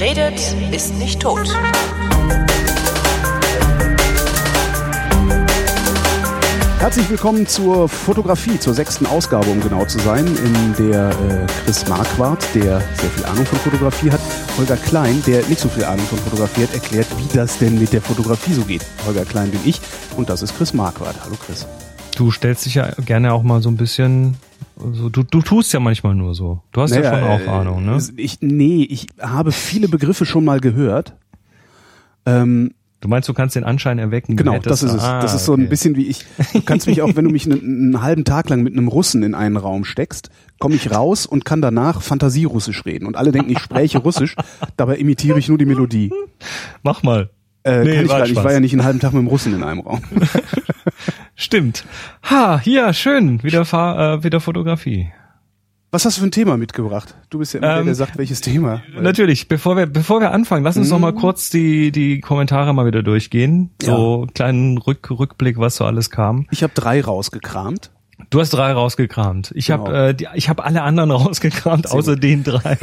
[0.00, 0.38] Redet,
[0.70, 1.48] ist nicht tot.
[6.78, 11.88] Herzlich willkommen zur Fotografie, zur sechsten Ausgabe, um genau zu sein, in der äh, Chris
[11.88, 14.20] Marquardt, der sehr viel Ahnung von Fotografie hat,
[14.56, 17.92] Holger Klein, der nicht so viel Ahnung von Fotografie hat, erklärt, wie das denn mit
[17.92, 18.86] der Fotografie so geht.
[19.04, 19.80] Holger Klein bin ich
[20.16, 21.16] und das ist Chris Marquardt.
[21.24, 21.66] Hallo Chris.
[22.18, 24.36] Du stellst dich ja gerne auch mal so ein bisschen
[24.82, 26.62] also du, du tust ja manchmal nur so.
[26.72, 27.98] Du hast naja, ja schon auch äh, Ahnung, ne?
[28.16, 31.14] Ich, nee, ich habe viele Begriffe schon mal gehört.
[32.26, 34.36] Ähm, du meinst, du kannst den Anschein erwecken?
[34.36, 35.02] Genau, das ist es.
[35.02, 36.24] Ah, das ist so ein bisschen wie ich.
[36.52, 39.22] Du kannst mich auch, wenn du mich einen, einen halben Tag lang mit einem Russen
[39.22, 43.06] in einen Raum steckst, komme ich raus und kann danach Fantasierussisch reden.
[43.06, 44.36] Und alle denken, ich spreche Russisch,
[44.76, 46.12] dabei imitiere ich nur die Melodie.
[46.82, 47.30] Mach mal.
[47.64, 48.30] Äh, nee, kann ich, gar nicht.
[48.30, 50.00] ich war ja nicht einen halben Tag mit dem Russen in einem Raum.
[51.40, 51.84] Stimmt.
[52.28, 53.44] Ha, ja, schön.
[53.44, 55.12] Wieder, äh, wieder Fotografie.
[55.92, 57.14] Was hast du für ein Thema mitgebracht?
[57.30, 58.82] Du bist ja immer ähm, der, der sagt, welches Thema.
[59.00, 59.46] Natürlich.
[59.46, 60.94] Bevor wir, bevor wir anfangen, lass uns mhm.
[60.94, 63.70] noch mal kurz die, die Kommentare mal wieder durchgehen.
[63.80, 64.32] So ja.
[64.34, 66.48] kleinen Rück, Rückblick, was so alles kam.
[66.50, 67.92] Ich habe drei rausgekramt.
[68.30, 69.52] Du hast drei rausgekramt.
[69.54, 69.86] Ich genau.
[69.86, 72.22] habe äh, die, ich habe alle anderen rausgekramt, Sehr außer gut.
[72.24, 72.76] den drei.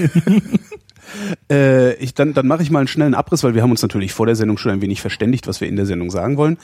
[1.52, 4.14] äh, ich, dann dann mache ich mal einen schnellen Abriss, weil wir haben uns natürlich
[4.14, 6.58] vor der Sendung schon ein wenig verständigt, was wir in der Sendung sagen wollen.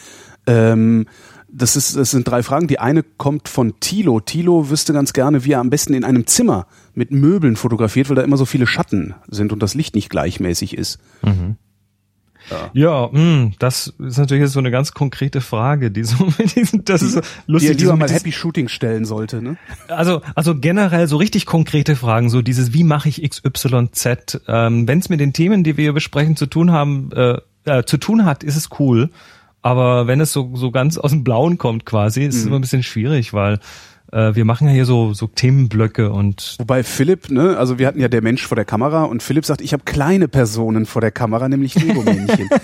[0.48, 1.05] Ähm,
[1.54, 2.68] das, ist, das sind drei Fragen.
[2.68, 4.20] Die eine kommt von Tilo.
[4.20, 8.16] Tilo wüsste ganz gerne, wie er am besten in einem Zimmer mit Möbeln fotografiert, weil
[8.16, 11.00] da immer so viele Schatten sind und das Licht nicht gleichmäßig ist.
[11.22, 11.58] Mhm.
[12.50, 16.56] Ja, ja mh, hm, das ist natürlich so eine ganz konkrete Frage, die so mit
[16.56, 19.58] diesen, das ist so lustig, die, die man mal Happy Shooting stellen sollte, ne?
[19.88, 25.00] Also, also generell so richtig konkrete Fragen, so dieses, wie mache ich XYZ, ähm, wenn
[25.00, 28.26] es mit den Themen, die wir hier besprechen, zu tun haben, äh, äh, zu tun
[28.26, 29.10] hat, ist es cool.
[29.62, 32.48] Aber wenn es so, so ganz aus dem Blauen kommt quasi, ist es mhm.
[32.48, 33.59] immer ein bisschen schwierig, weil
[34.12, 36.56] äh, wir machen ja hier so, so Themenblöcke und.
[36.59, 39.61] Wobei Philipp, ne, also wir hatten ja der Mensch vor der Kamera und Philipp sagt,
[39.61, 42.49] ich habe kleine Personen vor der Kamera, nämlich Lego-Männchen.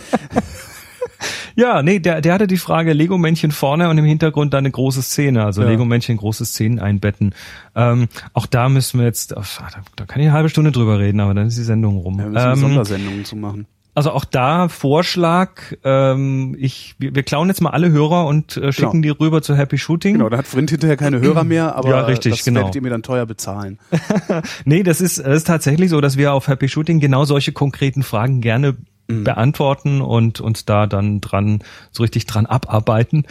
[1.55, 5.01] Ja, nee, der, der hatte die Frage Lego-Männchen vorne und im Hintergrund dann eine große
[5.01, 5.69] Szene, also ja.
[5.69, 7.33] Lego-Männchen große Szenen einbetten.
[7.75, 10.99] Ähm, auch da müssen wir jetzt, ach, da, da kann ich eine halbe Stunde drüber
[10.99, 12.19] reden, aber dann ist die Sendung rum.
[12.19, 13.65] Ja, wir müssen ähm, Sondersendungen zu machen.
[13.97, 18.71] Also auch da Vorschlag, ähm, ich, wir, wir klauen jetzt mal alle Hörer und äh,
[18.71, 19.15] schicken genau.
[19.15, 20.13] die rüber zu Happy Shooting.
[20.13, 22.59] Genau, da hat Vrind hinterher keine Hörer mehr, aber ja, richtig, das genau.
[22.59, 23.79] werdet ihr mir dann teuer bezahlen.
[24.65, 28.03] nee, das ist, das ist tatsächlich so, dass wir auf Happy Shooting genau solche konkreten
[28.03, 28.77] Fragen gerne
[29.07, 29.23] mhm.
[29.23, 33.25] beantworten und und da dann dran so richtig dran abarbeiten.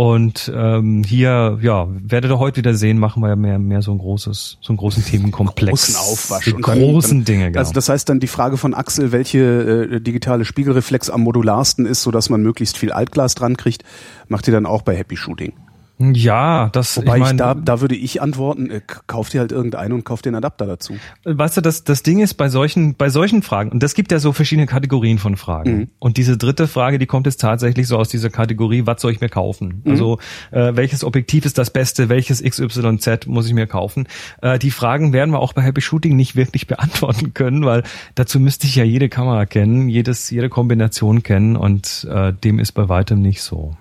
[0.00, 3.92] Und ähm, hier, ja, werdet ihr heute wieder sehen, machen wir ja mehr, mehr so
[3.92, 5.92] ein großes, so einen großen Themenkomplex.
[5.92, 6.46] Großen Aufwasch.
[6.46, 7.58] Die großen dann, Dinge, genau.
[7.58, 12.00] Also das heißt dann die Frage von Axel, welche äh, digitale Spiegelreflex am modularsten ist,
[12.00, 13.84] so dass man möglichst viel Altglas dran kriegt,
[14.28, 15.52] macht ihr dann auch bei Happy Shooting.
[16.00, 16.96] Ja, das.
[16.96, 20.04] Wobei ich, mein, ich da, da würde ich antworten, äh, kauf dir halt irgendeinen und
[20.04, 20.94] kauf den Adapter dazu.
[21.24, 24.18] Weißt du, das, das Ding ist bei solchen, bei solchen Fragen, und das gibt ja
[24.18, 25.76] so verschiedene Kategorien von Fragen.
[25.76, 25.88] Mhm.
[25.98, 29.20] Und diese dritte Frage, die kommt jetzt tatsächlich so aus dieser Kategorie, was soll ich
[29.20, 29.82] mir kaufen?
[29.84, 29.90] Mhm.
[29.90, 30.18] Also,
[30.52, 32.08] äh, welches Objektiv ist das Beste?
[32.08, 34.08] Welches XYZ muss ich mir kaufen?
[34.40, 37.82] Äh, die Fragen werden wir auch bei Happy Shooting nicht wirklich beantworten können, weil
[38.14, 42.72] dazu müsste ich ja jede Kamera kennen, jedes, jede Kombination kennen und äh, dem ist
[42.72, 43.76] bei weitem nicht so.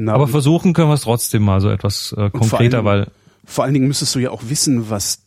[0.00, 3.06] Na, Aber versuchen können wir es trotzdem mal so etwas äh, konkreter, allem, weil.
[3.44, 5.22] Vor allen Dingen müsstest du ja auch wissen, was.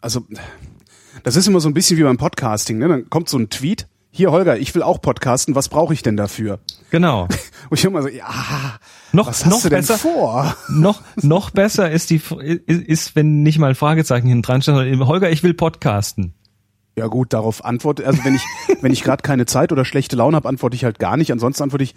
[0.00, 0.24] Also,
[1.24, 2.86] das ist immer so ein bisschen wie beim Podcasting, ne?
[2.86, 3.88] Dann kommt so ein Tweet.
[4.12, 6.60] Hier, Holger, ich will auch podcasten, was brauche ich denn dafür?
[6.90, 7.24] Genau.
[7.70, 8.78] Und ich immer so, ja,
[9.10, 10.54] noch, was hast noch du denn besser, vor?
[10.68, 12.20] Noch, noch besser ist die,
[12.66, 16.34] ist, ist, wenn nicht mal ein Fragezeichen hinten dran steht, sondern Holger, ich will podcasten.
[16.96, 18.44] Ja gut, darauf antworte, also wenn ich,
[18.82, 21.32] wenn ich gerade keine Zeit oder schlechte Laune habe, antworte ich halt gar nicht.
[21.32, 21.96] Ansonsten antworte ich,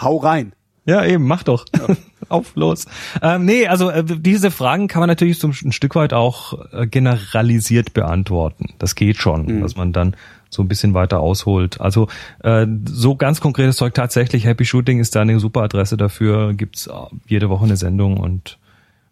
[0.00, 0.54] hau rein.
[0.88, 1.66] Ja, eben, mach doch.
[1.76, 1.94] Ja.
[2.30, 2.86] Auf los.
[3.20, 6.86] Ähm, nee, also äh, diese Fragen kann man natürlich so ein Stück weit auch äh,
[6.86, 8.74] generalisiert beantworten.
[8.78, 9.60] Das geht schon, mhm.
[9.60, 10.16] dass man dann
[10.48, 11.78] so ein bisschen weiter ausholt.
[11.78, 12.08] Also
[12.42, 14.46] äh, so ganz konkretes Zeug tatsächlich.
[14.46, 16.54] Happy Shooting ist da eine super Adresse dafür.
[16.54, 16.92] Gibt's äh,
[17.26, 18.58] jede Woche eine Sendung und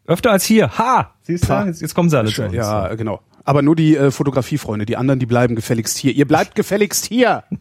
[0.06, 0.78] öfter als hier.
[0.78, 1.12] Ha!
[1.22, 1.52] Siehst du?
[1.66, 2.54] Jetzt, jetzt kommen sie alle zu uns.
[2.54, 3.20] Ja, genau.
[3.44, 4.86] Aber nur die äh, Fotografiefreunde.
[4.86, 6.14] Die anderen, die bleiben gefälligst hier.
[6.14, 7.44] Ihr bleibt gefälligst hier.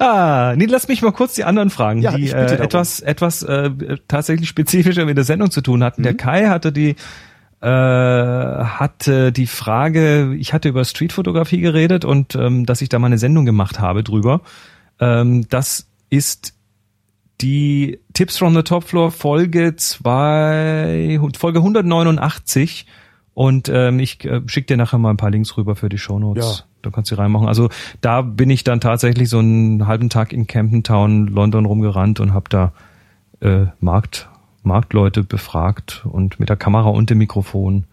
[0.00, 3.70] Ah, nee, lass mich mal kurz die anderen fragen, ja, die äh, etwas, etwas äh,
[4.08, 6.00] tatsächlich spezifischer mit der Sendung zu tun hatten.
[6.00, 6.04] Mhm.
[6.04, 6.96] Der Kai hatte die
[7.60, 13.08] äh, hatte die Frage, ich hatte über Streetfotografie geredet und ähm, dass ich da mal
[13.08, 14.40] eine Sendung gemacht habe drüber.
[15.00, 16.54] Ähm, das ist
[17.42, 22.86] die Tipps from the Top Floor Folge zwei, Folge 189
[23.40, 26.58] und ähm, ich äh, schicke dir nachher mal ein paar Links rüber für die Shownotes.
[26.58, 27.48] Ja da kannst du reinmachen.
[27.48, 27.68] Also
[28.00, 32.32] da bin ich dann tatsächlich so einen halben Tag in Camden Town, London rumgerannt und
[32.32, 32.72] habe da
[33.40, 34.28] äh, Markt,
[34.62, 37.84] Marktleute befragt und mit der Kamera und dem Mikrofon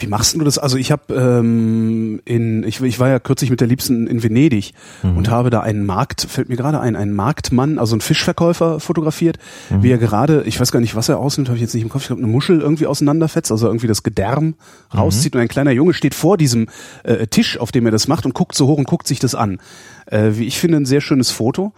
[0.00, 0.58] Wie machst du das?
[0.58, 4.72] Also ich habe ähm, in ich, ich war ja kürzlich mit der Liebsten in Venedig
[5.02, 5.16] mhm.
[5.16, 9.38] und habe da einen Markt fällt mir gerade ein einen Marktmann also einen Fischverkäufer fotografiert,
[9.70, 9.82] mhm.
[9.82, 11.88] wie er gerade ich weiß gar nicht was er ausnimmt, habe ich jetzt nicht im
[11.88, 12.02] Kopf.
[12.02, 14.54] Ich glaube eine Muschel irgendwie auseinanderfetzt, also irgendwie das Gedärm mhm.
[14.98, 16.68] rauszieht und ein kleiner Junge steht vor diesem
[17.02, 19.34] äh, Tisch, auf dem er das macht und guckt so hoch und guckt sich das
[19.34, 19.58] an.
[20.06, 21.72] Äh, wie ich finde ein sehr schönes Foto.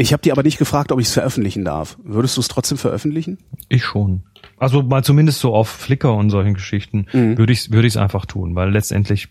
[0.00, 1.98] Ich habe dir aber nicht gefragt, ob ich es veröffentlichen darf.
[2.04, 3.38] Würdest du es trotzdem veröffentlichen?
[3.68, 4.22] Ich schon.
[4.56, 7.36] Also mal zumindest so auf Flickr und solchen Geschichten mhm.
[7.36, 9.28] würde ich würde ich es einfach tun, weil letztendlich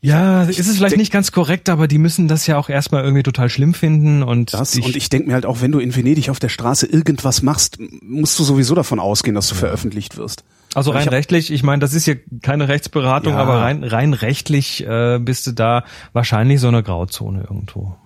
[0.00, 3.22] ja, ist es vielleicht nicht ganz korrekt, aber die müssen das ja auch erstmal irgendwie
[3.22, 5.96] total schlimm finden und das ich, und ich denke mir halt auch, wenn du in
[5.96, 10.44] Venedig auf der Straße irgendwas machst, musst du sowieso davon ausgehen, dass du veröffentlicht wirst.
[10.74, 13.38] Also rein ich rechtlich, ich meine, das ist ja keine Rechtsberatung, ja.
[13.38, 17.96] aber rein rein rechtlich äh, bist du da wahrscheinlich so eine Grauzone irgendwo.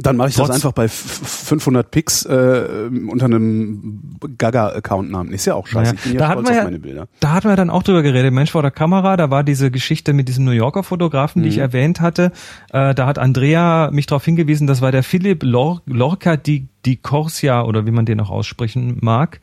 [0.00, 5.32] Dann mache ich Trotz das einfach bei 500 Pix äh, unter einem Gaga-Account-Namen.
[5.32, 5.94] Ist ja auch scheiße.
[5.96, 7.08] Ich bin ja da stolz auf ja, meine Bilder.
[7.18, 8.32] Da hatten wir dann auch drüber geredet.
[8.32, 11.52] Mensch vor der Kamera, da war diese Geschichte mit diesem New Yorker Fotografen, die mhm.
[11.52, 12.30] ich erwähnt hatte.
[12.72, 16.96] Äh, da hat Andrea mich darauf hingewiesen, das war der Philipp Lor Lorca di, di
[16.96, 19.40] Corsia oder wie man den auch aussprechen mag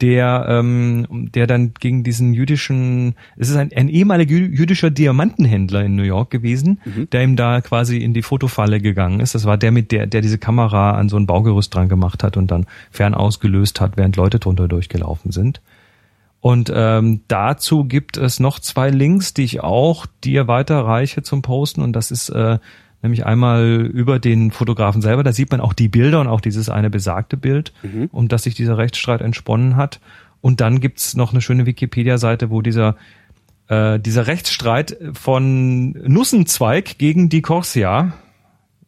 [0.00, 5.96] der, ähm, der dann gegen diesen jüdischen, es ist ein, ein ehemaliger jüdischer Diamantenhändler in
[5.96, 7.08] New York gewesen, mhm.
[7.10, 9.34] der ihm da quasi in die Fotofalle gegangen ist.
[9.34, 12.36] Das war der mit der, der diese Kamera an so ein Baugerüst dran gemacht hat
[12.36, 15.60] und dann fern ausgelöst hat, während Leute drunter durchgelaufen sind.
[16.46, 21.82] Und ähm, dazu gibt es noch zwei Links, die ich auch dir weiterreiche zum Posten.
[21.82, 22.60] Und das ist äh,
[23.02, 25.24] nämlich einmal über den Fotografen selber.
[25.24, 28.10] Da sieht man auch die Bilder und auch dieses eine besagte Bild, mhm.
[28.12, 29.98] um das sich dieser Rechtsstreit entsponnen hat.
[30.40, 32.94] Und dann gibt's noch eine schöne Wikipedia-Seite, wo dieser
[33.66, 38.12] äh, dieser Rechtsstreit von Nussenzweig gegen die Corsia,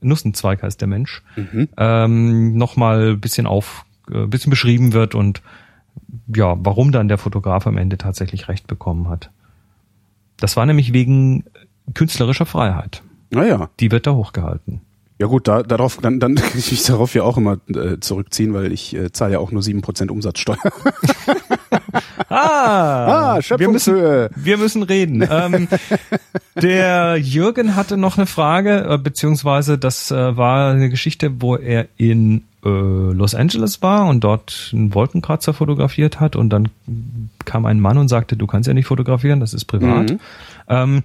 [0.00, 1.69] Nussenzweig heißt der Mensch, mhm.
[1.76, 5.43] ähm, nochmal bisschen auf, äh, bisschen beschrieben wird und
[6.34, 9.31] ja, warum dann der Fotograf am Ende tatsächlich Recht bekommen hat.
[10.38, 11.44] Das war nämlich wegen
[11.94, 13.02] künstlerischer Freiheit.
[13.31, 13.70] Naja.
[13.81, 14.81] Die wird da hochgehalten.
[15.20, 18.55] Ja gut, da, darauf, dann, dann kann ich mich darauf ja auch immer äh, zurückziehen,
[18.55, 20.58] weil ich äh, zahle ja auch nur sieben Prozent Umsatzsteuer.
[22.28, 25.26] ah, ah wir müssen, wir müssen reden.
[25.28, 25.69] ähm,
[26.55, 31.88] der Jürgen hatte noch eine Frage, äh, beziehungsweise das äh, war eine Geschichte, wo er
[31.96, 36.69] in äh, Los Angeles war und dort einen Wolkenkratzer fotografiert hat und dann
[37.44, 40.10] kam ein Mann und sagte, du kannst ja nicht fotografieren, das ist privat.
[40.10, 40.20] Mhm.
[40.69, 41.02] Ähm,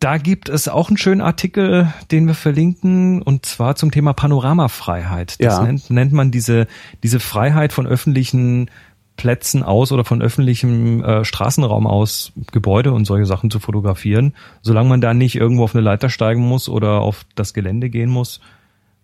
[0.00, 5.40] da gibt es auch einen schönen Artikel, den wir verlinken, und zwar zum Thema Panoramafreiheit.
[5.40, 5.62] Das ja.
[5.62, 6.66] nennt, nennt man diese,
[7.04, 8.68] diese Freiheit von öffentlichen
[9.16, 14.88] Plätzen aus oder von öffentlichem äh, Straßenraum aus Gebäude und solche Sachen zu fotografieren, solange
[14.88, 18.40] man da nicht irgendwo auf eine Leiter steigen muss oder auf das Gelände gehen muss.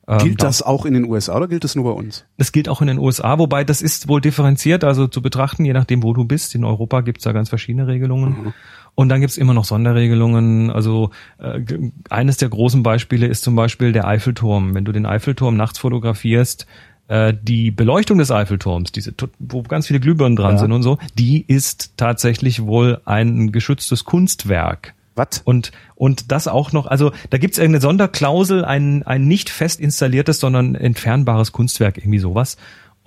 [0.09, 2.25] Ähm, gilt das auch in den USA oder gilt das nur bei uns?
[2.39, 5.75] Das gilt auch in den USA, wobei das ist wohl differenziert, also zu betrachten, je
[5.75, 6.55] nachdem, wo du bist.
[6.55, 8.31] In Europa gibt's da ganz verschiedene Regelungen.
[8.31, 8.55] Mhm.
[8.95, 10.71] Und dann gibt's immer noch Sonderregelungen.
[10.71, 11.61] Also äh,
[12.09, 14.75] eines der großen Beispiele ist zum Beispiel der Eiffelturm.
[14.75, 16.67] Wenn du den Eiffelturm nachts fotografierst,
[17.09, 20.59] äh, die Beleuchtung des Eiffelturms, diese, wo ganz viele Glühbirnen dran ja.
[20.59, 24.95] sind und so, die ist tatsächlich wohl ein geschütztes Kunstwerk.
[25.19, 25.43] Was?
[25.45, 30.41] Und, und das auch noch, also da gibt's irgendeine Sonderklausel, ein, ein nicht fest installiertes,
[30.41, 32.57] sondern entfernbares Kunstwerk, irgendwie sowas.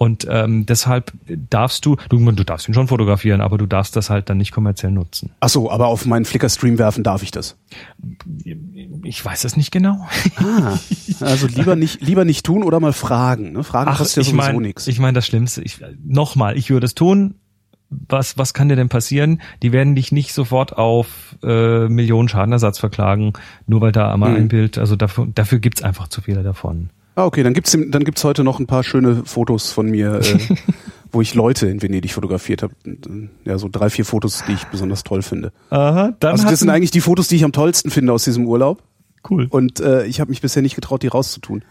[0.02, 4.10] Und ähm, deshalb darfst du, du, du darfst ihn schon fotografieren, aber du darfst das
[4.10, 5.30] halt dann nicht kommerziell nutzen.
[5.42, 7.56] Ach so, aber auf meinen Flickr-Stream werfen darf ich das?
[9.04, 10.08] Ich weiß es nicht genau.
[10.38, 10.80] Ah,
[11.20, 13.52] also lieber nicht, lieber nicht tun oder mal fragen.
[13.52, 13.64] Ne?
[13.64, 14.88] Fragen Ach, kostet ja sowieso nichts.
[14.88, 17.36] Ich meine, das Schlimmste, ich, nochmal, ich würde es tun,
[17.92, 19.42] was, was kann dir denn passieren?
[19.62, 23.34] Die werden dich nicht sofort auf äh, Millionen Schadenersatz verklagen,
[23.68, 24.38] nur weil da einmal mhm.
[24.38, 26.90] ein Bild, also dafür, dafür gibt's einfach zu viele davon.
[27.16, 30.40] Ah, okay, dann gibt's dann gibt's heute noch ein paar schöne Fotos von mir, äh,
[31.12, 32.74] wo ich Leute in Venedig fotografiert habe.
[33.44, 35.52] Ja, so drei, vier Fotos, die ich besonders toll finde.
[35.70, 38.48] Aha, dann also das sind eigentlich die Fotos, die ich am tollsten finde aus diesem
[38.48, 38.82] Urlaub.
[39.30, 39.48] Cool.
[39.50, 41.64] Und äh, ich habe mich bisher nicht getraut, die rauszutun.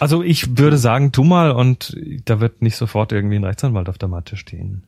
[0.00, 3.98] Also ich würde sagen, tu mal und da wird nicht sofort irgendwie ein Rechtsanwalt auf
[3.98, 4.82] der Matte stehen.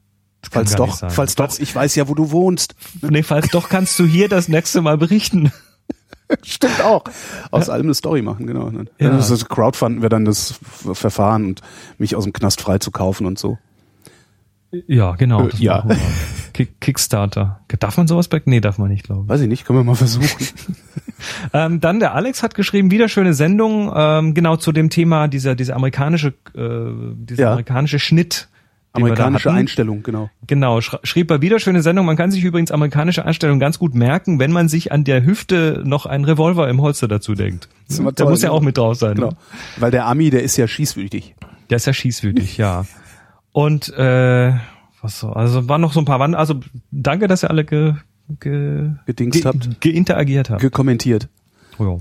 [0.50, 2.75] Falls doch, falls doch, ich weiß ja, wo du wohnst.
[3.02, 5.52] Nee, falls doch, kannst du hier das nächste Mal berichten.
[6.42, 7.04] Stimmt auch.
[7.50, 7.75] Aus ja.
[7.75, 8.70] allem eine Story machen, genau.
[8.99, 9.11] Ja.
[9.11, 10.54] Also Crowdfunden wäre dann das
[10.92, 11.61] Verfahren und
[11.99, 13.59] mich aus dem Knast frei zu kaufen und so.
[14.87, 15.49] Ja, genau.
[15.49, 15.85] Äh, ja.
[16.52, 17.61] Kick, Kickstarter.
[17.80, 18.40] Darf man sowas bei?
[18.44, 19.28] Nee, darf man nicht, glaube ich.
[19.28, 20.47] Weiß ich nicht, können wir mal versuchen.
[21.52, 25.56] ähm, dann der Alex hat geschrieben, wieder schöne Sendung, ähm, genau zu dem Thema dieser,
[25.56, 27.50] dieser amerikanische, äh, dieser ja.
[27.50, 28.49] amerikanische Schnitt
[28.92, 30.30] Amerikanische Einstellung, genau.
[30.47, 32.06] Genau, schrieb er wieder schöne Sendung.
[32.06, 35.82] Man kann sich übrigens amerikanische Einstellung ganz gut merken, wenn man sich an der Hüfte
[35.85, 37.68] noch einen Revolver im Holster dazu denkt.
[37.88, 39.14] Der toll, muss ja auch mit drauf sein.
[39.14, 39.30] Genau.
[39.30, 39.37] Ne?
[39.78, 41.37] Weil der Ami, der ist ja schießwütig.
[41.70, 42.85] Der ist ja schießwütig, ja.
[43.52, 44.54] Und äh,
[45.02, 47.94] was so, also waren noch so ein paar Wand, also danke, dass ihr alle ge,
[48.40, 51.28] ge, gedingst ge, habt, geinteragiert habt, gekommentiert.
[51.78, 51.97] Oh ja.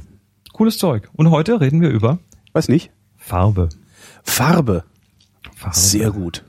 [0.54, 1.10] Cooles Zeug.
[1.14, 2.20] Und heute reden wir über
[2.54, 3.70] weiß nicht Farbe.
[4.24, 4.84] Farbe.
[5.56, 5.76] Farbe.
[5.76, 6.44] Sehr gut.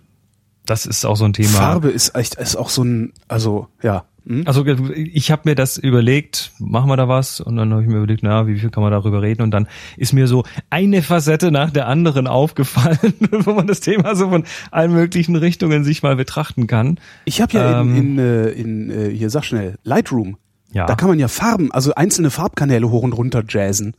[0.71, 1.49] Das ist auch so ein Thema.
[1.49, 4.45] Farbe ist echt ist auch so ein also ja hm?
[4.47, 7.41] Also ich habe mir das überlegt, machen wir da was?
[7.41, 9.43] Und dann habe ich mir überlegt, na, wie viel kann man darüber reden?
[9.43, 14.15] Und dann ist mir so eine Facette nach der anderen aufgefallen, wo man das Thema
[14.15, 17.01] so von allen möglichen Richtungen sich mal betrachten kann.
[17.25, 20.37] Ich habe ja ähm, in, in, äh, in, in, äh, hier sag schnell, Lightroom.
[20.73, 20.87] Ja.
[20.87, 23.95] Da kann man ja Farben, also einzelne Farbkanäle hoch und runter jazzen.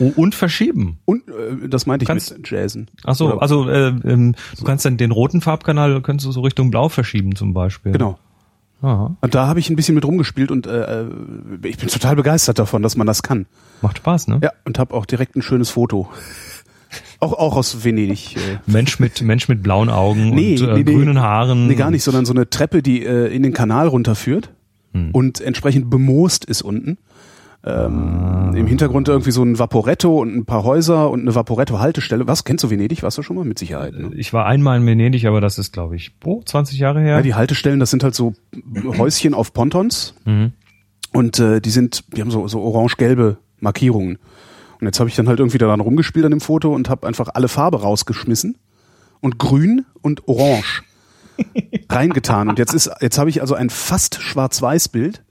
[0.00, 0.98] Oh, und verschieben.
[1.04, 2.88] Und äh, das meinte ich kannst, mit Jazzen.
[3.04, 6.70] Ach so, also äh, ähm, du kannst dann den roten Farbkanal kannst du so Richtung
[6.70, 7.92] Blau verschieben zum Beispiel.
[7.92, 8.18] Genau.
[8.82, 9.16] Aha.
[9.20, 11.06] Und da habe ich ein bisschen mit rumgespielt und äh, äh,
[11.62, 13.46] ich bin total begeistert davon, dass man das kann.
[13.80, 14.40] Macht Spaß, ne?
[14.42, 16.08] Ja, und habe auch direkt ein schönes Foto.
[17.18, 18.36] Auch, auch aus Venedig.
[18.36, 18.58] Äh.
[18.66, 21.66] Mensch mit Mensch mit blauen Augen nee, und äh, nee, grünen Haaren.
[21.66, 24.50] Nee, gar nicht, sondern so eine Treppe, die äh, in den Kanal runterführt
[24.92, 25.10] hm.
[25.10, 26.98] und entsprechend bemoost ist unten.
[27.66, 28.52] Ähm.
[28.54, 32.26] Im Hintergrund irgendwie so ein Vaporetto und ein paar Häuser und eine Vaporetto-Haltestelle.
[32.28, 33.02] Was, kennst du Venedig?
[33.02, 33.44] Warst du schon mal?
[33.44, 33.94] Mit Sicherheit.
[33.94, 34.10] Ne?
[34.14, 37.16] Ich war einmal in Venedig, aber das ist, glaube ich, oh, 20 Jahre her.
[37.16, 38.34] Ja, die Haltestellen, das sind halt so
[38.98, 40.14] Häuschen auf Pontons.
[40.24, 40.52] Mhm.
[41.12, 44.18] Und äh, die sind, die haben so, so orange-gelbe Markierungen.
[44.80, 47.30] Und jetzt habe ich dann halt irgendwie daran rumgespielt an dem Foto und habe einfach
[47.32, 48.58] alle Farbe rausgeschmissen
[49.20, 50.82] und grün und orange
[51.88, 52.48] reingetan.
[52.48, 55.22] Und jetzt ist, jetzt habe ich also ein fast schwarz-weiß Bild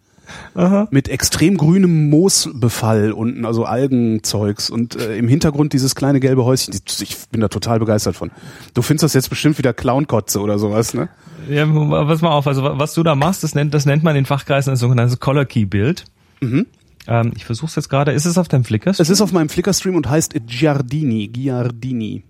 [0.56, 0.88] Aha.
[0.92, 6.74] mit extrem grünem Moosbefall unten, also Algenzeugs und äh, im Hintergrund dieses kleine gelbe Häuschen.
[6.74, 8.32] Ich bin da total begeistert von.
[8.74, 11.10] Du findest das jetzt bestimmt wieder Clownkotze oder sowas, ne?
[11.50, 14.26] Ja, pass mal auf, also was du da machst, das nennt, das nennt man in
[14.26, 16.06] Fachkreisen ein sogenanntes Color Key Bild.
[16.42, 16.68] Mhm.
[17.08, 18.12] Ähm, ich versuch's jetzt gerade.
[18.12, 18.92] Ist es auf deinem Flickr?
[18.92, 19.02] -Stream?
[19.02, 22.24] Es ist auf meinem Flickr-Stream und heißt Giardini, Giardini.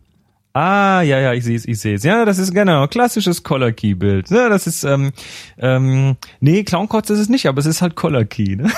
[0.53, 2.03] Ah, ja, ja, ich sehe es, ich sehe es.
[2.03, 4.29] Ja, das ist genau klassisches Color Key Bild.
[4.29, 5.12] Ja, das ist ähm,
[5.57, 8.55] ähm, nee, Clownkotz ist es nicht, aber es ist halt Color Key.
[8.57, 8.72] Ne?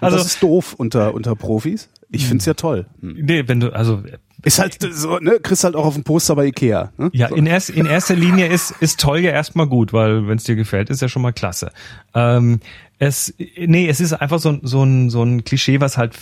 [0.00, 1.90] also das ist doof unter unter Profis.
[2.10, 2.86] Ich find's ja toll.
[3.00, 3.18] Hm.
[3.20, 4.02] Nee, wenn du also
[4.42, 6.92] ist halt so, ne, kriegst halt auch auf dem Poster bei Ikea.
[6.96, 7.10] Ne?
[7.12, 7.34] Ja, so.
[7.34, 10.56] in, erst, in erster Linie ist ist toll ja erstmal gut, weil wenn es dir
[10.56, 11.70] gefällt, ist ja schon mal klasse.
[12.14, 12.60] Ähm,
[12.98, 16.14] es nee, es ist einfach so so ein so ein Klischee, was halt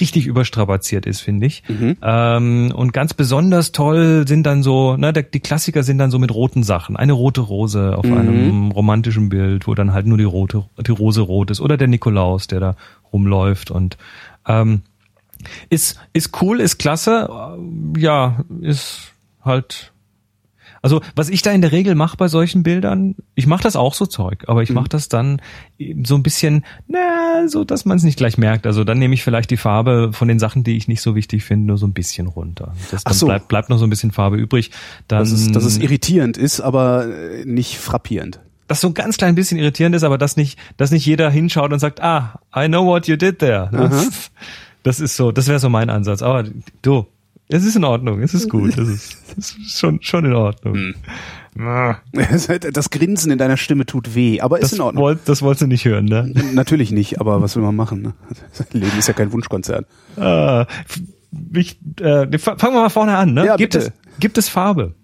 [0.00, 1.62] richtig überstrapaziert ist, finde ich.
[1.68, 1.96] Mhm.
[2.02, 6.32] Ähm, und ganz besonders toll sind dann so, ne, die Klassiker sind dann so mit
[6.32, 6.96] roten Sachen.
[6.96, 8.16] Eine rote Rose auf mhm.
[8.16, 11.60] einem romantischen Bild, wo dann halt nur die rote, die Rose rot ist.
[11.60, 12.76] Oder der Nikolaus, der da
[13.12, 13.96] rumläuft und
[14.46, 14.82] ähm,
[15.68, 17.28] ist, ist cool, ist klasse,
[17.96, 19.12] ja, ist
[19.44, 19.92] halt
[20.86, 23.92] also was ich da in der Regel mache bei solchen Bildern, ich mache das auch
[23.92, 24.76] so Zeug, aber ich mhm.
[24.76, 25.42] mache das dann
[26.04, 28.68] so ein bisschen, na, so dass man es nicht gleich merkt.
[28.68, 31.42] Also dann nehme ich vielleicht die Farbe von den Sachen, die ich nicht so wichtig
[31.42, 32.72] finde, nur so ein bisschen runter.
[32.92, 33.26] Das, dann so.
[33.26, 34.70] bleibt, bleibt noch so ein bisschen Farbe übrig.
[35.08, 38.38] Dann, dass, es, dass es irritierend ist, aber äh, nicht frappierend
[38.68, 41.72] das so ein ganz klein bisschen irritierend ist, aber dass nicht, dass nicht jeder hinschaut
[41.72, 43.68] und sagt, ah, I know what you did there.
[43.72, 44.30] Das,
[44.82, 46.22] das ist so, das wäre so mein Ansatz.
[46.22, 46.44] Aber
[46.82, 47.06] du,
[47.48, 50.74] es ist in Ordnung, es ist gut, es ist, es ist schon, schon in Ordnung.
[50.74, 50.94] Hm.
[52.72, 55.04] Das Grinsen in deiner Stimme tut weh, aber das ist in Ordnung.
[55.04, 56.30] Wollt, das wolltest du nicht hören, ne?
[56.52, 58.02] Natürlich nicht, aber was will man machen?
[58.02, 58.12] Ne?
[58.72, 59.86] Leben ist ja kein Wunschkonzert.
[60.18, 60.66] Ah,
[61.54, 63.32] ich, äh, fangen wir mal vorne an.
[63.32, 63.46] Ne?
[63.46, 63.86] Ja, gibt, bitte.
[63.86, 64.96] es, gibt es Farbe?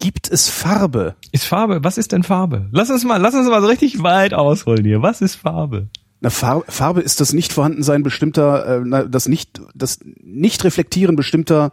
[0.00, 1.14] Gibt es Farbe?
[1.30, 1.82] Ist Farbe?
[1.82, 2.68] Was ist denn Farbe?
[2.72, 5.00] Lass uns mal, lass uns mal so richtig weit ausholen hier.
[5.02, 5.88] Was ist Farbe?
[6.20, 11.72] Na, Farbe ist das Nichtvorhandensein bestimmter, äh, das nicht, das Nicht-Reflektieren bestimmter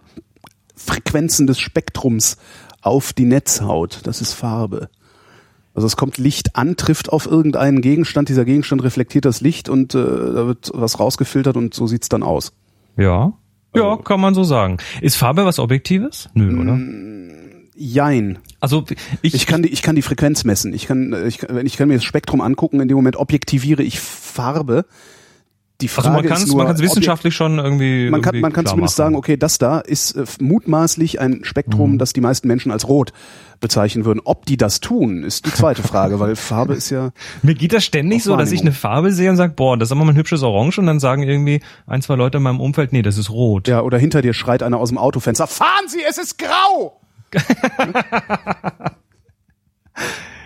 [0.75, 2.37] Frequenzen des Spektrums
[2.81, 4.01] auf die Netzhaut.
[4.03, 4.89] Das ist Farbe.
[5.73, 9.93] Also es kommt Licht an, trifft auf irgendeinen Gegenstand, dieser Gegenstand reflektiert das Licht und
[9.93, 12.53] äh, da wird was rausgefiltert und so sieht's dann aus.
[12.97, 13.33] Ja.
[13.75, 14.77] Ja, also, kann man so sagen.
[15.01, 16.29] Ist Farbe was Objektives?
[16.33, 16.79] Nö, oder?
[17.75, 18.39] Jein.
[18.61, 18.85] Also
[19.21, 20.73] ich, ich kann die ich kann die Frequenz messen.
[20.73, 22.79] Ich kann ich, ich kann mir das Spektrum angucken.
[22.79, 23.99] In dem Moment objektiviere ich
[24.35, 24.85] Farbe.
[25.81, 28.65] Die Frage also man kann es man kann wissenschaftlich schon irgendwie man kann man kann
[28.65, 29.07] zumindest machen.
[29.07, 31.97] sagen, okay, das da ist äh, mutmaßlich ein Spektrum, mhm.
[31.97, 33.11] das die meisten Menschen als rot
[33.59, 34.21] bezeichnen würden.
[34.23, 37.11] Ob die das tun, ist die zweite Frage, weil Farbe ist ja
[37.41, 39.91] mir geht das ständig so, dass ich eine Farbe sehe und sage, boah, das ist
[39.91, 42.93] aber mal ein hübsches Orange und dann sagen irgendwie ein zwei Leute in meinem Umfeld,
[42.93, 43.67] nee, das ist rot.
[43.67, 47.01] Ja, oder hinter dir schreit einer aus dem Autofenster, fahren Sie, es ist grau.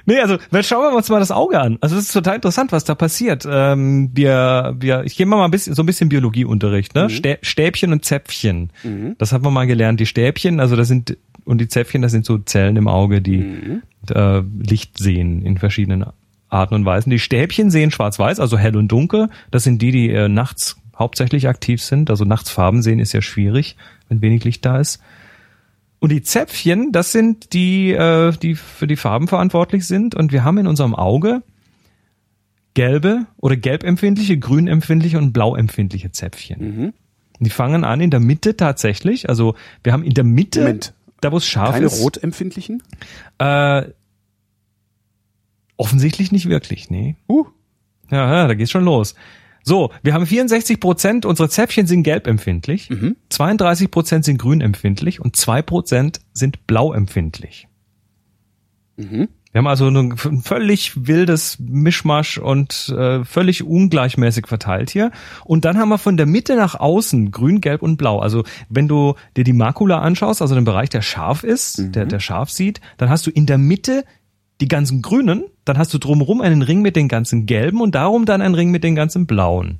[0.09, 1.77] Nee, also schauen wir uns mal das Auge an.
[1.81, 3.47] Also es ist total interessant, was da passiert.
[3.49, 7.09] Ähm, wir, wir, ich gebe mal ein bisschen so ein bisschen Biologieunterricht, ne?
[7.09, 7.37] Mhm.
[7.43, 8.71] Stäbchen und Zäpfchen.
[8.83, 9.15] Mhm.
[9.19, 9.99] Das hat man mal gelernt.
[9.99, 13.37] Die Stäbchen, also das sind und die Zäpfchen, das sind so Zellen im Auge, die
[13.37, 13.81] mhm.
[14.09, 16.05] äh, Licht sehen in verschiedenen
[16.49, 17.11] Arten und Weisen.
[17.11, 19.29] Die Stäbchen sehen schwarz-weiß, also hell und dunkel.
[19.51, 22.09] Das sind die, die äh, nachts hauptsächlich aktiv sind.
[22.09, 23.77] Also nachts Farben sehen ist ja schwierig,
[24.09, 25.01] wenn wenig Licht da ist.
[25.99, 30.15] Und die Zäpfchen, das sind die, äh, die für die Farben verantwortlich sind.
[30.15, 31.43] Und wir haben in unserem Auge
[32.73, 36.59] gelbe oder gelbempfindliche, grünempfindliche und blauempfindliche Zäpfchen.
[36.61, 36.93] Mhm.
[37.39, 39.29] Die fangen an in der Mitte tatsächlich.
[39.29, 40.93] Also wir haben in der Mitte, Moment.
[41.21, 41.93] da wo es scharf Keine ist.
[41.93, 42.83] Keine rotempfindlichen?
[43.37, 43.83] Äh,
[45.77, 47.15] offensichtlich nicht wirklich, nee.
[47.27, 47.45] Uh.
[48.11, 49.15] Ja, ja, da geht's schon los.
[49.69, 53.17] So, wir haben 64 Prozent, unsere Zäpfchen sind gelbempfindlich, mhm.
[53.29, 57.67] 32 Prozent sind grünempfindlich und zwei Prozent sind blauempfindlich.
[58.97, 59.27] Mhm.
[59.51, 65.11] Wir haben also ein völlig wildes Mischmasch und äh, völlig ungleichmäßig verteilt hier.
[65.45, 68.17] Und dann haben wir von der Mitte nach außen grün, gelb und blau.
[68.17, 71.91] Also wenn du dir die Makula anschaust, also den Bereich, der scharf ist, mhm.
[71.91, 74.03] der, der scharf sieht, dann hast du in der Mitte
[74.61, 78.25] die ganzen grünen, dann hast du drumherum einen Ring mit den ganzen gelben und darum
[78.25, 79.79] dann einen Ring mit den ganzen blauen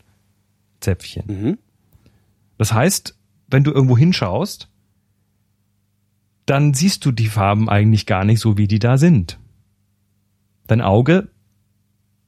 [0.80, 1.24] Zäpfchen.
[1.28, 1.58] Mhm.
[2.58, 3.18] Das heißt,
[3.48, 4.70] wenn du irgendwo hinschaust,
[6.46, 9.40] dann siehst du die Farben eigentlich gar nicht so, wie die da sind.
[10.68, 11.30] Dein Auge,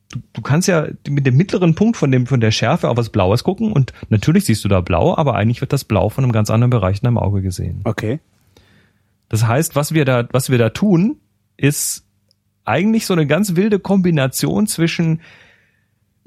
[0.10, 3.10] du, du kannst ja mit dem mittleren Punkt von dem, von der Schärfe auf was
[3.10, 6.34] Blaues gucken und natürlich siehst du da blau, aber eigentlich wird das Blau von einem
[6.34, 7.82] ganz anderen Bereich in deinem Auge gesehen.
[7.84, 8.20] Okay.
[9.30, 11.18] Das heißt, was wir da, was wir da tun,
[11.58, 12.06] ist
[12.66, 15.22] eigentlich so eine ganz wilde Kombination zwischen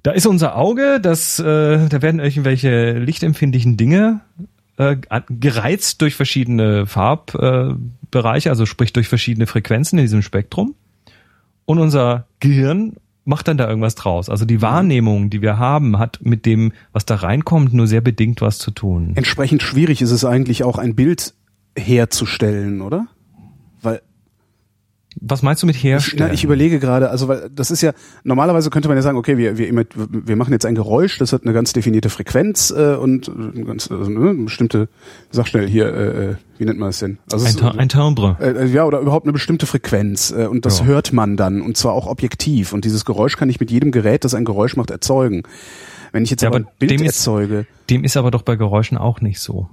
[0.02, 4.20] da ist unser Auge, das äh, da werden irgendwelche lichtempfindlichen Dinge
[4.76, 4.96] äh,
[5.30, 10.74] gereizt durch verschiedene Farbbereiche, äh, also sprich durch verschiedene Frequenzen in diesem Spektrum.
[11.64, 14.28] Und unser Gehirn macht dann da irgendwas draus.
[14.28, 18.42] Also die Wahrnehmung, die wir haben, hat mit dem, was da reinkommt, nur sehr bedingt
[18.42, 19.12] was zu tun.
[19.14, 21.32] Entsprechend schwierig ist es eigentlich auch ein Bild
[21.76, 23.06] herzustellen, oder?
[25.20, 26.32] Was meinst du mit herstellen?
[26.32, 27.92] Ich, ich überlege gerade, also weil das ist ja
[28.24, 31.42] normalerweise könnte man ja sagen, okay, wir wir wir machen jetzt ein Geräusch, das hat
[31.42, 34.88] eine ganz definierte Frequenz äh, und eine ganz also, ne, bestimmte,
[35.30, 37.18] sag schnell hier, äh, äh wie nennt man das denn?
[37.32, 38.36] Also ein, es, ein Timbre.
[38.40, 40.84] Äh, äh, ja oder überhaupt eine bestimmte Frequenz äh, und das ja.
[40.86, 44.24] hört man dann und zwar auch objektiv und dieses Geräusch kann ich mit jedem Gerät,
[44.24, 45.42] das ein Geräusch macht, erzeugen.
[46.12, 48.54] Wenn ich jetzt ja, aber ein Bild dem erzeuge, ist, dem ist aber doch bei
[48.54, 49.68] Geräuschen auch nicht so.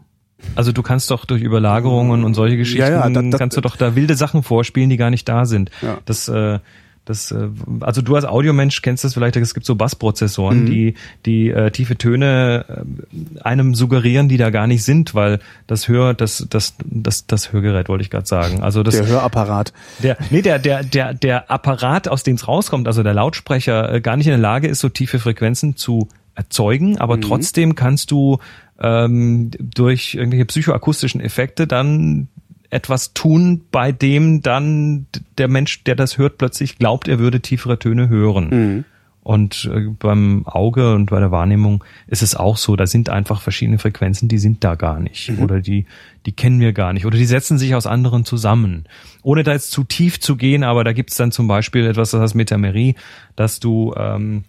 [0.56, 3.62] Also du kannst doch durch Überlagerungen und solche Geschichten, ja, ja, das, das, kannst du
[3.62, 5.72] doch da wilde Sachen vorspielen, die gar nicht da sind.
[5.82, 6.00] Ja.
[6.06, 6.60] Das, äh,
[7.06, 7.50] das, äh,
[7.80, 10.66] also du als Audiomensch kennst das vielleicht, es gibt so Bassprozessoren, mhm.
[10.68, 10.94] die,
[11.26, 16.14] die äh, tiefe Töne äh, einem suggerieren, die da gar nicht sind, weil das Hör,
[16.14, 18.62] das, das, das, das Hörgerät wollte ich gerade sagen.
[18.62, 19.74] Also das, der Hörapparat.
[20.04, 24.02] Der, nee, der, der, der, der Apparat, aus dem es rauskommt, also der Lautsprecher, äh,
[24.02, 27.22] gar nicht in der Lage ist, so tiefe Frequenzen zu erzeugen, aber mhm.
[27.22, 28.40] trotzdem kannst du
[28.82, 32.28] ähm, durch irgendwelche psychoakustischen Effekte dann
[32.70, 35.06] etwas tun, bei dem dann
[35.38, 38.50] der Mensch, der das hört, plötzlich glaubt, er würde tiefere Töne hören.
[38.50, 38.86] Mhm.
[39.24, 43.42] Und äh, beim Auge und bei der Wahrnehmung ist es auch so, da sind einfach
[43.42, 45.30] verschiedene Frequenzen, die sind da gar nicht.
[45.30, 45.44] Mhm.
[45.44, 45.86] Oder die,
[46.26, 47.06] die kennen wir gar nicht.
[47.06, 48.86] Oder die setzen sich aus anderen zusammen.
[49.22, 52.22] Ohne da jetzt zu tief zu gehen, aber da gibt's dann zum Beispiel etwas, das
[52.22, 52.96] heißt Metamerie,
[53.36, 54.46] dass du ähm,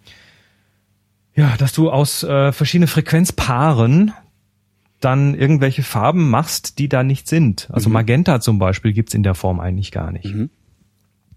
[1.35, 4.13] ja, dass du aus äh, verschiedenen Frequenzpaaren
[5.05, 7.69] dann irgendwelche Farben machst, die da nicht sind.
[7.73, 7.95] Also mhm.
[7.95, 10.35] Magenta zum Beispiel gibt's in der Form eigentlich gar nicht.
[10.35, 10.51] Mhm.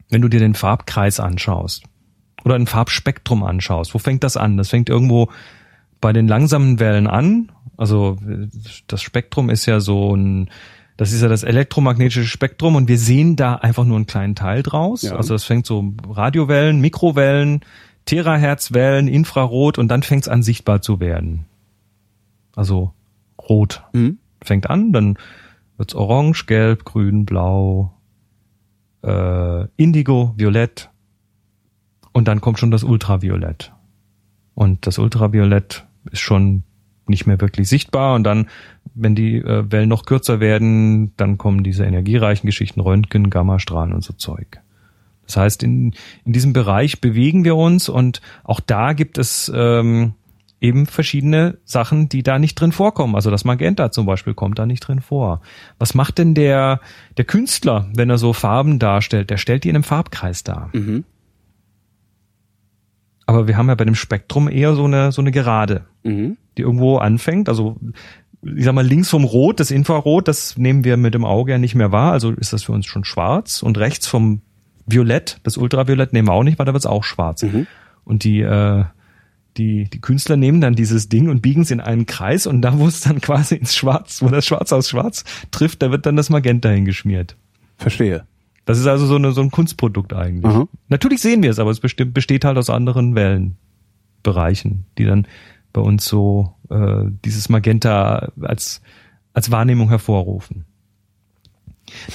[0.09, 1.83] Wenn du dir den Farbkreis anschaust
[2.43, 4.57] oder ein Farbspektrum anschaust, wo fängt das an?
[4.57, 5.29] Das fängt irgendwo
[5.99, 7.51] bei den langsamen Wellen an.
[7.77, 8.17] Also
[8.87, 10.49] das Spektrum ist ja so ein,
[10.97, 14.61] das ist ja das elektromagnetische Spektrum und wir sehen da einfach nur einen kleinen Teil
[14.63, 15.01] draus.
[15.01, 15.15] Ja.
[15.15, 17.61] Also das fängt so Radiowellen, Mikrowellen,
[18.05, 21.45] Terahertzwellen, Infrarot und dann fängt's an sichtbar zu werden.
[22.55, 22.93] Also
[23.47, 23.83] rot.
[23.93, 24.19] Mhm.
[24.41, 25.17] Fängt an, dann
[25.77, 27.93] wird's orange, gelb, grün, blau,
[29.03, 30.89] äh, indigo, violett
[32.11, 33.73] und dann kommt schon das Ultraviolett.
[34.53, 36.63] Und das Ultraviolett ist schon
[37.07, 38.47] nicht mehr wirklich sichtbar und dann,
[38.93, 44.03] wenn die äh, Wellen noch kürzer werden, dann kommen diese energiereichen Geschichten, Röntgen, Gammastrahlen und
[44.03, 44.61] so Zeug.
[45.25, 50.13] Das heißt, in, in diesem Bereich bewegen wir uns und auch da gibt es ähm,
[50.65, 53.15] eben verschiedene Sachen, die da nicht drin vorkommen.
[53.15, 55.41] Also das Magenta zum Beispiel kommt da nicht drin vor.
[55.77, 56.81] Was macht denn der,
[57.17, 59.29] der Künstler, wenn er so Farben darstellt?
[59.29, 60.71] Der stellt die in einem Farbkreis dar.
[60.73, 61.03] Mhm.
[63.27, 66.37] Aber wir haben ja bei dem Spektrum eher so eine, so eine Gerade, mhm.
[66.57, 67.47] die irgendwo anfängt.
[67.47, 67.77] Also
[68.41, 71.57] ich sag mal, links vom Rot, das Infrarot, das nehmen wir mit dem Auge ja
[71.57, 73.63] nicht mehr wahr, also ist das für uns schon schwarz.
[73.63, 74.41] Und rechts vom
[74.85, 77.41] Violett, das Ultraviolett nehmen wir auch nicht, weil da wird's auch schwarz.
[77.43, 77.65] Mhm.
[78.03, 78.85] Und die, äh,
[79.57, 82.77] die, die Künstler nehmen dann dieses Ding und biegen es in einen Kreis und da,
[82.77, 86.15] wo es dann quasi ins Schwarz, wo das Schwarz aus Schwarz trifft, da wird dann
[86.15, 87.37] das Magenta hingeschmiert.
[87.77, 88.25] Verstehe.
[88.65, 90.53] Das ist also so, eine, so ein Kunstprodukt eigentlich.
[90.53, 90.67] Mhm.
[90.89, 95.27] Natürlich sehen wir es, aber es besteht, besteht halt aus anderen Wellenbereichen, die dann
[95.71, 98.81] bei uns so äh, dieses Magenta als,
[99.33, 100.65] als Wahrnehmung hervorrufen.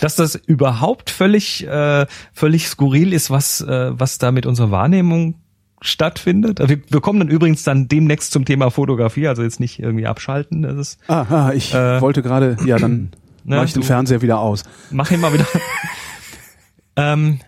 [0.00, 5.39] Dass das überhaupt völlig, äh, völlig skurril ist, was, äh, was da mit unserer Wahrnehmung
[5.81, 6.59] stattfindet.
[6.69, 10.62] Wir, wir kommen dann übrigens dann demnächst zum Thema Fotografie, also jetzt nicht irgendwie abschalten.
[10.62, 13.11] Das ist, Aha, ich äh, wollte gerade, ja, dann
[13.45, 14.64] ne, mach ich den Fernseher wieder aus.
[14.90, 15.47] Mach ihn mal wieder.
[16.97, 17.40] ähm,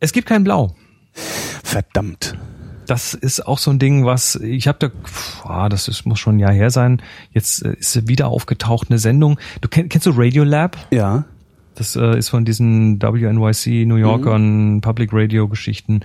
[0.00, 0.74] es gibt kein Blau.
[1.64, 2.36] Verdammt.
[2.86, 4.90] Das ist auch so ein Ding, was ich habe da,
[5.44, 7.02] ah, das ist, muss schon ein Jahr her sein.
[7.32, 9.40] Jetzt äh, ist wieder aufgetaucht eine Sendung.
[9.60, 10.76] Du kennst, kennst du Radio Lab?
[10.92, 11.24] Ja.
[11.74, 14.80] Das äh, ist von diesen WNYC New Yorkern mhm.
[14.80, 16.00] Public Radio Geschichten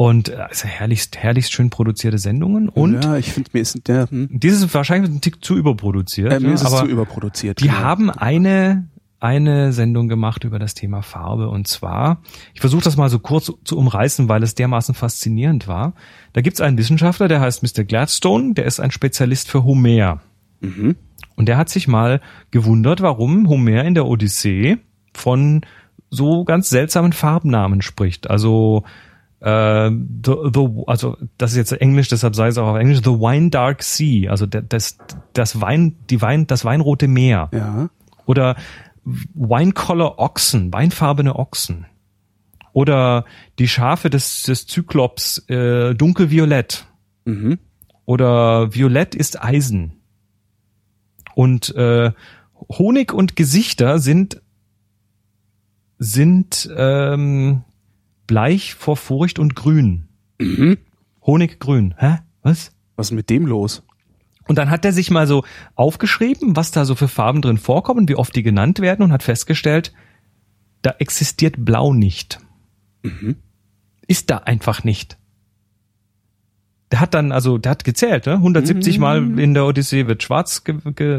[0.00, 4.30] und also herrlichst herrlichst schön produzierte Sendungen und ja, ich finde mir ist der hm.
[4.32, 6.32] dieses ist wahrscheinlich ein Tick zu überproduziert.
[6.32, 7.60] Äh, mir ja, ist es zu überproduziert.
[7.60, 7.80] Die genau.
[7.80, 12.22] haben eine eine Sendung gemacht über das Thema Farbe und zwar,
[12.54, 15.92] ich versuche das mal so kurz zu umreißen, weil es dermaßen faszinierend war.
[16.32, 17.84] Da gibt's einen Wissenschaftler, der heißt Mr.
[17.84, 20.22] Gladstone, der ist ein Spezialist für Homer.
[20.62, 20.96] Mhm.
[21.36, 24.78] Und der hat sich mal gewundert, warum Homer in der Odyssee
[25.12, 25.60] von
[26.08, 28.30] so ganz seltsamen Farbnamen spricht.
[28.30, 28.84] Also
[29.40, 33.10] äh, the, the, also das ist jetzt Englisch, deshalb sei es auch auf Englisch, The
[33.10, 34.98] Wine Dark Sea, also das,
[35.32, 37.48] das Wein, die Wein, das weinrote Meer.
[37.52, 37.88] Ja.
[38.26, 38.56] Oder
[39.04, 41.86] Wine Color Ochsen, weinfarbene Ochsen.
[42.72, 43.24] Oder
[43.58, 46.86] die Schafe des, des Zyklops äh, dunkelviolett.
[47.24, 47.58] Mhm.
[48.04, 50.02] Oder Violett ist Eisen.
[51.34, 52.12] Und äh,
[52.68, 54.42] Honig und Gesichter sind
[56.02, 57.62] sind ähm,
[58.30, 60.08] bleich vor Furcht und grün.
[60.38, 60.78] Mhm.
[61.26, 61.96] Honiggrün.
[61.98, 62.18] Hä?
[62.42, 62.70] Was?
[62.94, 63.82] Was ist mit dem los?
[64.46, 65.42] Und dann hat er sich mal so
[65.74, 69.24] aufgeschrieben, was da so für Farben drin vorkommen, wie oft die genannt werden und hat
[69.24, 69.92] festgestellt,
[70.82, 72.38] da existiert Blau nicht.
[73.02, 73.34] Mhm.
[74.06, 75.18] Ist da einfach nicht.
[76.92, 78.34] Der hat dann, also, der hat gezählt, ne?
[78.34, 79.00] 170 mhm.
[79.00, 80.62] Mal in der Odyssee wird schwarz,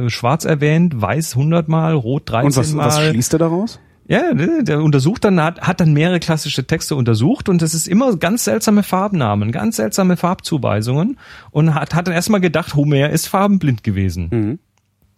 [0.08, 2.86] schwarz erwähnt, weiß 100 Mal, rot 13 und was, Mal.
[2.86, 3.82] was schließt er daraus?
[4.12, 7.88] Ja, ne, der untersucht dann, hat, hat dann mehrere klassische Texte untersucht und es ist
[7.88, 11.18] immer ganz seltsame Farbnamen, ganz seltsame Farbzuweisungen
[11.52, 14.28] und hat, hat dann erstmal gedacht, Homer ist farbenblind gewesen.
[14.30, 14.60] Mhm.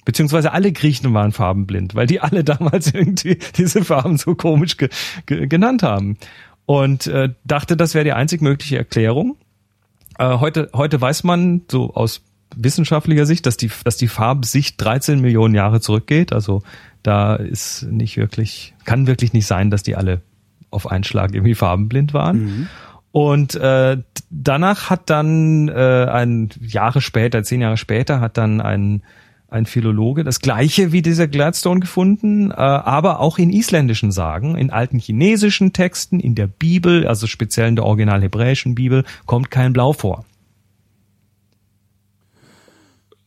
[0.05, 4.89] Beziehungsweise alle Griechen waren farbenblind, weil die alle damals irgendwie diese Farben so komisch ge,
[5.25, 6.19] ge, genannt haben.
[6.67, 9.37] Und äh, dachte, das wäre die einzig mögliche Erklärung.
[10.19, 12.21] Äh, heute, heute weiß man so aus
[12.55, 16.31] wissenschaftlicher Sicht, dass die, dass die Farbsicht 13 Millionen Jahre zurückgeht.
[16.31, 16.61] Also
[17.03, 20.21] da ist nicht wirklich, kann wirklich nicht sein, dass die alle
[20.71, 22.43] auf einen Schlag irgendwie farbenblind waren.
[22.43, 22.67] Mhm.
[23.11, 23.97] Und äh,
[24.31, 29.03] danach hat dann äh, ein Jahre später, zehn Jahre später, hat dann ein
[29.53, 34.71] ein Philologe das gleiche wie dieser Gladstone gefunden, äh, aber auch in isländischen Sagen, in
[34.71, 39.71] alten chinesischen Texten, in der Bibel, also speziell in der original hebräischen Bibel, kommt kein
[39.71, 40.25] Blau vor.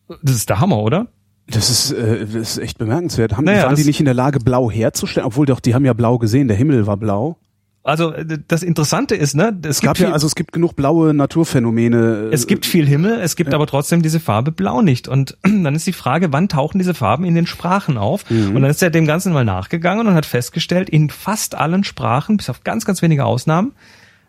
[0.08, 1.06] Das ist der Hammer, oder?
[1.48, 3.36] Das ist, äh, das ist echt bemerkenswert.
[3.36, 5.26] Haben, naja, waren die nicht in der Lage, blau herzustellen?
[5.26, 7.38] Obwohl doch, die haben ja blau gesehen, der Himmel war blau.
[7.86, 11.14] Also äh, das Interessante ist, ne, es, es gab ja, also es gibt genug blaue
[11.14, 12.30] Naturphänomene.
[12.32, 13.54] Es gibt viel Himmel, es gibt ja.
[13.56, 15.06] aber trotzdem diese Farbe Blau nicht.
[15.06, 18.28] Und dann ist die Frage, wann tauchen diese Farben in den Sprachen auf?
[18.28, 18.56] Mhm.
[18.56, 22.38] Und dann ist er dem Ganzen mal nachgegangen und hat festgestellt, in fast allen Sprachen,
[22.38, 23.72] bis auf ganz, ganz wenige Ausnahmen,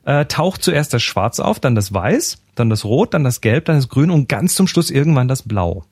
[0.06, 3.66] äh, taucht zuerst das Schwarz auf, dann das Weiß, dann das Rot, dann das Gelb,
[3.66, 5.84] dann das Grün und ganz zum Schluss irgendwann das Blau.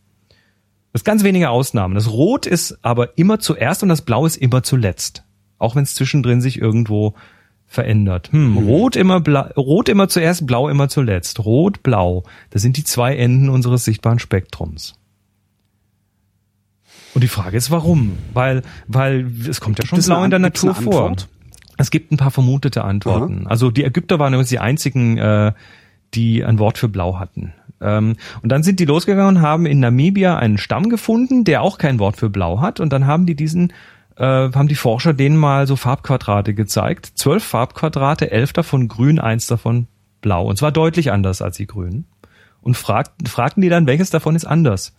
[0.96, 1.94] Das ganz wenige Ausnahmen.
[1.94, 5.26] Das Rot ist aber immer zuerst und das Blau ist immer zuletzt.
[5.58, 7.16] Auch wenn es zwischendrin sich irgendwo
[7.66, 8.32] verändert.
[8.32, 8.66] Hm, hm.
[8.66, 11.44] Rot immer blau, Rot immer zuerst, Blau immer zuletzt.
[11.44, 12.24] Rot, Blau.
[12.50, 14.94] Das sind die zwei Enden unseres sichtbaren Spektrums.
[17.14, 18.18] Und die Frage ist, warum?
[18.34, 21.14] Weil, weil es kommt ja schon Blau in der Natur vor.
[21.76, 23.42] Es gibt ein paar vermutete Antworten.
[23.42, 23.50] Aha.
[23.50, 25.52] Also die Ägypter waren übrigens die einzigen, äh,
[26.14, 27.52] die ein Wort für Blau hatten.
[27.82, 31.78] Ähm, und dann sind die losgegangen und haben in Namibia einen Stamm gefunden, der auch
[31.78, 32.80] kein Wort für Blau hat.
[32.80, 33.72] Und dann haben die diesen,
[34.18, 37.12] äh, haben die Forscher denen mal so Farbquadrate gezeigt.
[37.16, 39.88] Zwölf Farbquadrate, elf davon grün, eins davon
[40.22, 40.48] blau.
[40.48, 42.06] Und zwar deutlich anders als die grünen.
[42.62, 44.96] Und fragten, fragten die dann, welches davon ist anders?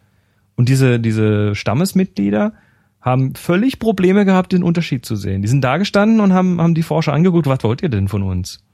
[0.54, 2.52] Und diese, diese Stammesmitglieder
[3.00, 5.42] haben völlig Probleme gehabt, den Unterschied zu sehen.
[5.42, 8.22] Die sind da gestanden und haben, haben die Forscher angeguckt, was wollt ihr denn von
[8.22, 8.65] uns?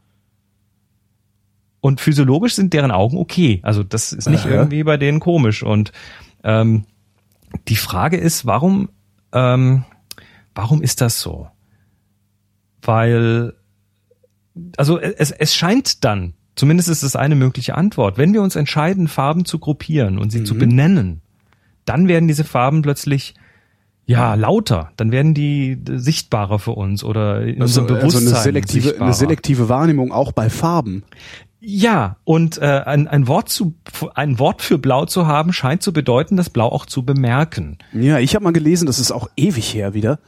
[1.82, 3.58] Und physiologisch sind deren Augen okay.
[3.64, 4.54] Also das ist nicht Aha.
[4.54, 5.64] irgendwie bei denen komisch.
[5.64, 5.90] Und
[6.44, 6.84] ähm,
[7.66, 8.88] die Frage ist, warum,
[9.32, 9.84] ähm,
[10.54, 11.48] warum ist das so?
[12.82, 13.54] Weil,
[14.76, 19.08] also es, es scheint dann, zumindest ist es eine mögliche Antwort, wenn wir uns entscheiden,
[19.08, 20.46] Farben zu gruppieren und sie mhm.
[20.46, 21.20] zu benennen,
[21.84, 23.34] dann werden diese Farben plötzlich
[24.04, 28.22] ja, lauter, dann werden die sichtbarer für uns oder in also, unserem Bewusstsein.
[28.28, 31.02] Also eine selektive, eine selektive Wahrnehmung auch bei Farben.
[31.64, 33.74] Ja, und äh, ein, ein Wort zu
[34.14, 37.78] ein Wort für Blau zu haben, scheint zu bedeuten, das Blau auch zu bemerken.
[37.92, 40.18] Ja, ich habe mal gelesen, das ist auch ewig her wieder,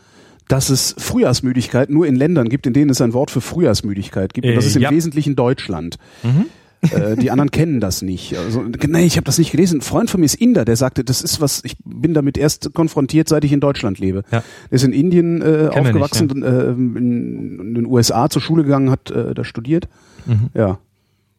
[0.47, 4.47] dass es Frühjahrsmüdigkeit nur in Ländern gibt, in denen es ein Wort für Frühjahrsmüdigkeit gibt.
[4.47, 4.91] Und das ist im ja.
[4.93, 5.97] Wesentlichen Deutschland.
[6.23, 6.47] Mhm.
[6.83, 8.39] äh, die anderen kennen das nicht.
[8.39, 9.79] Also, nee, ich habe das nicht gelesen.
[9.79, 12.75] Ein Freund von mir ist Inder, der sagte, das ist was, ich bin damit erst
[12.75, 14.23] konfrontiert, seit ich in Deutschland lebe.
[14.31, 14.45] Ja.
[14.71, 16.61] Der ist in Indien äh, aufgewachsen, nicht, ja.
[16.61, 19.89] äh, in, in, den USA zur Schule gegangen, hat äh, da studiert.
[20.27, 20.51] Mhm.
[20.55, 20.79] Ja.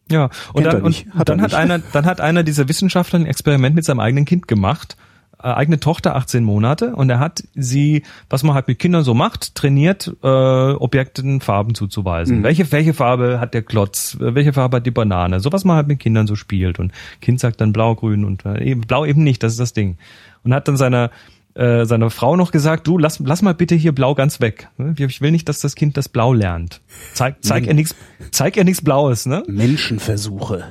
[0.09, 3.25] Ja, und Kennt dann, und hat dann hat einer, dann hat einer dieser Wissenschaftler ein
[3.25, 4.97] Experiment mit seinem eigenen Kind gemacht
[5.45, 9.13] äh, eigene Tochter 18 Monate und er hat sie, was man halt mit Kindern so
[9.13, 12.39] macht, trainiert, äh, Objekten Farben zuzuweisen.
[12.39, 12.43] Mhm.
[12.43, 14.17] Welche, welche Farbe hat der Klotz?
[14.19, 15.39] Welche Farbe hat die Banane?
[15.39, 16.79] So was man halt mit Kindern so spielt.
[16.79, 16.91] Und
[17.21, 19.97] Kind sagt dann blau, grün und äh, eben blau eben nicht, das ist das Ding.
[20.43, 21.11] Und hat dann seiner
[21.55, 24.69] äh, seiner Frau noch gesagt, du lass, lass mal bitte hier blau ganz weg.
[24.97, 26.81] Ich will nicht, dass das Kind das Blau lernt.
[27.13, 27.95] Zeig, zeig er nichts,
[28.31, 29.43] zeig er nichts Blaues, ne?
[29.47, 30.65] Menschenversuche.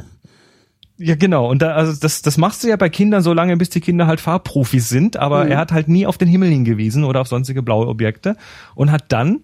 [0.97, 1.51] Ja, genau.
[1.51, 4.07] Und da, also das, das machst du ja bei Kindern so lange, bis die Kinder
[4.07, 5.53] halt Farbprofis sind, aber mhm.
[5.53, 8.37] er hat halt nie auf den Himmel hingewiesen oder auf sonstige blaue Objekte
[8.75, 9.41] und hat dann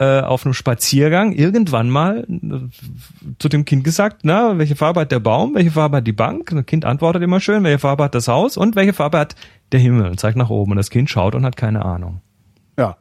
[0.00, 5.12] äh, auf einem Spaziergang irgendwann mal äh, zu dem Kind gesagt, na, welche Farbe hat
[5.12, 6.50] der Baum, welche Farbe hat die Bank?
[6.50, 9.36] Und das Kind antwortet immer schön, welche Farbe hat das Haus und welche Farbe hat
[9.72, 10.72] der Himmel und zeigt nach oben.
[10.72, 12.22] Und das Kind schaut und hat keine Ahnung.
[12.78, 12.96] Ja.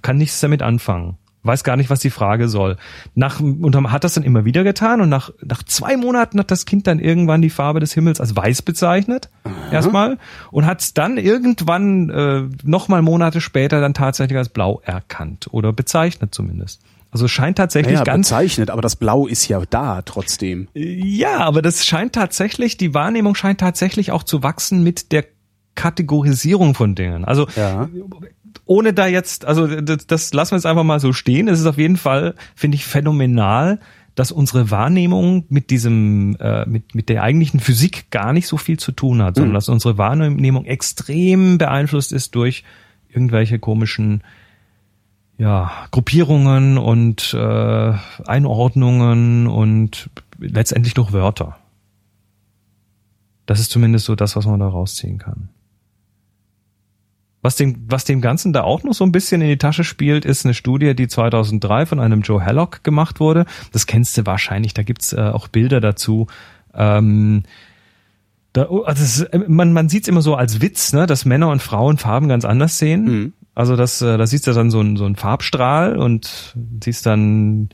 [0.00, 2.76] Kann nichts damit anfangen weiß gar nicht, was die Frage soll.
[3.14, 6.64] Nach, und hat das dann immer wieder getan und nach, nach zwei Monaten hat das
[6.64, 9.54] Kind dann irgendwann die Farbe des Himmels als weiß bezeichnet, Aha.
[9.70, 10.18] erstmal,
[10.50, 15.72] und hat es dann irgendwann äh, nochmal Monate später dann tatsächlich als blau erkannt oder
[15.72, 16.80] bezeichnet zumindest.
[17.10, 20.66] Also es scheint tatsächlich naja, ganz bezeichnet, aber das Blau ist ja da trotzdem.
[20.74, 25.24] Ja, aber das scheint tatsächlich, die Wahrnehmung scheint tatsächlich auch zu wachsen mit der
[25.76, 27.24] Kategorisierung von Dingen.
[27.24, 27.88] Also ja
[28.66, 31.48] ohne da jetzt, also das, das lassen wir jetzt einfach mal so stehen.
[31.48, 33.78] Es ist auf jeden Fall, finde ich, phänomenal,
[34.14, 38.78] dass unsere Wahrnehmung mit diesem, äh, mit, mit der eigentlichen Physik gar nicht so viel
[38.78, 39.54] zu tun hat, sondern mhm.
[39.54, 42.64] dass unsere Wahrnehmung extrem beeinflusst ist durch
[43.08, 44.22] irgendwelche komischen
[45.36, 47.92] ja, Gruppierungen und äh,
[48.24, 51.56] Einordnungen und letztendlich durch Wörter.
[53.46, 55.50] Das ist zumindest so das, was man da rausziehen kann.
[57.44, 60.24] Was dem, was dem Ganzen da auch noch so ein bisschen in die Tasche spielt,
[60.24, 63.44] ist eine Studie, die 2003 von einem Joe Hallock gemacht wurde.
[63.70, 66.26] Das kennst du wahrscheinlich, da gibt's äh, auch Bilder dazu.
[66.72, 67.42] Ähm,
[68.54, 71.26] da, oh, also ist, äh, man, man sieht es immer so als Witz, ne, dass
[71.26, 73.04] Männer und Frauen Farben ganz anders sehen.
[73.04, 73.32] Mhm.
[73.54, 77.68] Also das, äh, da siehst du dann so ein, so ein Farbstrahl und siehst dann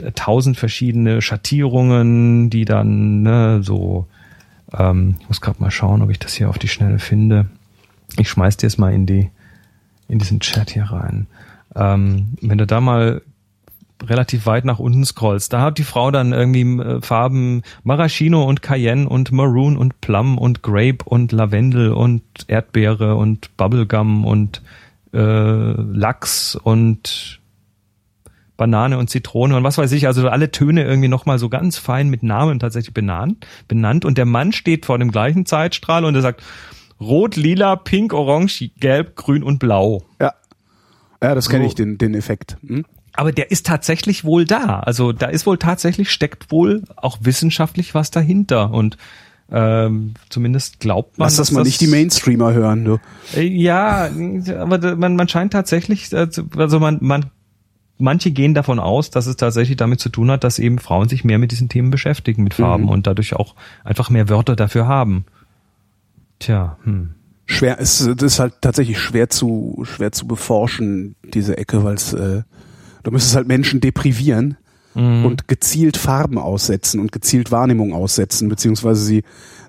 [0.00, 4.06] äh, tausend verschiedene Schattierungen, die dann ne, so,
[4.72, 7.50] ähm, ich muss gerade mal schauen, ob ich das hier auf die Schnelle finde.
[8.18, 9.30] Ich schmeiß dir es mal in die,
[10.08, 11.26] in diesen Chat hier rein.
[11.74, 13.22] Ähm, wenn du da mal
[14.02, 18.62] relativ weit nach unten scrollst, da hat die Frau dann irgendwie äh, Farben Maraschino und
[18.62, 24.62] Cayenne und Maroon und Plum und Grape und Lavendel und Erdbeere und Bubblegum und
[25.12, 27.40] äh, Lachs und
[28.56, 32.08] Banane und Zitrone und was weiß ich, also alle Töne irgendwie nochmal so ganz fein
[32.08, 36.22] mit Namen tatsächlich benannt, benannt und der Mann steht vor dem gleichen Zeitstrahl und er
[36.22, 36.42] sagt,
[37.00, 40.02] Rot, lila, pink, orange, gelb, grün und blau.
[40.20, 40.32] Ja.
[41.22, 41.68] Ja, das kenne so.
[41.68, 42.56] ich, den, den Effekt.
[42.66, 42.84] Hm?
[43.14, 44.80] Aber der ist tatsächlich wohl da.
[44.80, 48.70] Also da ist wohl tatsächlich, steckt wohl auch wissenschaftlich was dahinter.
[48.70, 48.98] Und
[49.50, 51.26] ähm, zumindest glaubt man.
[51.26, 52.98] Lass das mal das, nicht die Mainstreamer hören, du.
[53.34, 54.10] Äh, ja,
[54.58, 57.26] aber man, man scheint tatsächlich, äh, also man, man,
[57.98, 61.24] manche gehen davon aus, dass es tatsächlich damit zu tun hat, dass eben Frauen sich
[61.24, 62.90] mehr mit diesen Themen beschäftigen, mit Farben mhm.
[62.90, 63.54] und dadurch auch
[63.84, 65.24] einfach mehr Wörter dafür haben.
[66.38, 67.14] Tja, hm.
[67.48, 72.42] Schwer, es ist halt tatsächlich schwer zu, schwer zu beforschen, diese Ecke, weil es, äh,
[73.04, 74.56] du müsstest halt Menschen deprivieren
[74.94, 75.24] mhm.
[75.24, 79.22] und gezielt Farben aussetzen und gezielt Wahrnehmung aussetzen, beziehungsweise sie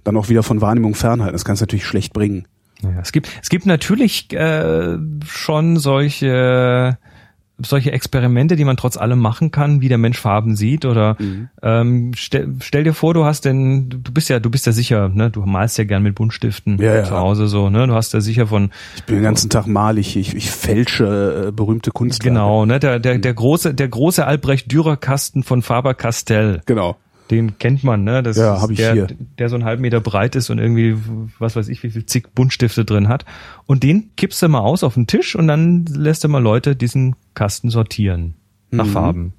[0.03, 1.33] dann auch wieder von Wahrnehmung fernhalten.
[1.33, 2.47] Das kannst du natürlich schlecht bringen.
[2.81, 6.97] Ja, es gibt, es gibt natürlich äh, schon solche
[7.59, 11.49] solche Experimente, die man trotz allem machen kann, wie der Mensch Farben sieht oder mhm.
[11.61, 15.09] ähm, stell, stell dir vor, du hast denn, du bist ja, du bist ja sicher,
[15.09, 18.21] ne, du malst ja gern mit Buntstiften ja, zu Hause so, ne, du hast ja
[18.21, 18.71] sicher von.
[18.95, 22.21] Ich bin den ganzen Tag malig, ich, ich fälsche äh, berühmte Kunst.
[22.21, 26.61] Genau, ne, der der der große der große Albrecht Dürer Kasten von Faber Castell.
[26.65, 26.97] Genau.
[27.29, 28.23] Den kennt man, ne?
[28.23, 29.07] Das ja, habe ich der, hier.
[29.37, 30.95] Der so einen halben Meter breit ist und irgendwie,
[31.39, 33.25] was weiß ich, wie viel zig Buntstifte drin hat.
[33.65, 36.75] Und den kippst du mal aus auf den Tisch und dann lässt du mal Leute
[36.75, 38.35] diesen Kasten sortieren
[38.71, 38.91] nach mhm.
[38.91, 39.33] Farben.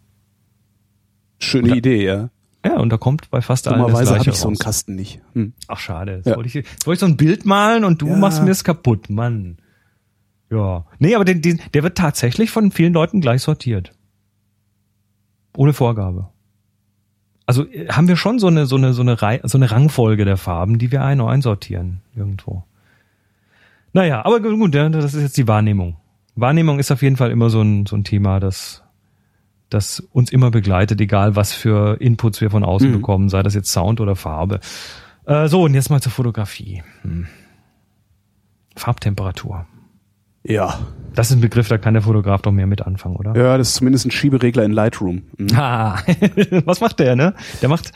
[1.38, 2.30] Schöne da, Idee, ja.
[2.64, 4.40] Ja, und da kommt bei fast allen Dummerweise habe ich raus.
[4.40, 5.20] so einen Kasten nicht.
[5.32, 5.52] Hm.
[5.68, 6.16] Ach schade.
[6.16, 6.36] Jetzt, ja.
[6.36, 8.16] wollte ich, jetzt wollte ich so ein Bild malen und du ja.
[8.16, 9.58] machst mir es kaputt, Mann.
[10.50, 10.84] Ja.
[10.98, 13.92] Nee, aber den, den, der wird tatsächlich von vielen Leuten gleich sortiert.
[15.56, 16.28] Ohne Vorgabe
[17.48, 20.24] also äh, haben wir schon so eine so eine so eine Reihe, so eine Rangfolge
[20.26, 22.62] der Farben, die wir ein einsortieren irgendwo.
[23.94, 25.96] Naja, aber gut, das ist jetzt die Wahrnehmung.
[26.36, 28.82] Wahrnehmung ist auf jeden Fall immer so ein, so ein Thema, das,
[29.70, 32.92] das uns immer begleitet, egal was für Inputs wir von außen mhm.
[32.92, 34.60] bekommen, sei das jetzt Sound oder Farbe.
[35.24, 36.82] Äh, so, und jetzt mal zur Fotografie.
[37.02, 37.26] Hm.
[38.76, 39.66] Farbtemperatur.
[40.48, 40.78] Ja.
[41.14, 43.36] Das ist ein Begriff, da kann der Fotograf doch mehr mit anfangen, oder?
[43.36, 45.22] Ja, das ist zumindest ein Schieberegler in Lightroom.
[45.36, 45.48] Mhm.
[45.56, 45.98] Ah,
[46.64, 47.34] was macht der, ne?
[47.60, 47.92] Der macht,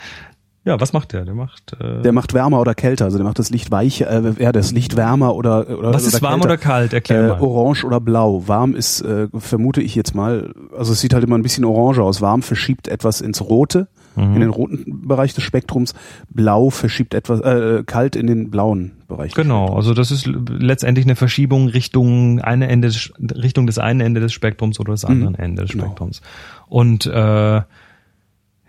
[0.65, 1.23] ja, was macht der?
[1.23, 4.43] Der macht, äh der macht wärmer oder kälter, also der macht das Licht weicher, äh,
[4.43, 6.45] ja, das Licht wärmer oder oder Was ist oder warm kälter.
[6.45, 6.93] oder kalt?
[6.93, 7.41] Erklär äh, mal.
[7.41, 8.43] Orange oder blau.
[8.47, 12.01] Warm ist, äh, vermute ich jetzt mal, also es sieht halt immer ein bisschen orange
[12.01, 12.21] aus.
[12.21, 14.35] Warm verschiebt etwas ins Rote mhm.
[14.35, 15.93] in den roten Bereich des Spektrums.
[16.29, 19.33] Blau verschiebt etwas, äh, kalt in den blauen Bereich.
[19.33, 24.21] Genau, also das ist letztendlich eine Verschiebung Richtung eine Ende des, Richtung des einen Ende
[24.21, 25.43] des Spektrums oder des anderen mhm.
[25.43, 25.85] Ende des genau.
[25.85, 26.21] Spektrums.
[26.67, 27.61] Und äh,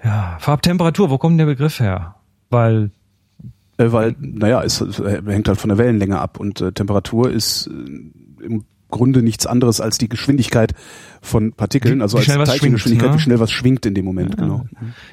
[0.05, 2.17] ja, Farbtemperatur, wo kommt der Begriff her?
[2.51, 2.91] Weil
[3.79, 7.67] äh, weil, naja, es, es hängt halt von der Wellenlänge ab und äh, Temperatur ist
[7.67, 10.75] äh, im Grunde nichts anderes als die Geschwindigkeit
[11.21, 13.17] von Partikeln, also als Teilchengeschwindigkeit, ne?
[13.17, 14.37] wie schnell was schwingt in dem Moment, ja.
[14.37, 14.67] genau.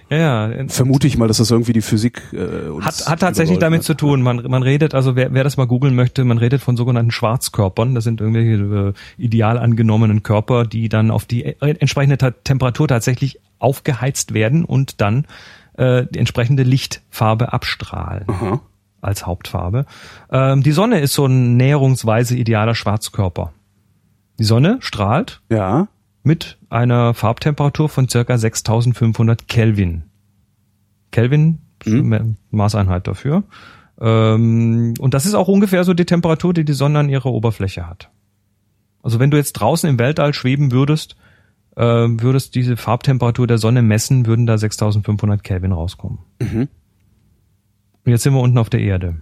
[0.09, 0.67] Ja, ja.
[0.67, 3.85] Vermute ich mal, dass das irgendwie die Physik äh, uns hat, hat tatsächlich damit hat.
[3.85, 4.21] zu tun.
[4.21, 7.95] Man, man redet, also wer, wer das mal googeln möchte, man redet von sogenannten Schwarzkörpern.
[7.95, 13.39] Das sind irgendwelche äh, ideal angenommenen Körper, die dann auf die äh, entsprechende Temperatur tatsächlich
[13.59, 15.25] aufgeheizt werden und dann
[15.77, 18.25] äh, die entsprechende Lichtfarbe abstrahlen.
[18.27, 18.61] Aha.
[19.01, 19.85] Als Hauptfarbe.
[20.31, 23.51] Ähm, die Sonne ist so ein näherungsweise idealer Schwarzkörper.
[24.41, 25.87] Die Sonne strahlt ja.
[26.23, 30.05] mit einer Farbtemperatur von circa 6500 Kelvin.
[31.11, 32.37] Kelvin, mhm.
[32.49, 33.43] Maßeinheit dafür.
[33.99, 37.87] Ähm, und das ist auch ungefähr so die Temperatur, die die Sonne an ihrer Oberfläche
[37.87, 38.09] hat.
[39.03, 41.17] Also wenn du jetzt draußen im Weltall schweben würdest,
[41.75, 46.17] äh, würdest diese Farbtemperatur der Sonne messen, würden da 6500 Kelvin rauskommen.
[46.41, 46.67] Mhm.
[48.05, 49.17] Und jetzt sind wir unten auf der Erde.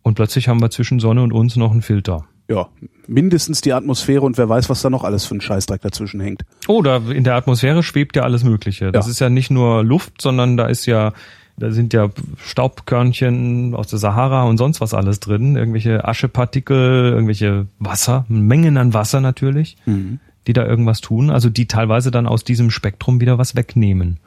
[0.00, 2.68] Und plötzlich haben wir zwischen Sonne und uns noch einen Filter ja,
[3.06, 6.42] mindestens die Atmosphäre und wer weiß, was da noch alles für ein Scheißdreck dazwischen hängt.
[6.68, 8.92] Oh, da in der Atmosphäre schwebt ja alles Mögliche.
[8.92, 9.10] Das ja.
[9.10, 11.12] ist ja nicht nur Luft, sondern da ist ja,
[11.56, 12.10] da sind ja
[12.44, 18.92] Staubkörnchen aus der Sahara und sonst was alles drin, irgendwelche Aschepartikel, irgendwelche Wasser, Mengen an
[18.92, 20.20] Wasser natürlich, mhm.
[20.46, 24.18] die da irgendwas tun, also die teilweise dann aus diesem Spektrum wieder was wegnehmen.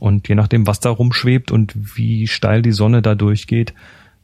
[0.00, 3.72] Und je nachdem, was da rumschwebt und wie steil die Sonne da durchgeht,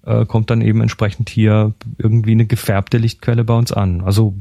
[0.04, 4.02] äh, kommt dann eben entsprechend hier irgendwie eine gefärbte Lichtquelle bei uns an.
[4.02, 4.34] Also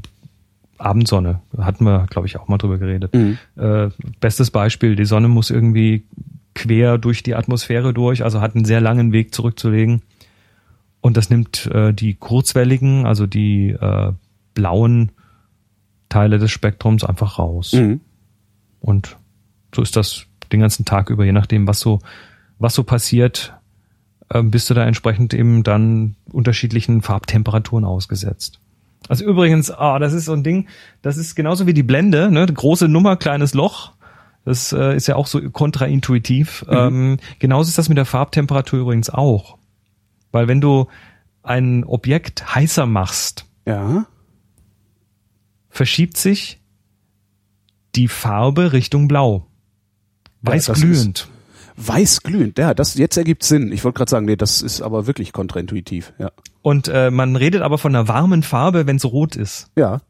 [0.78, 3.13] Abendsonne, hatten wir, glaube ich, auch mal drüber geredet.
[3.13, 3.38] Mhm.
[3.58, 6.06] Äh, bestes Beispiel, die Sonne muss irgendwie
[6.56, 10.02] quer durch die Atmosphäre durch, also hat einen sehr langen Weg zurückzulegen.
[11.02, 14.12] Und das nimmt äh, die kurzwelligen, also die äh,
[14.54, 15.12] blauen
[16.10, 17.74] Teile des Spektrums einfach raus.
[17.74, 18.02] Mhm.
[18.82, 19.17] Und
[19.76, 22.00] so ist das den ganzen Tag über, je nachdem, was so,
[22.58, 23.54] was so passiert,
[24.44, 28.60] bist du da entsprechend eben dann unterschiedlichen Farbtemperaturen ausgesetzt.
[29.08, 30.68] Also übrigens, ah, das ist so ein Ding,
[31.02, 32.46] das ist genauso wie die Blende, ne?
[32.46, 33.94] Große Nummer, kleines Loch.
[34.46, 36.65] Das äh, ist ja auch so kontraintuitiv.
[36.68, 36.74] Mhm.
[36.76, 39.58] Ähm, genauso ist das mit der Farbtemperatur übrigens auch.
[40.32, 40.88] Weil wenn du
[41.44, 44.06] ein Objekt heißer machst, ja.
[45.70, 46.18] verschiebt
[47.96, 49.48] die Farbe Richtung Blau.
[50.42, 51.28] Weiß ja, glühend.
[51.82, 53.72] Weißglühend, ja, das jetzt ergibt Sinn.
[53.72, 56.32] Ich wollte gerade sagen, nee, das ist aber wirklich kontraintuitiv, ja.
[56.62, 59.70] Und äh, man redet aber von einer warmen Farbe, wenn es rot ist.
[59.78, 60.02] Ja.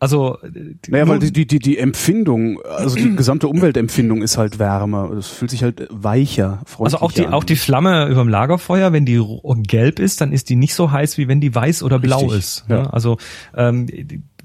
[0.00, 0.38] Also
[0.86, 5.10] naja, weil die, die, die, die Empfindung, also die gesamte Umweltempfindung ist halt wärmer.
[5.10, 7.34] Es fühlt sich halt weicher, freundlicher Also auch die, an.
[7.34, 9.20] auch die Flamme über dem Lagerfeuer, wenn die
[9.66, 12.38] gelb ist, dann ist die nicht so heiß, wie wenn die weiß oder blau Richtig,
[12.38, 12.68] ist.
[12.68, 12.76] Ne?
[12.76, 12.90] Ja.
[12.90, 13.18] Also
[13.56, 13.88] ähm,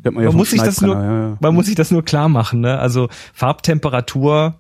[0.04, 1.38] man, ja man muss sich das nur, ja.
[1.40, 2.62] man muss sich das nur klar machen.
[2.62, 2.80] Ne?
[2.80, 4.56] Also Farbtemperatur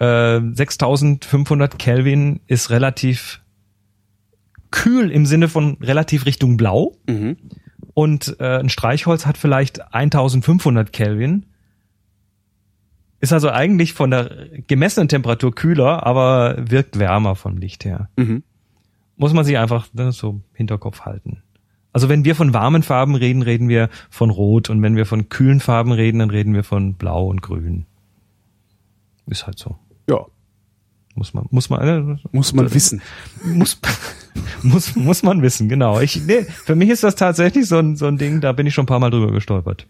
[0.00, 3.40] äh, 6500 Kelvin ist relativ
[4.70, 6.96] kühl im Sinne von relativ Richtung Blau.
[7.08, 7.36] Mhm.
[7.94, 11.46] Und äh, ein Streichholz hat vielleicht 1500 Kelvin.
[13.20, 18.08] Ist also eigentlich von der gemessenen Temperatur kühler, aber wirkt wärmer vom Licht her.
[18.16, 18.42] Mhm.
[19.16, 21.42] Muss man sich einfach ne, so im Hinterkopf halten.
[21.92, 25.28] Also wenn wir von warmen Farben reden, reden wir von Rot und wenn wir von
[25.28, 27.84] kühlen Farben reden, dann reden wir von Blau und Grün.
[29.26, 29.76] Ist halt so.
[30.10, 30.26] Ja.
[31.14, 33.02] Muss man, muss man, äh, muss man wissen.
[33.44, 33.80] Muss,
[34.62, 36.00] muss, muss man wissen, genau.
[36.00, 38.74] Ich, nee, für mich ist das tatsächlich so ein, so ein Ding, da bin ich
[38.74, 39.86] schon ein paar Mal drüber gestolpert.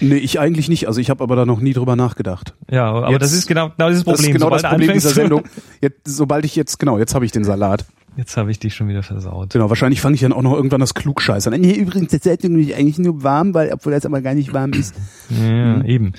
[0.00, 0.86] Nee, ich eigentlich nicht.
[0.86, 2.54] Also ich habe aber da noch nie drüber nachgedacht.
[2.70, 4.16] Ja, aber jetzt, das ist genau, genau dieses Problem.
[4.16, 5.44] Das ist genau sobald das Problem dieser Sendung.
[5.80, 7.86] Jetzt, sobald ich jetzt, genau, jetzt habe ich den Salat.
[8.16, 9.50] Jetzt habe ich dich schon wieder versaut.
[9.52, 11.58] Genau, wahrscheinlich fange ich dann auch noch irgendwann das Klugscheißern.
[11.60, 14.72] Nee, übrigens, die Zeitung ist eigentlich nur warm, weil, obwohl das aber gar nicht warm
[14.72, 14.94] ist.
[15.30, 15.84] Ja, hm.
[15.84, 16.12] eben.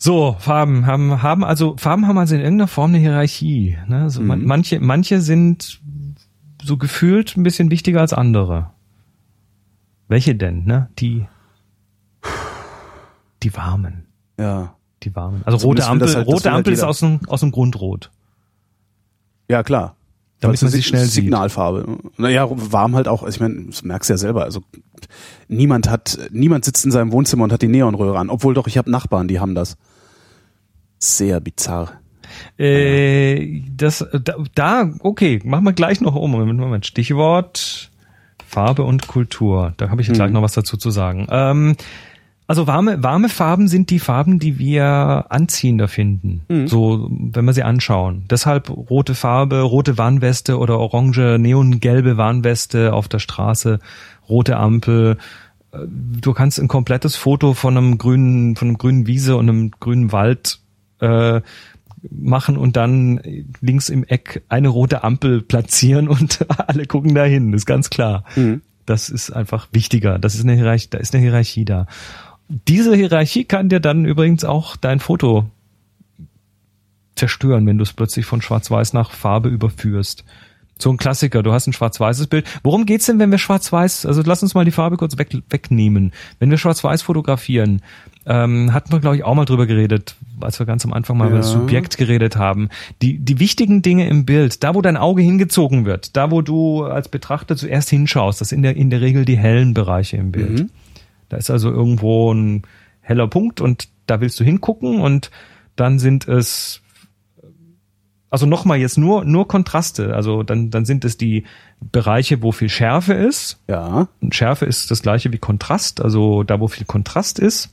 [0.00, 3.76] So, Farben haben, haben also, Farben haben also in irgendeiner Form eine Hierarchie.
[3.88, 4.02] Ne?
[4.02, 4.26] Also mhm.
[4.28, 5.80] man, manche, manche sind
[6.62, 8.70] so gefühlt ein bisschen wichtiger als andere.
[10.06, 10.88] Welche denn, ne?
[10.98, 11.26] Die,
[13.42, 14.06] die warmen.
[14.38, 14.76] Ja.
[15.02, 15.42] Die warmen.
[15.44, 18.10] Also rote Ampel, halt, rote Ampel halt ist aus dem, aus dem Grund rot.
[19.48, 19.96] Ja, klar.
[20.40, 21.84] Damit man sie schnell Signalfarbe.
[21.88, 22.18] sieht.
[22.18, 24.44] Naja, warm halt auch, also ich meine, das merkst du ja selber.
[24.44, 24.62] Also
[25.48, 28.30] niemand hat, niemand sitzt in seinem Wohnzimmer und hat die Neonröhre an.
[28.30, 29.76] Obwohl doch, ich habe Nachbarn, die haben das.
[30.98, 31.92] Sehr bizarr.
[32.58, 36.30] Äh, das, da, da, okay, machen wir gleich noch um.
[36.30, 36.86] Moment, Moment.
[36.86, 37.90] Stichwort
[38.46, 39.74] Farbe und Kultur.
[39.76, 40.32] Da habe ich gleich hm.
[40.32, 41.26] noch was dazu zu sagen.
[41.30, 41.76] Ähm,
[42.46, 46.46] also warme, warme Farben sind die Farben, die wir anziehender finden.
[46.48, 46.66] Mhm.
[46.66, 48.24] So, wenn wir sie anschauen.
[48.30, 53.80] Deshalb rote Farbe, rote Warnweste oder orange, neongelbe Warnweste auf der Straße,
[54.30, 55.18] rote Ampel.
[55.72, 59.70] Äh, du kannst ein komplettes Foto von einem grünen, von einem grünen Wiese und einem
[59.78, 60.60] grünen Wald
[61.00, 61.40] äh,
[62.10, 63.20] machen und dann
[63.60, 68.24] links im Eck eine rote Ampel platzieren und alle gucken dahin, ist ganz klar.
[68.36, 68.62] Mhm.
[68.86, 70.18] Das ist einfach wichtiger.
[70.18, 71.86] Das ist eine Hierarchie, da ist eine Hierarchie da.
[72.48, 75.50] Diese Hierarchie kann dir dann übrigens auch dein Foto
[77.14, 80.24] zerstören, wenn du es plötzlich von Schwarz-Weiß nach Farbe überführst.
[80.78, 82.46] So ein Klassiker, du hast ein schwarz-weißes Bild.
[82.62, 86.12] Worum geht's denn, wenn wir schwarz-weiß, also lass uns mal die Farbe kurz weg, wegnehmen.
[86.38, 87.82] Wenn wir schwarz-weiß fotografieren,
[88.24, 91.24] ähm, hatten wir, glaube ich, auch mal drüber geredet, als wir ganz am Anfang mal
[91.24, 91.30] ja.
[91.30, 92.68] über das Subjekt geredet haben.
[93.02, 96.84] Die, die wichtigen Dinge im Bild, da wo dein Auge hingezogen wird, da wo du
[96.84, 100.32] als Betrachter zuerst hinschaust, das sind in der, in der Regel die hellen Bereiche im
[100.32, 100.60] Bild.
[100.60, 100.70] Mhm.
[101.28, 102.62] Da ist also irgendwo ein
[103.00, 105.30] heller Punkt und da willst du hingucken und
[105.76, 106.82] dann sind es
[108.30, 110.14] also nochmal jetzt nur nur Kontraste.
[110.14, 111.44] Also dann dann sind es die
[111.80, 113.58] Bereiche, wo viel Schärfe ist.
[113.68, 114.08] Ja.
[114.20, 117.72] Und Schärfe ist das gleiche wie Kontrast, also da wo viel Kontrast ist.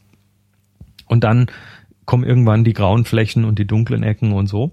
[1.07, 1.47] Und dann
[2.05, 4.71] kommen irgendwann die grauen Flächen und die dunklen Ecken und so.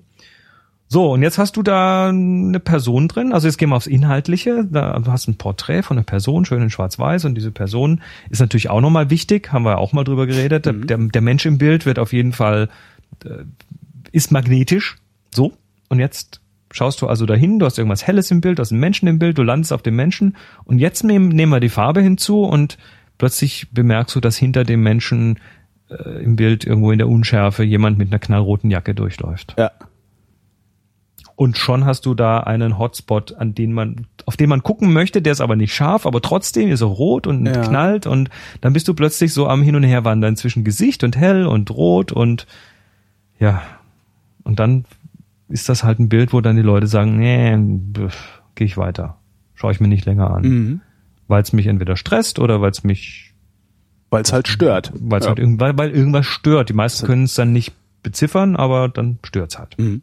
[0.92, 3.32] So, und jetzt hast du da eine Person drin.
[3.32, 4.66] Also jetzt gehen wir aufs Inhaltliche.
[4.70, 7.24] Da, du hast ein Porträt von einer Person, schön in Schwarz-Weiß.
[7.24, 9.54] Und diese Person ist natürlich auch nochmal wichtig.
[9.54, 10.66] Haben wir auch mal drüber geredet.
[10.66, 10.86] Mhm.
[10.86, 12.68] Der, der Mensch im Bild wird auf jeden Fall,
[13.24, 13.44] äh,
[14.10, 14.98] ist magnetisch.
[15.34, 15.54] So.
[15.88, 18.80] Und jetzt schaust du also dahin, du hast irgendwas Helles im Bild, du hast einen
[18.80, 20.36] Menschen im Bild, du landest auf dem Menschen.
[20.64, 22.76] Und jetzt nehmen, nehmen wir die Farbe hinzu und
[23.16, 25.38] plötzlich bemerkst du, dass hinter dem Menschen
[25.98, 29.54] äh, im Bild irgendwo in der Unschärfe jemand mit einer knallroten Jacke durchläuft.
[29.58, 29.70] Ja.
[31.34, 35.22] Und schon hast du da einen Hotspot, an den man, auf den man gucken möchte,
[35.22, 37.62] der ist aber nicht scharf, aber trotzdem ist er rot und ja.
[37.62, 38.30] knallt und
[38.60, 41.70] dann bist du plötzlich so am Hin und Her wandern zwischen Gesicht und hell und
[41.70, 42.46] rot und
[43.38, 43.62] ja.
[44.44, 44.84] Und dann
[45.48, 47.56] ist das halt ein Bild, wo dann die Leute sagen, nee,
[48.54, 49.18] gehe ich weiter.
[49.54, 50.42] Schaue ich mir nicht länger an.
[50.42, 50.80] Mhm.
[51.28, 53.31] Weil es mich entweder stresst oder weil es mich
[54.12, 54.92] weil es halt stört.
[54.94, 55.30] Weil es ja.
[55.30, 56.68] halt irgendwann, weil irgendwas stört.
[56.68, 59.78] Die meisten können es dann nicht beziffern, aber dann stört's halt.
[59.78, 60.02] Mhm.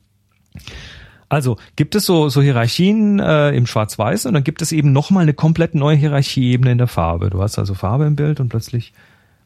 [1.29, 5.21] Also gibt es so, so Hierarchien äh, im Schwarz-Weiß und dann gibt es eben nochmal
[5.21, 7.29] eine komplett neue Hierarchieebene in der Farbe.
[7.29, 8.93] Du hast also Farbe im Bild und plötzlich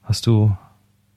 [0.01, 0.55] hast du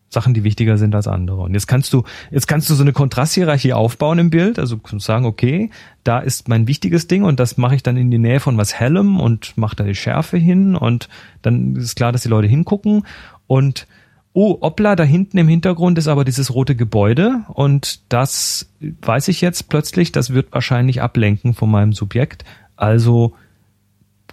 [0.09, 1.43] Sachen, die wichtiger sind als andere.
[1.43, 4.59] Und jetzt kannst du, jetzt kannst du so eine Kontrasthierarchie aufbauen im Bild.
[4.59, 5.71] Also sagen, okay,
[6.05, 8.75] da ist mein wichtiges Ding und das mache ich dann in die Nähe von was
[8.75, 11.09] Hellem und mache da die Schärfe hin und
[11.43, 13.05] dann ist klar, dass die Leute hingucken
[13.47, 13.87] und
[14.33, 19.41] oh, Opla, da hinten im Hintergrund ist aber dieses rote Gebäude und das weiß ich
[19.41, 22.45] jetzt plötzlich, das wird wahrscheinlich ablenken von meinem Subjekt.
[22.77, 23.35] Also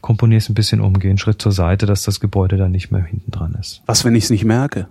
[0.01, 3.31] komponiere es ein bisschen umgehen, Schritt zur Seite, dass das Gebäude da nicht mehr hinten
[3.31, 3.81] dran ist.
[3.85, 4.87] Was, wenn ich es nicht merke?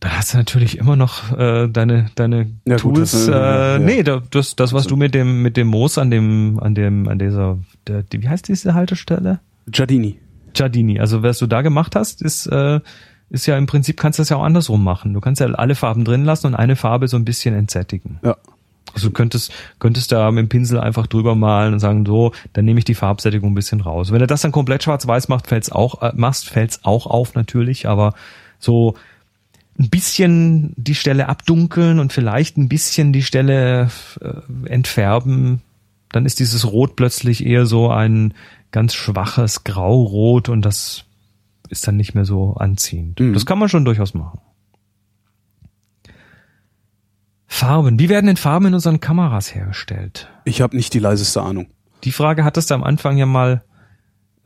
[0.00, 3.12] Da hast du natürlich immer noch äh, deine deine ja, Tools.
[3.12, 3.78] Gut, das, äh, ja.
[3.78, 4.90] Nee, das das was also.
[4.90, 8.28] du mit dem mit dem Moos an dem an dem an dieser der, die, wie
[8.28, 9.40] heißt diese Haltestelle?
[9.68, 10.18] Giardini.
[10.56, 11.00] Giardini.
[11.00, 12.80] Also was du da gemacht hast, ist, äh,
[13.30, 15.14] ist ja im Prinzip kannst du das ja auch andersrum machen.
[15.14, 18.18] Du kannst ja alle Farben drin lassen und eine Farbe so ein bisschen entsättigen.
[18.22, 18.36] Ja.
[18.94, 22.64] Also du könntest, könntest da mit dem Pinsel einfach drüber malen und sagen, so, dann
[22.64, 24.10] nehme ich die Farbsättigung ein bisschen raus.
[24.10, 27.86] Wenn du das dann komplett schwarz-weiß macht, fällt's auch, äh, machst, fällt's auch auf natürlich,
[27.88, 28.14] aber
[28.58, 28.94] so
[29.78, 33.90] ein bisschen die Stelle abdunkeln und vielleicht ein bisschen die Stelle
[34.22, 35.60] äh, entfärben,
[36.10, 38.32] dann ist dieses Rot plötzlich eher so ein
[38.76, 41.06] ganz schwaches Graurot und das
[41.70, 43.18] ist dann nicht mehr so anziehend.
[43.18, 43.32] Mhm.
[43.32, 44.38] Das kann man schon durchaus machen.
[47.46, 47.98] Farben.
[47.98, 50.28] Wie werden denn Farben in unseren Kameras hergestellt?
[50.44, 51.68] Ich habe nicht die leiseste Ahnung.
[52.04, 53.64] Die Frage hattest du am Anfang ja mal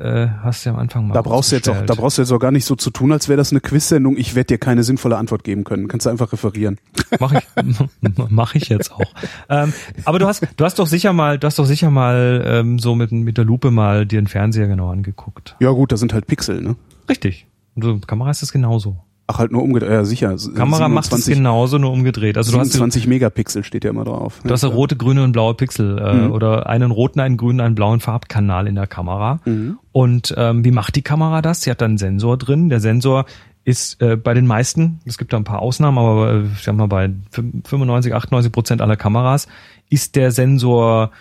[0.01, 2.33] äh, hast du am Anfang mal da brauchst du jetzt auch, Da brauchst du jetzt
[2.33, 4.17] auch gar nicht so zu tun, als wäre das eine Quiz-Sendung.
[4.17, 5.89] Ich werde dir keine sinnvolle Antwort geben können.
[5.89, 6.79] Kannst du einfach referieren.
[7.19, 7.45] Mach ich,
[8.31, 9.13] mach ich jetzt auch.
[9.49, 9.73] Ähm,
[10.05, 12.95] aber du hast, du hast doch sicher mal, du hast doch sicher mal ähm, so
[12.95, 15.57] mit, mit der Lupe mal dir den Fernseher genau angeguckt.
[15.61, 16.77] Ja gut, da sind halt Pixel, ne?
[17.09, 17.47] Richtig.
[17.75, 18.97] Und so Kamera ist das genauso.
[19.31, 20.31] Ach, halt nur umgedreht, ja sicher.
[20.31, 22.37] Kamera 27, macht es genauso, nur umgedreht.
[22.37, 24.41] Also 27 du hast, Megapixel steht ja immer drauf.
[24.43, 26.33] Du hast ja rote, grüne und blaue Pixel äh, mhm.
[26.33, 29.39] oder einen roten, einen grünen, einen blauen Farbkanal in der Kamera.
[29.45, 29.79] Mhm.
[29.93, 31.63] Und ähm, wie macht die Kamera das?
[31.63, 32.71] Sie hat dann einen Sensor drin.
[32.71, 33.25] Der Sensor
[33.63, 36.75] ist äh, bei den meisten, es gibt da ein paar Ausnahmen, aber äh, ich sag
[36.75, 39.47] mal bei 95, 98 Prozent aller Kameras
[39.91, 41.13] ist der Sensor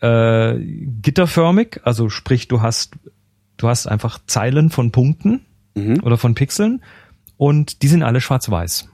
[0.00, 2.96] äh, gitterförmig, also sprich du hast
[3.56, 5.42] du hast einfach Zeilen von Punkten
[5.74, 6.00] mhm.
[6.02, 6.82] oder von Pixeln
[7.42, 8.88] und die sind alle schwarz-weiß.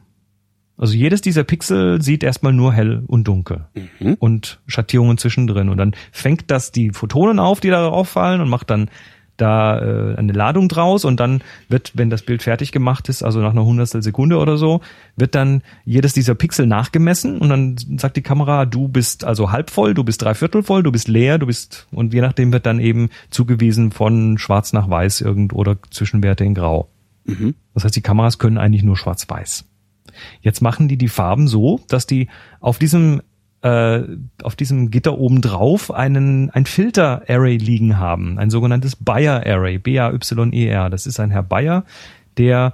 [0.79, 4.15] Also jedes dieser Pixel sieht erstmal nur hell und dunkel mhm.
[4.21, 5.69] und Schattierungen zwischendrin.
[5.69, 8.89] Und dann fängt das die Photonen auf, die darauf fallen und macht dann
[9.37, 13.41] da äh, eine Ladung draus und dann wird, wenn das Bild fertig gemacht ist, also
[13.41, 14.81] nach einer Hundertstel Sekunde oder so,
[15.15, 19.69] wird dann jedes dieser Pixel nachgemessen und dann sagt die Kamera, du bist also halb
[19.69, 22.81] voll, du bist dreiviertel voll, du bist leer, du bist und je nachdem wird dann
[22.81, 26.89] eben zugewiesen von schwarz nach weiß irgend oder Zwischenwerte in grau.
[27.29, 27.55] Mhm.
[27.75, 29.65] Das heißt, die Kameras können eigentlich nur schwarz-weiß.
[30.41, 32.29] Jetzt machen die die Farben so, dass die
[32.61, 33.23] auf diesem
[33.61, 34.03] äh,
[34.43, 39.79] auf diesem Gitter oben drauf einen ein Filter Array liegen haben, ein sogenanntes Bayer Array,
[39.79, 40.91] B A Y E R.
[40.91, 41.85] Das ist ein Herr Bayer,
[42.37, 42.73] der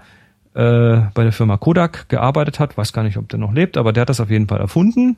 [0.55, 3.93] äh, bei der Firma Kodak gearbeitet hat, weiß gar nicht, ob der noch lebt, aber
[3.93, 5.17] der hat das auf jeden Fall erfunden.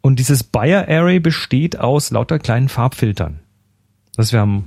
[0.00, 3.40] Und dieses Bayer Array besteht aus lauter kleinen Farbfiltern.
[4.16, 4.66] Das wir haben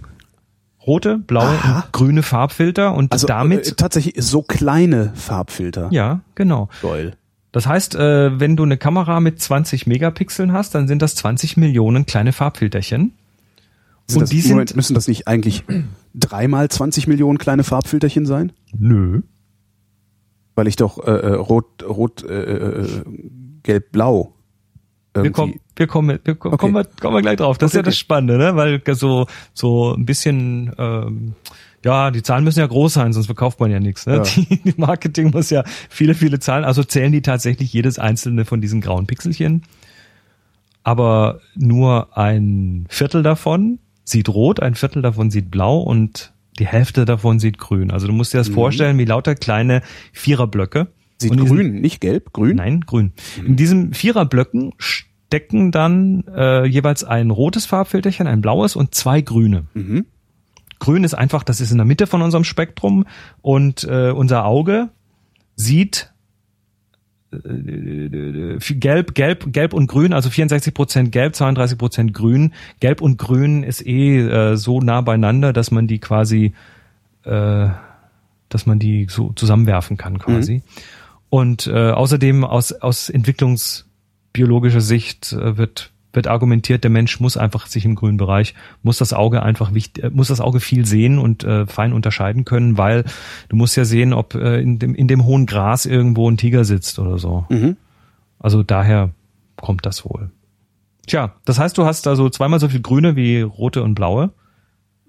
[0.88, 1.88] rote, blaue Aha.
[1.92, 5.90] grüne Farbfilter und also, damit äh, tatsächlich so kleine Farbfilter.
[5.92, 6.70] Ja, genau.
[6.82, 7.16] Geil.
[7.52, 11.58] Das heißt, äh, wenn du eine Kamera mit 20 Megapixeln hast, dann sind das 20
[11.58, 13.14] Millionen kleine Farbfilterchen.
[14.08, 15.64] Sind und die sind Moment, müssen das nicht eigentlich
[16.16, 18.54] dreimal 20 Millionen kleine Farbfilterchen sein?
[18.78, 19.22] Nö.
[20.56, 23.04] Weil ich doch äh, äh rot, rot, äh, äh,
[23.64, 24.38] gelb, blau
[25.24, 26.62] wir kommen, wir kommen, wir kommen, okay.
[26.62, 27.58] kommen, wir, kommen wir gleich drauf.
[27.58, 28.56] Das okay, ist ja das Spannende, ne?
[28.56, 31.36] Weil so so ein bisschen ähm,
[31.86, 34.06] ja, die Zahlen müssen ja groß sein, sonst verkauft man ja nichts.
[34.06, 34.18] Ne?
[34.18, 34.24] Ja.
[34.24, 36.66] Die, die Marketing muss ja viele, viele Zahlen.
[36.66, 39.64] Also zählen die tatsächlich jedes einzelne von diesen grauen Pixelchen.
[40.84, 47.06] Aber nur ein Viertel davon sieht rot, ein Viertel davon sieht blau und die Hälfte
[47.06, 47.92] davon sieht grün.
[47.92, 48.56] Also du musst dir das mhm.
[48.56, 49.82] vorstellen wie lauter kleine
[50.14, 50.88] Viererblöcke.
[51.20, 52.58] Sieht grün, diesen, nicht gelb, grün?
[52.58, 53.12] Nein, grün.
[53.40, 53.46] Mhm.
[53.48, 54.74] In diesen Viererblöcken
[55.28, 59.66] stecken dann äh, jeweils ein rotes Farbfilterchen, ein blaues und zwei grüne.
[59.74, 60.06] Mhm.
[60.80, 63.06] Grün ist einfach, das ist in der Mitte von unserem Spektrum
[63.42, 64.90] und äh, unser Auge
[65.56, 66.14] sieht
[67.34, 72.54] äh, gelb, gelb, gelb und grün, also 64 Prozent gelb, 32 Prozent grün.
[72.80, 76.54] Gelb und grün ist eh äh, so nah beieinander, dass man die quasi,
[77.24, 77.68] äh,
[78.48, 80.56] dass man die so zusammenwerfen kann quasi.
[80.56, 80.62] Mhm.
[81.30, 83.10] Und äh, außerdem aus, aus
[84.38, 88.98] entwicklungsbiologischer Sicht äh, wird, wird argumentiert, der Mensch muss einfach sich im grünen Bereich, muss
[88.98, 92.78] das Auge einfach wichtig, äh, muss das Auge viel sehen und äh, fein unterscheiden können,
[92.78, 93.04] weil
[93.50, 96.64] du musst ja sehen, ob äh, in, dem, in dem hohen Gras irgendwo ein Tiger
[96.64, 97.46] sitzt oder so.
[97.50, 97.78] Mhm.
[98.40, 99.10] Also daher
[99.56, 100.30] kommt das wohl.
[101.08, 104.32] Tja, das heißt, du hast also zweimal so viel grüne wie rote und blaue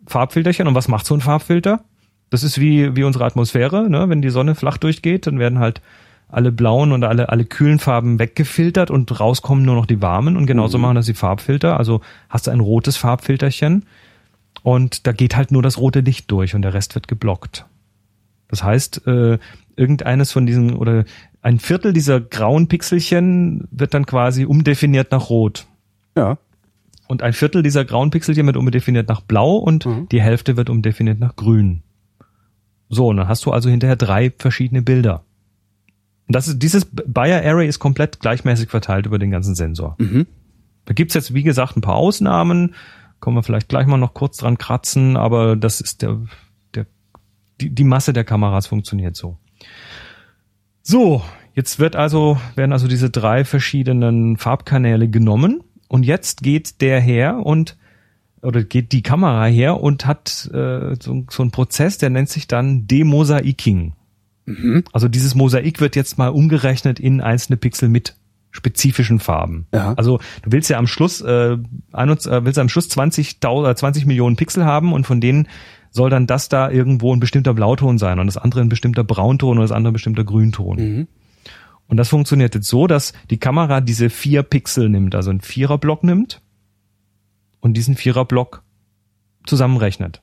[0.06, 0.66] Farbfilterchen.
[0.66, 1.84] Und was macht so ein Farbfilter?
[2.30, 4.08] Das ist wie, wie unsere Atmosphäre, ne?
[4.08, 5.82] Wenn die Sonne flach durchgeht, dann werden halt
[6.28, 10.46] alle blauen und alle, alle kühlen Farben weggefiltert und rauskommen nur noch die warmen und
[10.46, 10.82] genauso mhm.
[10.82, 11.78] machen das die Farbfilter.
[11.78, 13.86] Also hast du ein rotes Farbfilterchen
[14.62, 17.66] und da geht halt nur das rote Licht durch und der Rest wird geblockt.
[18.48, 19.38] Das heißt, äh,
[19.76, 21.04] irgendeines von diesen oder
[21.40, 25.66] ein Viertel dieser grauen Pixelchen wird dann quasi umdefiniert nach rot.
[26.16, 26.38] Ja.
[27.06, 30.08] Und ein Viertel dieser grauen Pixelchen wird umdefiniert nach blau und mhm.
[30.10, 31.82] die Hälfte wird umdefiniert nach grün.
[32.90, 35.22] So, und dann hast du also hinterher drei verschiedene Bilder.
[36.28, 39.96] Und das ist, dieses Bayer Array ist komplett gleichmäßig verteilt über den ganzen Sensor.
[39.98, 40.26] Mhm.
[40.84, 42.74] Da gibt's jetzt, wie gesagt, ein paar Ausnahmen.
[43.18, 46.20] Kommen wir vielleicht gleich mal noch kurz dran kratzen, aber das ist der,
[46.74, 46.86] der,
[47.60, 49.38] die, die Masse der Kameras funktioniert so.
[50.82, 51.22] So,
[51.54, 57.40] jetzt wird also, werden also diese drei verschiedenen Farbkanäle genommen und jetzt geht der her
[57.42, 57.76] und
[58.42, 62.46] oder geht die Kamera her und hat äh, so, so ein Prozess, der nennt sich
[62.46, 63.94] dann Demosaiking.
[64.49, 64.84] Mhm.
[64.92, 68.14] Also dieses Mosaik wird jetzt mal umgerechnet in einzelne Pixel mit
[68.51, 69.66] spezifischen Farben.
[69.74, 69.92] Ja.
[69.94, 74.64] Also du willst ja am Schluss äh, äh willst am Schluss 20, 20 Millionen Pixel
[74.64, 75.49] haben und von denen
[75.90, 79.59] soll dann das da irgendwo ein bestimmter Blauton sein und das andere ein bestimmter Braunton
[79.59, 80.76] und das andere ein bestimmter Grünton.
[80.76, 81.09] Mhm.
[81.88, 86.05] Und das funktioniert jetzt so, dass die Kamera diese vier Pixel nimmt, also einen Viererblock
[86.05, 86.42] nimmt
[87.61, 88.62] und diesen Viererblock
[89.46, 90.22] zusammenrechnet.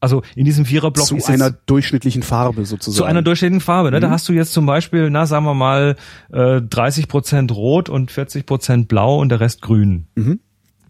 [0.00, 2.96] Also in diesem Viererblock zu einer durchschnittlichen Farbe sozusagen.
[2.96, 3.90] Zu einer durchschnittlichen Farbe.
[3.90, 3.98] Ne?
[3.98, 4.02] Mhm.
[4.02, 5.96] Da hast du jetzt zum Beispiel, na sagen wir mal,
[6.32, 10.06] äh, 30 Prozent Rot und 40 Prozent Blau und der Rest Grün.
[10.14, 10.40] Mhm.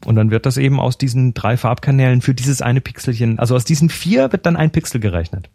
[0.04, 3.64] Und dann wird das eben aus diesen drei Farbkanälen für dieses eine Pixelchen, also aus
[3.64, 5.50] diesen vier wird dann ein Pixel gerechnet.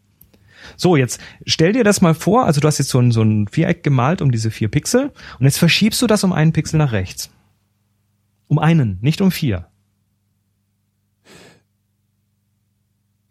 [0.77, 3.47] So, jetzt stell dir das mal vor, also du hast jetzt so ein, so ein
[3.47, 6.91] Viereck gemalt um diese vier Pixel und jetzt verschiebst du das um einen Pixel nach
[6.91, 7.31] rechts.
[8.47, 9.67] Um einen, nicht um vier.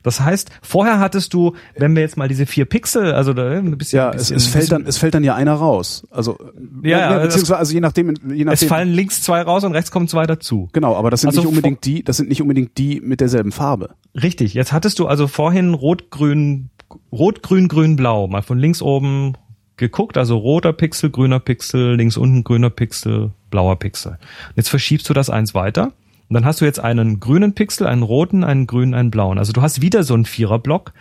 [0.04, 3.76] Das heißt, vorher hattest du, wenn wir jetzt mal diese vier Pixel, also da ein
[3.78, 6.06] bisschen, ja, es, es fällt dann, es fällt dann ja einer raus.
[6.10, 6.38] Also
[6.82, 8.48] ja, ja, beziehungsweise also je nachdem, je nachdem.
[8.48, 10.68] Es fallen links zwei raus und rechts kommen zwei dazu.
[10.74, 13.50] Genau, aber das sind also nicht unbedingt die, das sind nicht unbedingt die mit derselben
[13.50, 13.94] Farbe.
[14.14, 14.52] Richtig.
[14.52, 16.68] Jetzt hattest du also vorhin rot, grün,
[17.10, 19.38] rot, grün, grün, blau, mal von links oben
[19.78, 24.12] geguckt, also roter Pixel, grüner Pixel, links unten grüner Pixel, blauer Pixel.
[24.12, 25.92] Und jetzt verschiebst du das eins weiter
[26.28, 29.38] und dann hast du jetzt einen grünen Pixel, einen roten, einen grünen, einen blauen.
[29.38, 30.92] Also du hast wieder so einen Viererblock,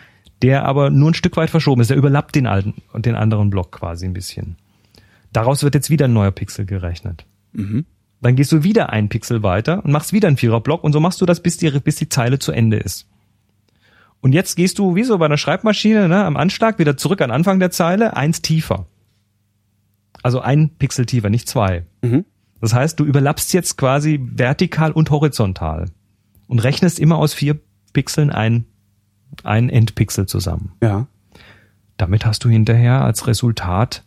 [0.42, 1.90] der aber nur ein Stück weit verschoben ist.
[1.90, 4.58] Der überlappt den alten und den anderen Block quasi ein bisschen.
[5.32, 7.26] Daraus wird jetzt wieder ein neuer Pixel gerechnet.
[7.54, 7.86] Mhm.
[8.22, 11.22] Dann gehst du wieder einen Pixel weiter und machst wieder einen Viererblock und so machst
[11.22, 13.08] du das, bis die, bis die Zeile zu Ende ist.
[14.22, 17.32] Und jetzt gehst du, wie so bei einer Schreibmaschine, ne, am Anschlag wieder zurück an
[17.32, 18.88] Anfang der Zeile, eins tiefer.
[20.22, 21.86] Also ein Pixel tiefer, nicht zwei.
[22.02, 22.24] Mhm.
[22.64, 25.90] Das heißt, du überlappst jetzt quasi vertikal und horizontal
[26.48, 27.60] und rechnest immer aus vier
[27.92, 28.64] Pixeln ein,
[29.44, 30.72] ein Endpixel zusammen.
[30.82, 31.08] Ja.
[31.98, 34.06] Damit hast du hinterher als Resultat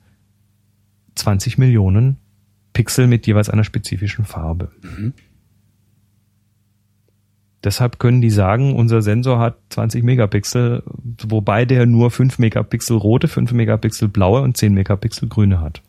[1.17, 2.17] 20 Millionen
[2.73, 4.73] Pixel mit jeweils einer spezifischen Farbe.
[4.81, 5.13] Mhm.
[7.63, 10.83] Deshalb können die sagen, unser Sensor hat 20 Megapixel,
[11.27, 15.83] wobei der nur 5 Megapixel rote, 5 Megapixel blaue und 10 Megapixel grüne hat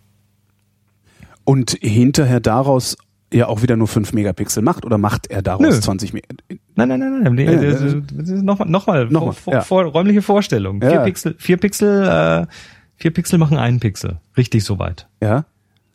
[1.48, 2.98] und hinterher daraus
[3.34, 5.80] ja auch wieder nur 5 Megapixel macht oder macht er daraus Nö.
[5.80, 6.60] 20 Megapixel?
[6.76, 7.38] Nein, nein, nein, nein.
[7.38, 9.62] Ja, Nochmal, nochmal, noch vor, ja.
[9.62, 10.82] vor, räumliche Vorstellung.
[10.82, 11.04] Vier ja.
[11.06, 12.48] Pixel, vier Pixel, äh,
[12.98, 14.20] vier Pixel machen einen Pixel.
[14.36, 15.08] Richtig soweit.
[15.24, 15.46] Ja.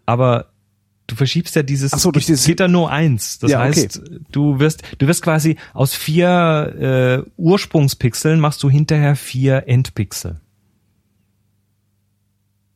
[0.06, 0.46] Aber
[1.06, 3.38] du verschiebst ja dieses, Ach so, durch dieses geht da nur eins.
[3.38, 4.20] Das ja, heißt, okay.
[4.32, 10.40] du wirst, du wirst quasi aus vier äh, Ursprungspixeln machst du hinterher vier Endpixel.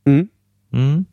[0.04, 0.28] Mhm.
[0.70, 1.06] Mhm.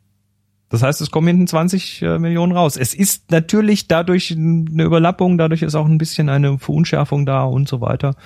[0.74, 2.76] Das heißt, es kommen hinten 20 äh, Millionen raus.
[2.76, 7.68] Es ist natürlich dadurch eine Überlappung, dadurch ist auch ein bisschen eine Verunschärfung da und
[7.68, 8.16] so weiter.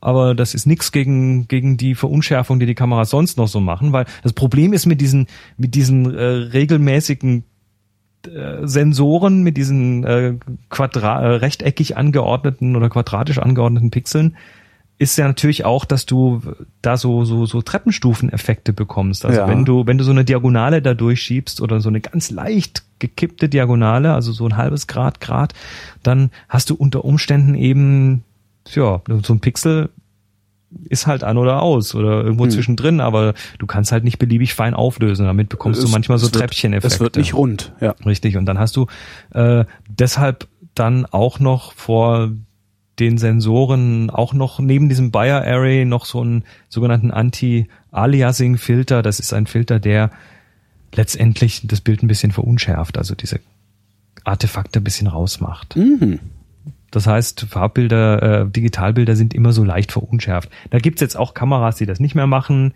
[0.00, 3.92] Aber das ist nichts gegen, gegen die Verunschärfung, die die Kameras sonst noch so machen,
[3.92, 5.26] weil das Problem ist mit diesen,
[5.56, 7.42] mit diesen äh, regelmäßigen
[8.24, 14.36] äh, Sensoren, mit diesen äh, äh, rechteckig angeordneten oder quadratisch angeordneten Pixeln,
[15.00, 16.42] ist ja natürlich auch, dass du
[16.82, 19.24] da so so so Treppenstufeneffekte bekommst.
[19.24, 19.48] Also ja.
[19.48, 23.48] wenn du wenn du so eine Diagonale da durchschiebst oder so eine ganz leicht gekippte
[23.48, 25.54] Diagonale, also so ein halbes Grad Grad,
[26.02, 28.24] dann hast du unter Umständen eben
[28.68, 29.88] ja so ein Pixel
[30.84, 32.50] ist halt an oder aus oder irgendwo hm.
[32.50, 35.24] zwischendrin, aber du kannst halt nicht beliebig fein auflösen.
[35.24, 36.94] Damit bekommst es, du manchmal so Treppcheneffekte.
[36.94, 37.92] Es wird nicht rund, ja.
[38.04, 38.36] Richtig.
[38.36, 38.86] Und dann hast du
[39.32, 42.32] äh, deshalb dann auch noch vor
[43.00, 49.02] den Sensoren auch noch neben diesem Bayer Array noch so einen sogenannten Anti-Aliasing-Filter.
[49.02, 50.10] Das ist ein Filter, der
[50.94, 53.40] letztendlich das Bild ein bisschen verunschärft, also diese
[54.24, 55.76] Artefakte ein bisschen rausmacht.
[55.76, 56.20] Mhm.
[56.90, 60.50] Das heißt, Farbbilder, äh, Digitalbilder sind immer so leicht verunschärft.
[60.70, 62.74] Da gibt's jetzt auch Kameras, die das nicht mehr machen.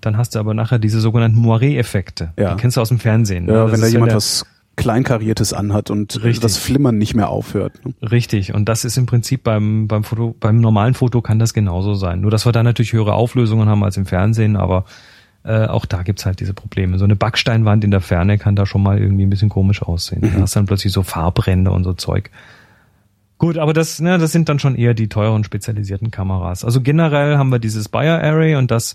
[0.00, 2.32] Dann hast du aber nachher diese sogenannten Moiré-Effekte.
[2.38, 2.54] Ja.
[2.54, 3.46] Die kennst du aus dem Fernsehen.
[3.46, 3.72] Ja, ne?
[3.72, 4.44] wenn da jemand was
[4.76, 6.40] Kleinkariertes anhat und Richtig.
[6.40, 7.84] das Flimmern nicht mehr aufhört.
[7.84, 7.94] Ne?
[8.10, 8.54] Richtig.
[8.54, 12.22] Und das ist im Prinzip beim, beim Foto, beim normalen Foto kann das genauso sein.
[12.22, 14.86] Nur, dass wir da natürlich höhere Auflösungen haben als im Fernsehen, aber
[15.44, 16.98] äh, auch da gibt's halt diese Probleme.
[16.98, 20.22] So eine Backsteinwand in der Ferne kann da schon mal irgendwie ein bisschen komisch aussehen.
[20.22, 20.34] Mhm.
[20.34, 22.30] Da hast dann plötzlich so Farbränder und so Zeug.
[23.38, 26.64] Gut, aber das, ne, das sind dann schon eher die teuren spezialisierten Kameras.
[26.64, 28.94] Also generell haben wir dieses Bayer Array und das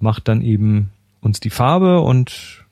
[0.00, 0.90] macht dann eben
[1.20, 2.65] uns die Farbe und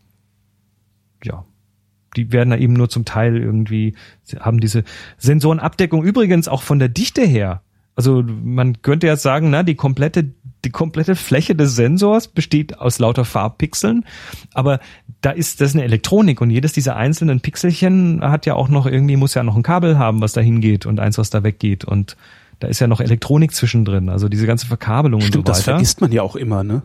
[2.16, 3.94] die werden da eben nur zum Teil irgendwie,
[4.40, 4.84] haben diese
[5.18, 7.62] Sensorenabdeckung übrigens auch von der Dichte her.
[7.96, 10.30] Also man könnte jetzt sagen, na, die komplette,
[10.64, 14.04] die komplette Fläche des Sensors besteht aus lauter Farbpixeln,
[14.52, 14.80] aber
[15.20, 19.16] da ist das eine Elektronik und jedes dieser einzelnen Pixelchen hat ja auch noch irgendwie,
[19.16, 22.16] muss ja noch ein Kabel haben, was da hingeht und eins, was da weggeht und
[22.58, 25.58] da ist ja noch Elektronik zwischendrin, also diese ganze Verkabelung Stimmt, und so weiter.
[25.58, 26.82] das vergisst man ja auch immer, ne?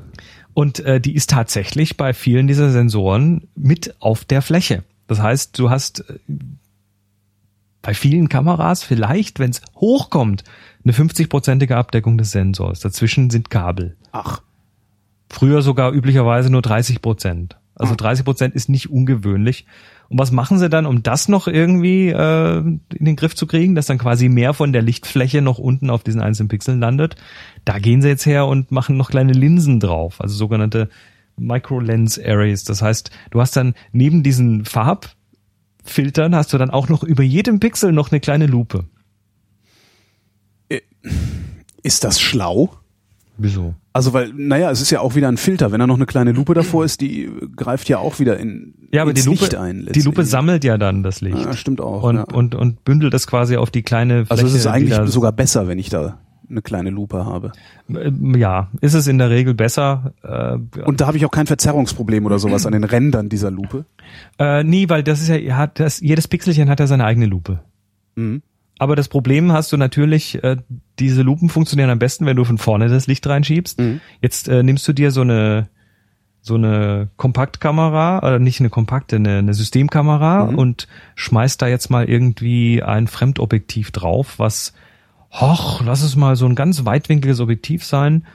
[0.53, 4.83] Und äh, die ist tatsächlich bei vielen dieser Sensoren mit auf der Fläche.
[5.09, 6.19] Das heißt, du hast äh,
[7.81, 10.43] bei vielen Kameras vielleicht, wenn es hochkommt,
[10.83, 12.79] eine 50-prozentige Abdeckung des Sensors.
[12.79, 13.97] Dazwischen sind Kabel.
[14.11, 14.41] Ach.
[15.27, 17.57] Früher sogar üblicherweise nur 30 Prozent.
[17.75, 19.65] Also 30 Prozent ist nicht ungewöhnlich.
[20.09, 23.73] Und was machen sie dann, um das noch irgendwie äh, in den Griff zu kriegen,
[23.73, 27.15] dass dann quasi mehr von der Lichtfläche noch unten auf diesen einzelnen Pixeln landet?
[27.65, 30.89] Da gehen sie jetzt her und machen noch kleine Linsen drauf, also sogenannte
[31.39, 32.63] Micro-Lens Arrays.
[32.63, 37.59] Das heißt, du hast dann neben diesen Farbfiltern hast du dann auch noch über jedem
[37.59, 38.85] Pixel noch eine kleine Lupe.
[41.81, 42.75] Ist das schlau?
[43.37, 43.73] Wieso?
[43.93, 45.71] Also weil, naja, es ist ja auch wieder ein Filter.
[45.71, 49.01] Wenn da noch eine kleine Lupe davor ist, die greift ja auch wieder in ja,
[49.01, 49.87] aber die Lupe, Licht ein.
[49.93, 51.37] Die Lupe sammelt ja dann das Licht.
[51.37, 52.03] Ja, stimmt auch.
[52.03, 52.23] Und, ja.
[52.23, 54.31] und, und bündelt das quasi auf die kleine Fläche.
[54.31, 56.19] Also es ist eigentlich sogar besser, wenn ich da
[56.49, 57.51] eine kleine Lupe habe.
[57.89, 60.13] Ähm, ja, ist es in der Regel besser.
[60.23, 63.85] Äh, und da habe ich auch kein Verzerrungsproblem oder sowas an den Rändern dieser Lupe?
[64.37, 67.59] Äh, nie, weil das ist ja, hat das, jedes Pixelchen hat ja seine eigene Lupe.
[68.15, 68.41] Mhm.
[68.77, 70.57] Aber das Problem hast du natürlich, äh,
[70.99, 73.79] diese Lupen funktionieren am besten, wenn du von vorne das Licht reinschiebst.
[73.79, 74.01] Mhm.
[74.21, 75.67] Jetzt äh, nimmst du dir so eine
[76.41, 80.57] so eine Kompaktkamera, oder nicht eine kompakte, eine, eine Systemkamera mhm.
[80.57, 84.73] und schmeißt da jetzt mal irgendwie ein Fremdobjektiv drauf, was,
[85.31, 88.25] hoch, lass es mal so ein ganz weitwinkliges Objektiv sein.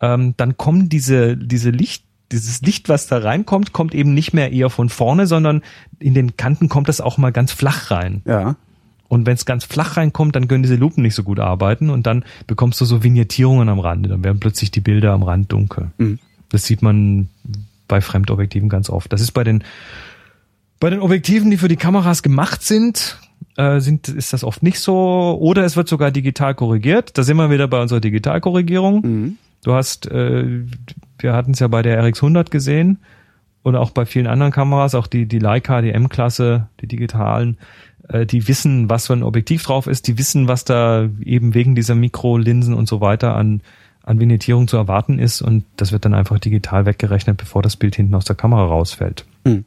[0.00, 4.52] Ähm, dann kommen diese, diese Licht, dieses Licht, was da reinkommt, kommt eben nicht mehr
[4.52, 5.62] eher von vorne, sondern
[5.98, 8.22] in den Kanten kommt das auch mal ganz flach rein.
[8.24, 8.56] Ja.
[9.08, 12.06] Und wenn es ganz flach reinkommt, dann können diese Lupen nicht so gut arbeiten und
[12.06, 14.08] dann bekommst du so Vignettierungen am Rande.
[14.08, 15.90] Dann werden plötzlich die Bilder am Rand dunkel.
[15.98, 16.20] Mhm.
[16.48, 17.28] Das sieht man
[17.88, 19.12] bei Fremdobjektiven ganz oft.
[19.12, 19.64] Das ist bei den
[20.78, 23.18] bei den Objektiven, die für die Kameras gemacht sind,
[23.56, 25.36] äh, sind ist das oft nicht so.
[25.40, 27.16] Oder es wird sogar digital korrigiert.
[27.18, 29.00] Da sind wir wieder bei unserer Digitalkorrigierung.
[29.02, 29.38] Mhm.
[29.64, 30.64] Du hast, äh,
[31.18, 32.98] wir hatten es ja bei der RX100 gesehen
[33.62, 37.58] und auch bei vielen anderen Kameras, auch die die Leica, die M-Klasse, die digitalen
[38.08, 41.74] äh, die wissen, was für ein Objektiv drauf ist, die wissen, was da eben wegen
[41.74, 43.62] dieser Mikrolinsen und so weiter an,
[44.02, 47.96] an Vignettierung zu erwarten ist und das wird dann einfach digital weggerechnet, bevor das Bild
[47.96, 49.26] hinten aus der Kamera rausfällt.
[49.44, 49.64] Mhm.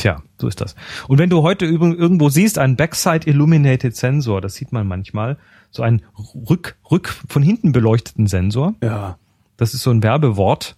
[0.00, 0.76] Tja, so ist das.
[1.08, 5.36] Und wenn du heute irgendwo siehst, einen Backside Illuminated Sensor, das sieht man manchmal,
[5.70, 6.00] so einen
[6.48, 8.74] rück, rück von hinten beleuchteten Sensor.
[8.82, 9.18] Ja.
[9.58, 10.76] Das ist so ein Werbewort,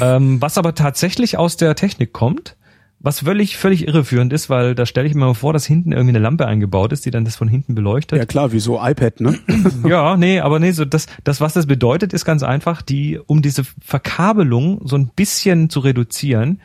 [0.00, 2.56] ähm, was aber tatsächlich aus der Technik kommt.
[3.00, 6.12] Was völlig, völlig irreführend ist, weil da stelle ich mir mal vor, dass hinten irgendwie
[6.12, 8.18] eine Lampe eingebaut ist, die dann das von hinten beleuchtet.
[8.18, 9.38] Ja klar, wie so iPad, ne?
[9.86, 13.42] ja, nee, aber nee, so das, das, was das bedeutet, ist ganz einfach, die, um
[13.42, 16.62] diese Verkabelung so ein bisschen zu reduzieren,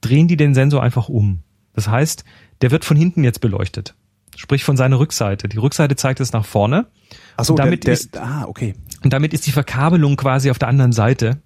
[0.00, 1.40] drehen die den Sensor einfach um.
[1.74, 2.24] Das heißt,
[2.60, 3.94] der wird von hinten jetzt beleuchtet.
[4.36, 5.48] Sprich von seiner Rückseite.
[5.48, 6.86] Die Rückseite zeigt es nach vorne.
[7.36, 8.74] Ach so, und damit der, der, ist, ah, okay.
[9.02, 11.42] Und damit ist die Verkabelung quasi auf der anderen Seite.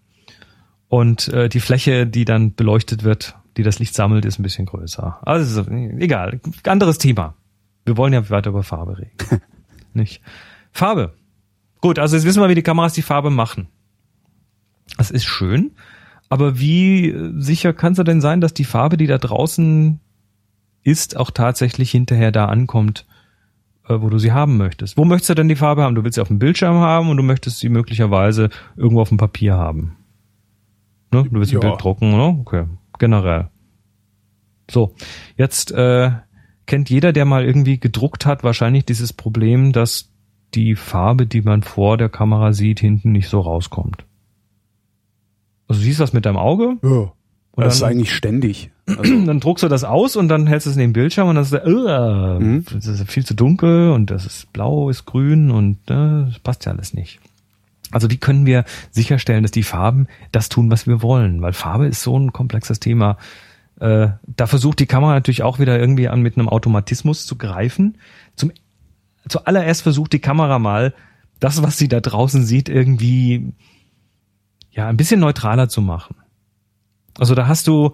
[0.89, 4.67] Und äh, die Fläche, die dann beleuchtet wird, die das Licht sammelt, ist ein bisschen
[4.67, 5.21] größer.
[5.23, 7.35] Also egal, anderes Thema.
[7.85, 9.41] Wir wollen ja weiter über Farbe reden.
[9.95, 10.21] Nicht?
[10.71, 11.15] Farbe.
[11.81, 13.69] Gut, also jetzt wissen wir, wie die Kameras die Farbe machen.
[14.99, 15.73] Das ist schön,
[16.33, 20.01] aber wie sicher kannst du denn sein, dass die Farbe, die da draußen
[20.83, 23.07] ist, auch tatsächlich hinterher da ankommt,
[23.89, 24.97] äh, wo du sie haben möchtest?
[24.97, 25.95] Wo möchtest du denn die Farbe haben?
[25.95, 29.19] Du willst sie auf dem Bildschirm haben und du möchtest sie möglicherweise irgendwo auf dem
[29.19, 29.97] Papier haben.
[31.13, 31.25] Ne?
[31.25, 31.59] Du willst ja.
[31.59, 32.39] ein Bild drucken, oder?
[32.41, 32.65] Okay
[33.03, 33.51] generell.
[34.71, 34.95] So,
[35.37, 36.13] jetzt äh,
[36.67, 40.13] kennt jeder, der mal irgendwie gedruckt hat, wahrscheinlich dieses Problem, dass
[40.55, 44.07] die Farbe, die man vor der Kamera sieht, hinten nicht so rauskommt.
[45.69, 46.77] Also du siehst das mit deinem Auge.
[46.83, 47.13] Ja.
[47.55, 48.71] Und das dann, ist eigentlich ständig.
[48.87, 49.03] Also.
[49.25, 51.45] Dann druckst du das aus und dann hältst du es in den Bildschirm und dann
[51.45, 52.65] ist uh, mhm.
[52.73, 56.65] das ist viel zu dunkel und das ist blau, ist grün und uh, das passt
[56.65, 57.21] ja alles nicht.
[57.91, 61.43] Also wie können wir sicherstellen, dass die Farben das tun, was wir wollen?
[61.43, 63.19] Weil Farbe ist so ein komplexes Thema.
[63.81, 67.99] Äh, da versucht die Kamera natürlich auch wieder irgendwie an mit einem Automatismus zu greifen.
[68.35, 68.51] Zum,
[69.29, 70.95] zuallererst versucht die Kamera mal,
[71.39, 73.53] das, was sie da draußen sieht, irgendwie
[74.73, 76.17] ja ein bisschen neutraler zu machen.
[77.19, 77.93] Also da hast du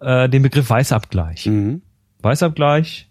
[0.00, 1.46] äh, den Begriff Weißabgleich.
[1.46, 1.82] Mhm.
[2.20, 3.10] Weißabgleich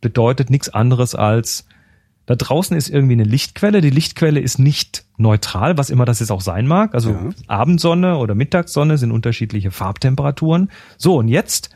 [0.00, 1.66] bedeutet nichts anderes als
[2.28, 3.80] da draußen ist irgendwie eine Lichtquelle.
[3.80, 6.94] Die Lichtquelle ist nicht neutral, was immer das jetzt auch sein mag.
[6.94, 7.30] Also ja.
[7.46, 10.70] Abendsonne oder Mittagssonne sind unterschiedliche Farbtemperaturen.
[10.98, 11.70] So, und jetzt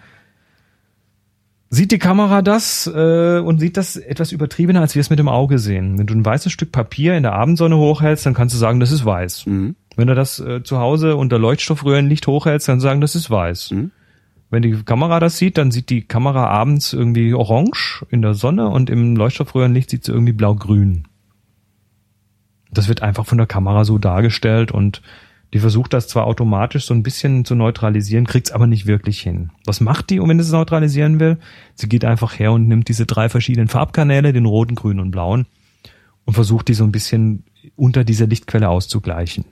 [1.70, 5.28] sieht die Kamera das äh, und sieht das etwas übertriebener, als wir es mit dem
[5.28, 5.98] Auge sehen.
[5.98, 8.92] Wenn du ein weißes Stück Papier in der Abendsonne hochhältst, dann kannst du sagen, das
[8.92, 9.46] ist weiß.
[9.46, 9.74] Mhm.
[9.96, 13.72] Wenn du das äh, zu Hause unter Leuchtstoffröhrenlicht hochhältst, dann sagen, das ist weiß.
[13.72, 13.90] Mhm.
[14.50, 18.68] Wenn die Kamera das sieht, dann sieht die Kamera abends irgendwie orange in der Sonne
[18.68, 21.08] und im Leuchtstoffröhrenlicht sieht sie irgendwie blau-grün.
[22.70, 25.02] Das wird einfach von der Kamera so dargestellt und
[25.52, 29.50] die versucht das zwar automatisch so ein bisschen zu neutralisieren, kriegt's aber nicht wirklich hin.
[29.66, 31.38] Was macht die, um wenn es neutralisieren will?
[31.74, 35.46] Sie geht einfach her und nimmt diese drei verschiedenen Farbkanäle, den roten, grünen und blauen,
[36.24, 37.44] und versucht die so ein bisschen
[37.76, 39.44] unter dieser Lichtquelle auszugleichen.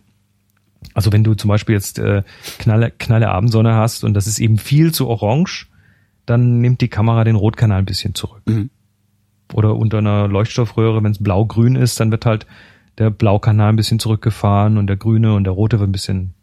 [0.95, 2.23] Also wenn du zum Beispiel jetzt äh,
[2.59, 5.69] knalle, knalle Abendsonne hast und das ist eben viel zu orange,
[6.27, 8.43] dann nimmt die Kamera den Rotkanal ein bisschen zurück.
[8.47, 8.71] Mhm.
[9.53, 12.47] Oder unter einer Leuchtstoffröhre, wenn es blau-grün ist, dann wird halt
[12.99, 16.35] der Blaukanal ein bisschen zurückgefahren und der grüne und der rote wird ein bisschen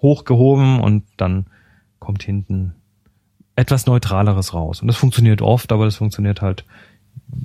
[0.00, 1.46] hochgehoben und dann
[1.98, 2.74] kommt hinten
[3.56, 4.80] etwas Neutraleres raus.
[4.80, 6.64] Und das funktioniert oft, aber das funktioniert halt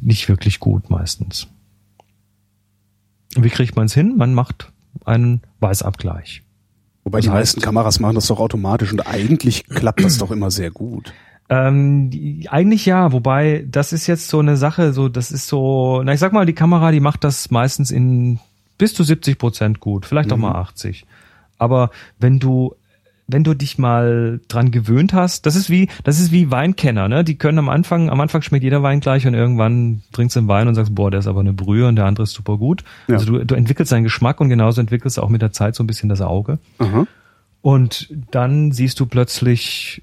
[0.01, 1.47] nicht wirklich gut meistens.
[3.35, 4.17] Wie kriegt man es hin?
[4.17, 4.71] Man macht
[5.09, 6.43] einen Weißabgleich.
[7.03, 10.31] Wobei das die heißt, meisten Kameras machen das doch automatisch und eigentlich klappt das doch
[10.31, 11.13] immer sehr gut.
[11.49, 16.03] Ähm, die, eigentlich ja, wobei das ist jetzt so eine Sache, so das ist so,
[16.03, 18.39] na ich sag mal, die Kamera, die macht das meistens in
[18.77, 20.33] bis zu 70 Prozent gut, vielleicht mhm.
[20.33, 21.05] auch mal 80.
[21.57, 21.89] Aber
[22.19, 22.75] wenn du
[23.31, 27.23] wenn du dich mal dran gewöhnt hast, das ist wie, das ist wie Weinkenner, ne?
[27.23, 30.47] Die können am Anfang, am Anfang schmeckt jeder Wein gleich und irgendwann trinkst du einen
[30.47, 32.83] Wein und sagst, boah, der ist aber eine Brühe und der andere ist super gut.
[33.07, 33.15] Ja.
[33.15, 35.83] Also du, du entwickelst deinen Geschmack und genauso entwickelst du auch mit der Zeit so
[35.83, 36.57] ein bisschen das Auge.
[36.79, 37.07] Mhm.
[37.61, 40.01] Und dann siehst du plötzlich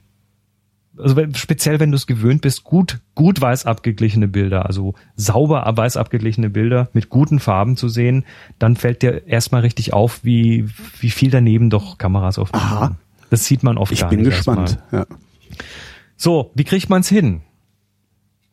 [0.98, 5.98] also speziell wenn du es gewöhnt bist, gut, gut weiß abgeglichene Bilder, also sauber weiß
[5.98, 8.24] abgeglichene Bilder mit guten Farben zu sehen,
[8.58, 10.66] dann fällt dir erstmal richtig auf, wie,
[11.00, 12.96] wie viel daneben doch Kameras oft Aha.
[13.30, 14.18] Das sieht man oft ich gar nicht.
[14.18, 14.78] Ich bin gespannt.
[14.92, 15.06] Ja.
[16.16, 17.42] So, wie kriegt man es hin?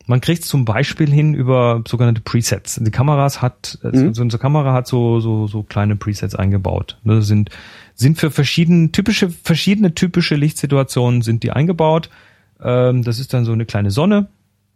[0.06, 2.78] Man kriegt zum Beispiel hin über sogenannte Presets.
[2.82, 4.12] Die Kameras hat, mhm.
[4.12, 6.98] so unsere Kamera hat so, so, so kleine Presets eingebaut.
[7.04, 7.48] Das sind,
[7.94, 12.10] sind für verschiedene typische, verschiedene typische Lichtsituationen sind die eingebaut.
[12.62, 14.28] Ähm, das ist dann so eine kleine Sonne.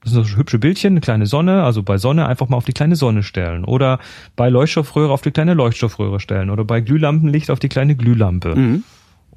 [0.02, 1.62] Das sind so hübsche Bildchen, eine kleine Sonne.
[1.62, 3.64] Also bei Sonne einfach mal auf die kleine Sonne stellen.
[3.64, 3.98] Oder
[4.34, 6.48] bei Leuchtstoffröhre auf die kleine Leuchtstoffröhre stellen.
[6.48, 8.56] Oder bei Glühlampenlicht auf die kleine Glühlampe.
[8.56, 8.84] Mhm.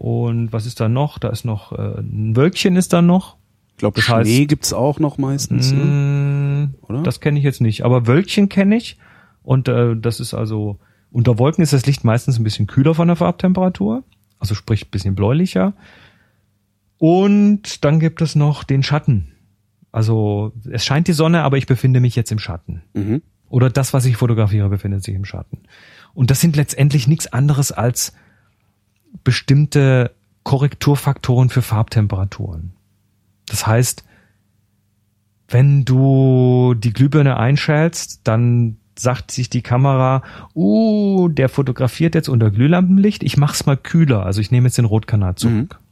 [0.02, 1.20] Und was ist da noch?
[1.20, 3.38] Da ist noch äh, ein Wölkchen ist da noch.
[3.74, 5.72] Ich glaube, Schnee heißt, gibt's auch noch meistens.
[5.72, 5.84] Ne?
[5.84, 7.04] Mm, Oder?
[7.04, 7.86] Das kenne ich jetzt nicht.
[7.86, 8.98] Aber Wölkchen kenne ich.
[9.44, 10.80] Und äh, das ist also,
[11.12, 14.04] unter Wolken ist das Licht meistens ein bisschen kühler von der Farbtemperatur.
[14.40, 15.74] Also sprich ein bisschen bläulicher.
[16.98, 19.34] Und dann gibt es noch den Schatten.
[19.92, 22.82] Also es scheint die Sonne, aber ich befinde mich jetzt im Schatten.
[22.96, 23.22] Mhm.
[23.50, 25.60] Oder das, was ich fotografiere, befindet sich im Schatten.
[26.16, 28.14] Und das sind letztendlich nichts anderes als
[29.24, 30.12] bestimmte
[30.44, 32.74] Korrekturfaktoren für Farbtemperaturen.
[33.46, 34.04] Das heißt,
[35.48, 40.24] wenn du die Glühbirne einschältst, dann sagt sich die Kamera,
[40.56, 44.86] uh, der fotografiert jetzt unter Glühlampenlicht, ich mach's mal kühler, also ich nehme jetzt den
[44.86, 45.80] Rotkanal zurück.
[45.80, 45.86] Mhm.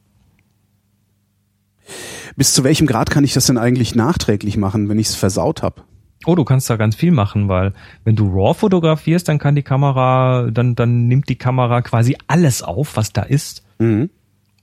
[2.36, 5.64] Bis zu welchem Grad kann ich das denn eigentlich nachträglich machen, wenn ich es versaut
[5.64, 5.82] habe?
[6.26, 9.64] Oh, du kannst da ganz viel machen, weil wenn du RAW fotografierst, dann kann die
[9.64, 14.10] Kamera, dann, dann nimmt die Kamera quasi alles auf, was da ist mhm.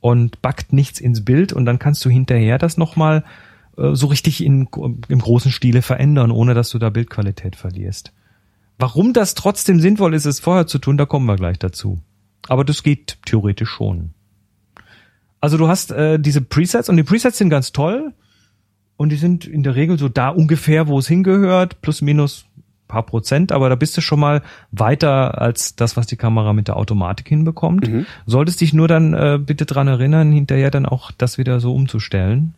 [0.01, 3.25] und backt nichts ins Bild und dann kannst du hinterher das nochmal
[3.79, 4.69] äh, so richtig in,
[5.09, 8.13] im großen Stile verändern, ohne dass du da Bildqualität verlierst.
[8.79, 12.01] Warum das trotzdem sinnvoll ist, es vorher zu tun, da kommen wir gleich dazu.
[12.49, 14.11] Aber das geht theoretisch schon.
[15.41, 18.13] Also du hast äh, diese Presets und die Presets sind ganz toll
[18.97, 22.47] und die sind in der Regel so da ungefähr, wo es hingehört, plus minus
[22.89, 26.69] paar Prozent, aber da bist du schon mal weiter als das, was die Kamera mit
[26.69, 27.89] der Automatik hinbekommt.
[27.89, 28.07] Mhm.
[28.27, 32.55] Solltest dich nur dann äh, bitte dran erinnern, hinterher dann auch das wieder so umzustellen.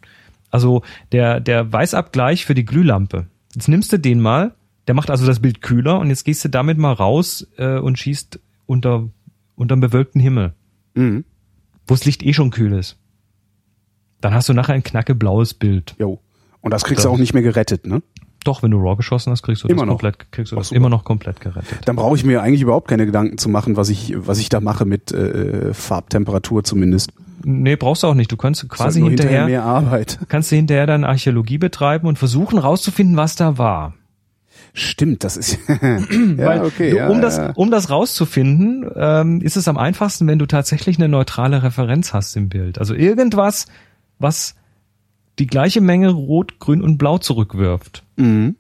[0.51, 0.82] Also
[1.12, 3.26] der, der Weißabgleich für die Glühlampe.
[3.55, 4.53] Jetzt nimmst du den mal,
[4.86, 7.99] der macht also das Bild kühler und jetzt gehst du damit mal raus äh, und
[7.99, 9.09] schießt unter,
[9.57, 10.53] unterm bewölkten Himmel.
[10.95, 11.24] Mhm
[11.89, 12.97] wo das Licht eh schon kühl ist.
[14.20, 15.97] Dann hast du nachher ein knackeblaues Bild.
[15.99, 16.20] Jo.
[16.61, 18.02] Und das kriegst du auch nicht mehr gerettet, ne?
[18.44, 19.92] Doch, wenn du RAW geschossen hast, kriegst du immer das noch.
[19.94, 21.80] komplett, kriegst du das immer noch komplett gerettet.
[21.84, 24.61] Dann brauche ich mir eigentlich überhaupt keine Gedanken zu machen, was ich, was ich da
[24.61, 27.12] mache mit äh, Farbtemperatur zumindest.
[27.44, 28.30] Nee, brauchst du auch nicht.
[28.30, 30.18] Du kannst quasi halt hinterher, hinterher mehr Arbeit.
[30.28, 33.94] kannst du hinterher dann Archäologie betreiben und versuchen rauszufinden, was da war.
[34.72, 36.90] Stimmt, das ist ja okay.
[36.90, 37.52] Du, um ja, das, ja.
[37.54, 42.36] um das rauszufinden, ähm, ist es am einfachsten, wenn du tatsächlich eine neutrale Referenz hast
[42.36, 42.78] im Bild.
[42.78, 43.66] Also irgendwas,
[44.18, 44.54] was
[45.39, 48.05] die gleiche Menge Rot, Grün und Blau zurückwirft.
[48.16, 48.57] Mhm.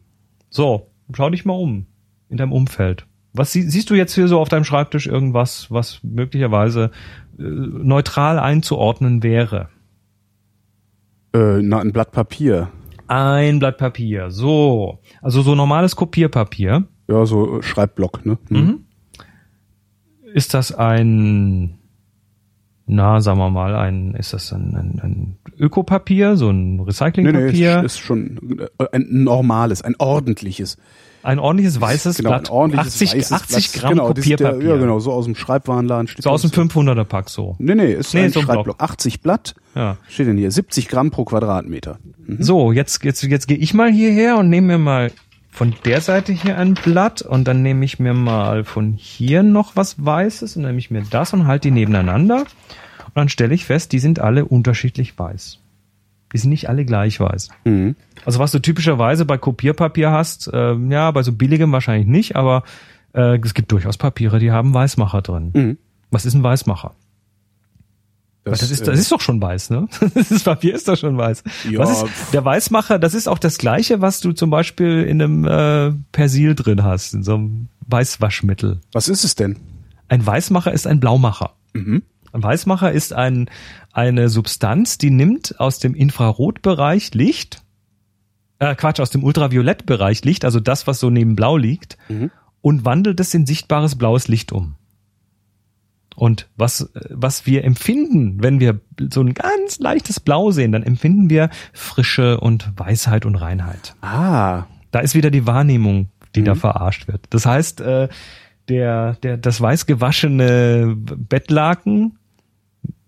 [0.50, 1.86] So, schau dich mal um
[2.28, 3.06] in deinem Umfeld.
[3.32, 6.90] Was sie, siehst du jetzt hier so auf deinem Schreibtisch irgendwas, was möglicherweise
[7.38, 9.68] äh, neutral einzuordnen wäre?
[11.34, 12.70] Äh, na, ein Blatt Papier.
[13.06, 14.30] Ein Blatt Papier.
[14.30, 14.98] So.
[15.22, 16.88] Also so normales Kopierpapier.
[17.08, 18.38] Ja, so Schreibblock, ne?
[18.48, 18.56] Hm.
[18.56, 18.84] Mhm.
[20.34, 21.77] Ist das ein,
[22.90, 27.76] na, sagen wir mal, ein, ist das ein, ein, ein Ökopapier, so ein Recyclingpapier?
[27.76, 30.78] Nee, nee, ist, ist schon äh, ein normales, ein ordentliches.
[31.22, 32.48] Ein ordentliches weißes genau, Blatt.
[32.48, 34.58] Ein ordentliches 80, weißes 80 Gramm genau, Kopierpapier.
[34.58, 36.06] Der, ja, genau, so aus dem Schreibwarenladen.
[36.06, 37.56] Steht so aus dem 500er Pack so.
[37.58, 38.76] Nee, nee, ist nee, ein so Schreibblock.
[38.78, 39.54] 80 Blatt.
[39.74, 39.98] Ja.
[40.08, 40.50] Steht denn hier?
[40.50, 41.98] 70 Gramm pro Quadratmeter.
[42.24, 42.42] Mhm.
[42.42, 45.12] So, jetzt, jetzt, jetzt gehe ich mal hierher und nehme mir mal
[45.58, 49.74] von der Seite hier ein Blatt und dann nehme ich mir mal von hier noch
[49.74, 52.42] was Weißes und nehme ich mir das und halte die nebeneinander.
[52.42, 55.58] Und dann stelle ich fest, die sind alle unterschiedlich weiß.
[56.32, 57.48] Die sind nicht alle gleich weiß.
[57.64, 57.96] Mhm.
[58.24, 62.62] Also was du typischerweise bei Kopierpapier hast, äh, ja, bei so billigem wahrscheinlich nicht, aber
[63.12, 65.50] äh, es gibt durchaus Papiere, die haben Weißmacher drin.
[65.54, 65.78] Mhm.
[66.12, 66.94] Was ist ein Weißmacher?
[68.50, 69.88] Das, das, ist, das äh, ist doch schon weiß, ne?
[70.14, 71.42] Das Papier ist doch schon weiß.
[71.70, 71.78] Ja.
[71.80, 75.44] Was ist, der Weißmacher, das ist auch das gleiche, was du zum Beispiel in einem
[75.44, 78.80] äh, Persil drin hast, in so einem Weißwaschmittel.
[78.92, 79.56] Was ist es denn?
[80.08, 81.54] Ein Weißmacher ist ein Blaumacher.
[81.72, 82.02] Mhm.
[82.32, 83.48] Ein Weißmacher ist ein,
[83.92, 87.62] eine Substanz, die nimmt aus dem Infrarotbereich Licht,
[88.58, 92.30] äh, Quatsch, aus dem Ultraviolettbereich Licht, also das, was so neben Blau liegt, mhm.
[92.60, 94.74] und wandelt es in sichtbares blaues Licht um.
[96.18, 98.80] Und was, was wir empfinden, wenn wir
[99.12, 103.94] so ein ganz leichtes Blau sehen, dann empfinden wir Frische und Weisheit und Reinheit.
[104.00, 104.64] Ah.
[104.90, 106.46] Da ist wieder die Wahrnehmung, die mhm.
[106.46, 107.26] da verarscht wird.
[107.30, 108.08] Das heißt, äh,
[108.68, 112.18] der, der, das weiß gewaschene Bettlaken,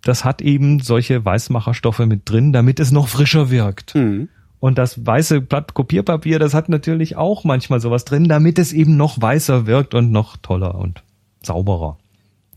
[0.05, 3.97] das hat eben solche Weißmacherstoffe mit drin, damit es noch frischer wirkt.
[3.97, 4.29] Mhm.
[4.61, 8.97] Und das weiße Blatt Kopierpapier, das hat natürlich auch manchmal sowas drin, damit es eben
[8.97, 11.03] noch weißer wirkt und noch toller und
[11.43, 11.99] sauberer.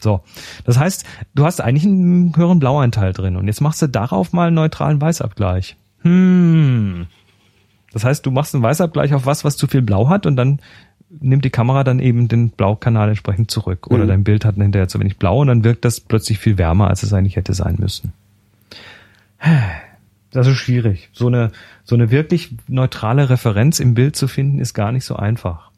[0.04, 0.22] So.
[0.66, 4.48] Das heißt, du hast eigentlich einen höheren Blauanteil drin und jetzt machst du darauf mal
[4.48, 5.78] einen neutralen Weißabgleich.
[6.02, 7.08] Hm.
[7.94, 10.60] Das heißt, du machst einen Weißabgleich auf was, was zu viel Blau hat und dann
[11.22, 13.88] nimmt die Kamera dann eben den Blaukanal entsprechend zurück.
[13.88, 14.08] Oder mhm.
[14.08, 17.04] dein Bild hat hinterher zu wenig Blau und dann wirkt das plötzlich viel wärmer, als
[17.04, 18.14] es eigentlich hätte sein müssen.
[20.32, 21.10] Das ist schwierig.
[21.14, 21.52] So eine,
[21.84, 25.70] so eine wirklich neutrale Referenz im Bild zu finden, ist gar nicht so einfach.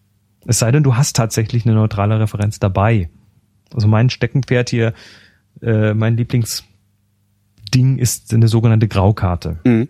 [0.46, 3.10] Es sei denn, du hast tatsächlich eine neutrale Referenz dabei.
[3.74, 4.93] Also mein Steckenpferd hier,
[5.61, 9.59] äh, mein Lieblingsding ist eine sogenannte Graukarte.
[9.63, 9.89] Mhm.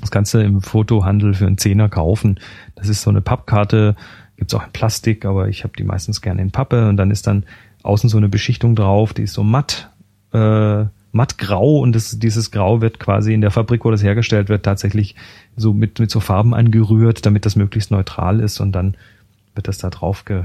[0.00, 2.38] Das kannst du im Fotohandel für einen Zehner kaufen.
[2.76, 3.96] Das ist so eine Pappkarte,
[4.36, 7.26] gibt's auch in Plastik, aber ich habe die meistens gerne in Pappe und dann ist
[7.26, 7.44] dann
[7.82, 9.90] außen so eine Beschichtung drauf, die ist so matt,
[10.32, 14.64] äh, mattgrau und das, dieses Grau wird quasi in der Fabrik, wo das hergestellt wird,
[14.64, 15.16] tatsächlich
[15.56, 18.96] so mit, mit so Farben angerührt, damit das möglichst neutral ist und dann
[19.54, 20.44] wird das da drauf ge,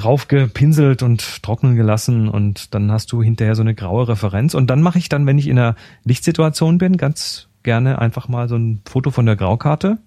[0.00, 4.68] drauf gepinselt und trocknen gelassen und dann hast du hinterher so eine graue Referenz und
[4.68, 8.56] dann mache ich dann, wenn ich in einer Lichtsituation bin, ganz gerne einfach mal so
[8.56, 9.98] ein Foto von der Graukarte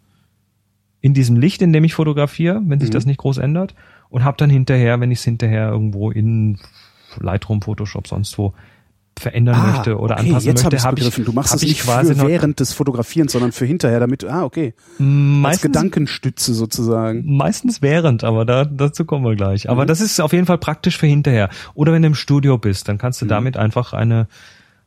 [1.02, 2.94] in diesem Licht, in dem ich fotografiere, wenn sich mhm.
[2.94, 3.76] das nicht groß ändert
[4.10, 6.58] und habe dann hinterher, wenn ich es hinterher irgendwo in
[7.20, 8.54] Lightroom, Photoshop, sonst wo
[9.20, 12.16] verändern ah, möchte oder okay, anpassen jetzt möchte, habe ich Du machst es nicht quasi
[12.16, 17.24] für während des Fotografierens, sondern für hinterher, damit ah okay, meistens, als Gedankenstütze sozusagen.
[17.26, 19.70] Meistens während, aber da, dazu kommen wir gleich.
[19.70, 19.88] Aber mhm.
[19.88, 21.50] das ist auf jeden Fall praktisch für hinterher.
[21.74, 23.30] Oder wenn du im Studio bist, dann kannst du mhm.
[23.30, 24.28] damit einfach eine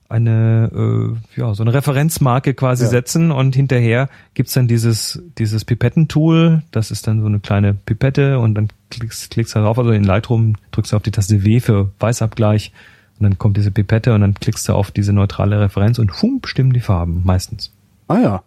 [0.08, 2.90] eine äh, ja so eine Referenzmarke quasi ja.
[2.90, 8.38] setzen und hinterher gibt's dann dieses dieses Pipettentool, das ist dann so eine kleine Pipette
[8.38, 11.60] und dann klickst klickst du darauf, also in Lightroom drückst du auf die Taste W
[11.60, 12.72] für Weißabgleich
[13.18, 16.40] und dann kommt diese Pipette und dann klickst du auf diese neutrale Referenz und fum,
[16.44, 17.72] stimmen die Farben meistens.
[18.08, 18.42] Ah ja.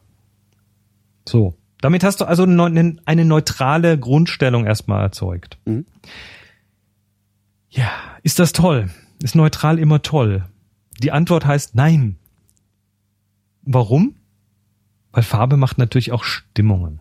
[1.27, 1.55] So.
[1.81, 5.57] Damit hast du also eine neutrale Grundstellung erstmal erzeugt.
[5.65, 5.85] Mhm.
[7.69, 7.89] Ja,
[8.23, 8.89] ist das toll?
[9.23, 10.45] Ist neutral immer toll?
[11.01, 12.17] Die Antwort heißt nein.
[13.61, 14.15] Warum?
[15.11, 16.99] Weil Farbe macht natürlich auch Stimmungen.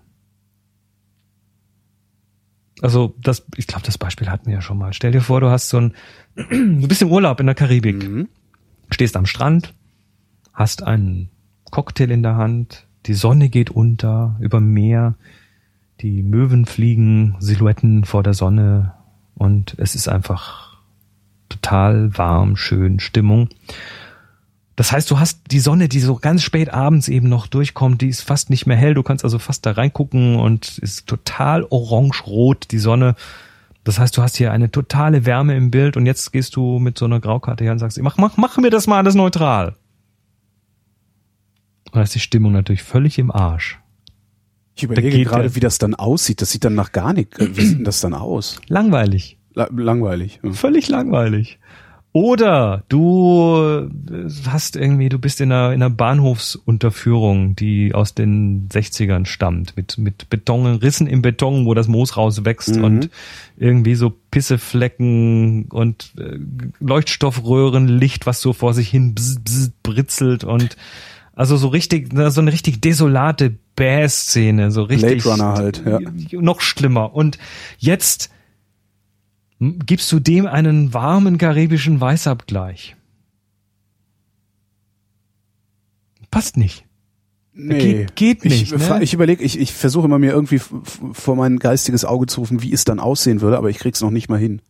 [2.82, 4.92] Also das, ich glaube, das Beispiel hatten wir ja schon mal.
[4.92, 5.94] Stell dir vor, du hast so ein,
[6.36, 8.28] du bist im Urlaub in der Karibik, mhm.
[8.90, 9.74] stehst am Strand,
[10.52, 11.30] hast einen
[11.70, 15.14] Cocktail in der Hand, die Sonne geht unter über Meer,
[16.00, 18.94] die Möwen fliegen Silhouetten vor der Sonne
[19.34, 20.78] und es ist einfach
[21.48, 23.48] total warm, schön, Stimmung.
[24.78, 28.06] Das heißt, du hast die Sonne, die so ganz spät abends eben noch durchkommt, die
[28.06, 28.94] ist fast nicht mehr hell.
[28.94, 33.16] Du kannst also fast da reingucken und ist total orange-rot, die Sonne.
[33.82, 36.96] Das heißt, du hast hier eine totale Wärme im Bild und jetzt gehst du mit
[36.96, 39.74] so einer Graukarte her und sagst, mach, mach, mach mir das mal alles neutral.
[41.86, 43.80] Und da ist die Stimmung natürlich völlig im Arsch.
[44.76, 46.40] Ich überlege gerade, wie das dann aussieht.
[46.40, 47.34] Das sieht dann nach gar nicht.
[47.56, 48.60] Wie sieht denn das dann aus?
[48.68, 49.38] Langweilig.
[49.54, 50.38] La langweilig.
[50.44, 50.52] Ja.
[50.52, 51.58] Völlig langweilig.
[52.12, 53.90] Oder du
[54.46, 59.98] hast irgendwie, du bist in einer, in einer Bahnhofsunterführung, die aus den 60ern stammt, mit,
[59.98, 62.84] mit Beton, Rissen im Beton, wo das Moos rauswächst mhm.
[62.84, 63.10] und
[63.58, 66.38] irgendwie so Pisseflecken und äh,
[66.80, 70.76] Leuchtstoffröhrenlicht, was so vor sich hin bzz, bzz, britzelt und
[71.34, 75.22] also so richtig, so eine richtig desolate Bass-Szene, so richtig.
[75.22, 76.00] Blade Runner halt, ja.
[76.32, 77.14] Noch schlimmer.
[77.14, 77.38] Und
[77.78, 78.30] jetzt
[79.60, 82.96] gibst du dem einen warmen karibischen Weißabgleich.
[86.30, 86.84] Passt nicht.
[87.60, 88.72] Nee, geht, geht nicht.
[88.72, 89.02] Ich, ne?
[89.02, 90.60] ich überlege, ich, ich versuche immer mir irgendwie
[91.12, 94.10] vor mein geistiges Auge zu rufen, wie es dann aussehen würde, aber ich krieg's noch
[94.10, 94.62] nicht mal hin.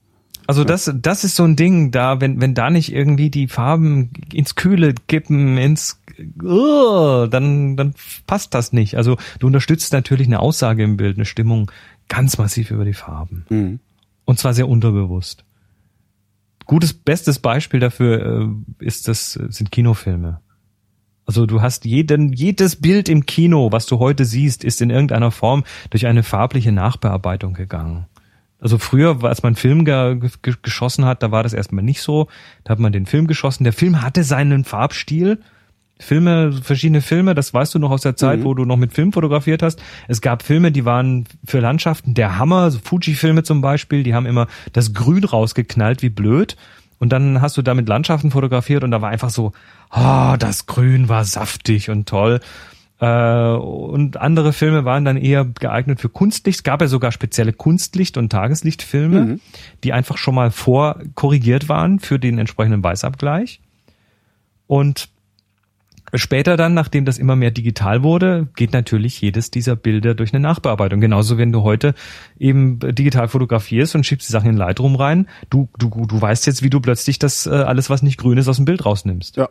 [0.46, 4.10] Also das, das ist so ein Ding, da, wenn, wenn da nicht irgendwie die Farben
[4.32, 6.00] ins Kühle kippen, ins,
[6.42, 7.92] uh, dann, dann
[8.26, 8.96] passt das nicht.
[8.96, 11.70] Also du unterstützt natürlich eine Aussage im Bild, eine Stimmung
[12.08, 13.44] ganz massiv über die Farben.
[13.50, 13.80] Mhm.
[14.28, 15.46] Und zwar sehr unterbewusst.
[16.66, 20.42] Gutes, bestes Beispiel dafür äh, ist das, äh, sind Kinofilme.
[21.24, 25.30] Also du hast jeden, jedes Bild im Kino, was du heute siehst, ist in irgendeiner
[25.30, 28.04] Form durch eine farbliche Nachbearbeitung gegangen.
[28.60, 32.28] Also früher, als man Film ge ge geschossen hat, da war das erstmal nicht so.
[32.64, 33.64] Da hat man den Film geschossen.
[33.64, 35.40] Der Film hatte seinen Farbstil.
[36.00, 38.44] Filme, verschiedene Filme, das weißt du noch aus der Zeit, mhm.
[38.44, 39.82] wo du noch mit Film fotografiert hast.
[40.06, 44.26] Es gab Filme, die waren für Landschaften der Hammer, so Fuji-Filme zum Beispiel, die haben
[44.26, 46.56] immer das Grün rausgeknallt, wie blöd.
[47.00, 49.52] Und dann hast du damit Landschaften fotografiert und da war einfach so,
[49.94, 52.40] oh, das Grün war saftig und toll.
[53.00, 56.58] Äh, und andere Filme waren dann eher geeignet für Kunstlicht.
[56.58, 59.40] Es gab ja sogar spezielle Kunstlicht- und Tageslichtfilme, mhm.
[59.84, 63.60] die einfach schon mal vorkorrigiert waren für den entsprechenden Weißabgleich.
[64.66, 65.08] Und
[66.14, 70.40] Später dann, nachdem das immer mehr digital wurde, geht natürlich jedes dieser Bilder durch eine
[70.40, 71.00] Nachbearbeitung.
[71.00, 71.94] Genauso, wenn du heute
[72.38, 76.62] eben digital fotografierst und schiebst die Sachen in Lightroom rein, du, du, du weißt jetzt,
[76.62, 79.36] wie du plötzlich das äh, alles, was nicht grün ist, aus dem Bild rausnimmst.
[79.36, 79.48] Ja.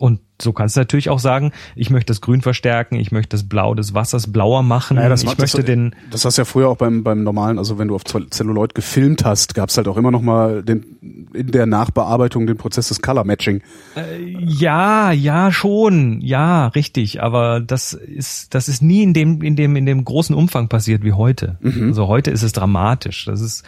[0.00, 3.46] Und so kannst du natürlich auch sagen, ich möchte das Grün verstärken, ich möchte das
[3.46, 5.94] Blau des Wassers blauer machen, naja, das ich möchte das, den.
[6.10, 9.26] Das hast du ja früher auch beim, beim normalen, also wenn du auf Celluloid gefilmt
[9.26, 13.24] hast, gab's halt auch immer noch mal den, in der Nachbearbeitung den Prozess des Color
[13.24, 13.60] Matching.
[13.94, 19.54] Äh, ja, ja, schon, ja, richtig, aber das ist, das ist nie in dem, in
[19.54, 21.58] dem, in dem großen Umfang passiert wie heute.
[21.60, 21.88] Mhm.
[21.88, 23.26] Also heute ist es dramatisch.
[23.26, 23.66] Das ist,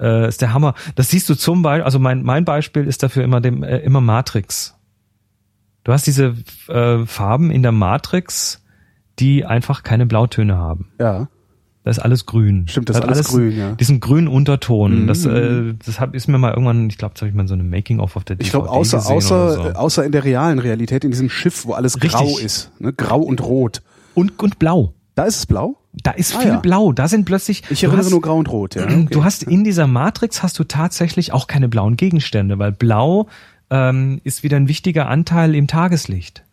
[0.00, 0.72] äh, ist der Hammer.
[0.94, 4.00] Das siehst du zum Beispiel, also mein, mein Beispiel ist dafür immer dem, äh, immer
[4.00, 4.77] Matrix.
[5.88, 6.34] Du hast diese
[6.68, 8.62] äh, Farben in der Matrix,
[9.18, 10.90] die einfach keine Blautöne haben.
[11.00, 11.28] Ja.
[11.82, 12.68] Das ist alles grün.
[12.68, 13.72] Stimmt, das, das ist alles, grün, ja.
[13.72, 15.04] Diesen grünen Unterton.
[15.04, 15.06] Mhm.
[15.06, 17.54] Das, äh, das hab, ist mir mal irgendwann, ich glaube, das habe ich mal so
[17.54, 19.62] eine Making-of auf der DVD Ich glaube, außer, außer, so.
[19.62, 22.12] außer in der realen Realität, in diesem Schiff, wo alles Richtig.
[22.12, 22.70] grau ist.
[22.78, 22.92] Ne?
[22.92, 23.80] Grau und rot.
[24.12, 24.92] Und, und blau.
[25.14, 25.78] Da ist es blau?
[25.94, 26.60] Da ist ah, viel ja.
[26.60, 26.92] blau.
[26.92, 27.62] Da sind plötzlich.
[27.70, 28.82] Ich erinnere hast, nur grau und rot, ja.
[28.86, 29.06] Okay.
[29.10, 33.26] Du hast in dieser Matrix hast du tatsächlich auch keine blauen Gegenstände, weil blau
[33.70, 36.44] ähm, ist wieder ein wichtiger Anteil im Tageslicht.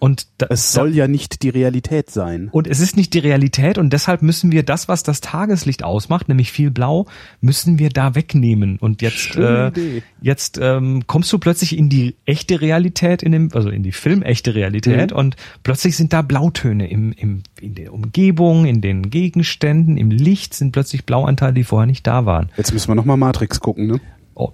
[0.00, 2.48] Und da, es soll ja nicht die Realität sein.
[2.52, 6.28] Und es ist nicht die Realität und deshalb müssen wir das, was das Tageslicht ausmacht,
[6.28, 7.06] nämlich viel Blau,
[7.40, 8.78] müssen wir da wegnehmen.
[8.78, 9.72] Und jetzt, äh,
[10.20, 14.54] jetzt ähm, kommst du plötzlich in die echte Realität, in dem, also in die filmechte
[14.54, 15.16] Realität mhm.
[15.16, 20.54] und plötzlich sind da Blautöne im, im, in der Umgebung, in den Gegenständen, im Licht
[20.54, 22.50] sind plötzlich Blauanteile, die vorher nicht da waren.
[22.56, 24.00] Jetzt müssen wir nochmal Matrix gucken, ne?
[24.36, 24.52] Oh,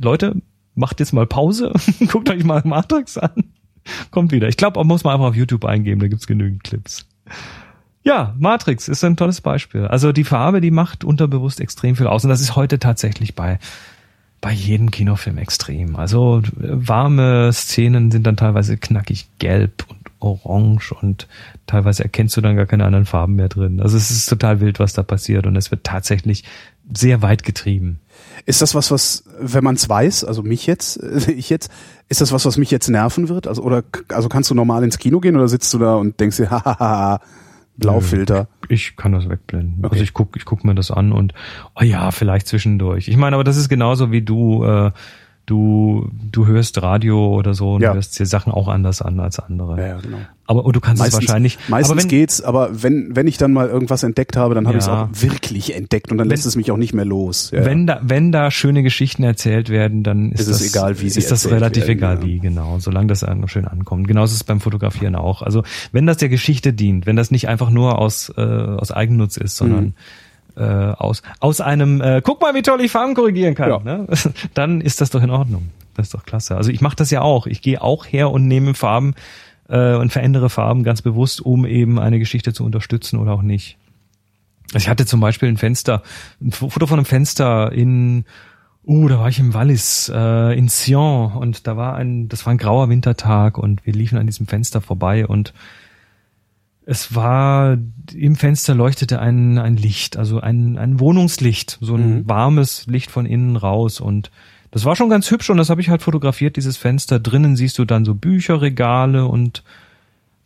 [0.00, 0.36] Leute,
[0.78, 1.72] macht jetzt mal Pause,
[2.08, 3.44] guckt euch mal Matrix an.
[4.10, 4.48] Kommt wieder.
[4.48, 7.06] Ich glaube, muss man einfach auf YouTube eingeben, da gibt's genügend Clips.
[8.02, 9.86] Ja, Matrix ist ein tolles Beispiel.
[9.86, 12.24] Also die Farbe, die macht unterbewusst extrem viel aus.
[12.24, 13.58] Und das ist heute tatsächlich bei,
[14.40, 15.96] bei jedem Kinofilm extrem.
[15.96, 19.84] Also warme Szenen sind dann teilweise knackig gelb
[20.20, 21.28] orange und
[21.66, 23.80] teilweise erkennst du dann gar keine anderen Farben mehr drin.
[23.80, 26.44] Also es ist total wild, was da passiert und es wird tatsächlich
[26.92, 28.00] sehr weit getrieben.
[28.46, 31.70] Ist das was, was, wenn man es weiß, also mich jetzt, ich jetzt,
[32.08, 33.46] ist das was, was mich jetzt nerven wird?
[33.46, 36.38] Also oder also kannst du normal ins Kino gehen oder sitzt du da und denkst
[36.38, 37.20] dir, hahaha,
[37.76, 38.48] Blaufilter?
[38.68, 39.84] Ich kann das wegblenden.
[39.84, 39.92] Okay.
[39.92, 41.32] Also ich guck, ich guck mir das an und
[41.78, 43.08] oh ja, vielleicht zwischendurch.
[43.08, 44.64] Ich meine, aber das ist genauso wie du.
[44.64, 44.90] Äh,
[45.48, 47.94] du, du hörst Radio oder so und ja.
[47.94, 49.80] hörst dir Sachen auch anders an als andere.
[49.80, 50.18] Ja, genau.
[50.46, 51.58] Aber und du kannst meistens, es wahrscheinlich.
[51.68, 54.76] Meistens aber wenn, geht's, aber wenn, wenn ich dann mal irgendwas entdeckt habe, dann habe
[54.76, 54.78] ja.
[54.78, 57.50] ich es auch wirklich entdeckt und dann wenn, lässt es mich auch nicht mehr los.
[57.50, 57.64] Ja.
[57.64, 61.08] Wenn da, wenn da schöne Geschichten erzählt werden, dann ist, ist das, es egal, wie
[61.08, 62.78] sie Ist das relativ werden, egal, wie, genau.
[62.78, 64.06] Solange das schön ankommt.
[64.06, 65.42] Genauso ist es beim Fotografieren auch.
[65.42, 69.38] Also, wenn das der Geschichte dient, wenn das nicht einfach nur aus, äh, aus Eigennutz
[69.38, 69.94] ist, sondern mhm
[70.58, 73.78] äh, aus, aus einem, äh, guck mal, wie toll ich Farben korrigieren kann, ja.
[73.78, 74.06] ne?
[74.54, 75.70] dann ist das doch in Ordnung.
[75.94, 76.56] Das ist doch klasse.
[76.56, 77.46] Also ich mache das ja auch.
[77.46, 79.14] Ich gehe auch her und nehme Farben
[79.68, 83.78] äh, und verändere Farben ganz bewusst, um eben eine Geschichte zu unterstützen oder auch nicht.
[84.74, 86.02] Also ich hatte zum Beispiel ein Fenster,
[86.40, 88.24] ein Foto von einem Fenster in,
[88.86, 92.52] uh, da war ich im Wallis, äh, in Sion und da war ein, das war
[92.52, 95.54] ein grauer Wintertag und wir liefen an diesem Fenster vorbei und
[96.90, 97.76] es war,
[98.14, 102.28] im Fenster leuchtete ein, ein Licht, also ein, ein Wohnungslicht, so ein mhm.
[102.28, 104.30] warmes Licht von innen raus und
[104.70, 107.20] das war schon ganz hübsch und das habe ich halt fotografiert, dieses Fenster.
[107.20, 109.64] Drinnen siehst du dann so Bücherregale und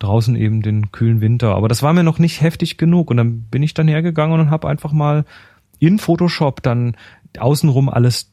[0.00, 1.54] draußen eben den kühlen Winter.
[1.54, 3.10] Aber das war mir noch nicht heftig genug.
[3.10, 5.24] Und dann bin ich dann hergegangen und habe einfach mal
[5.78, 6.96] in Photoshop dann
[7.38, 8.30] außenrum alles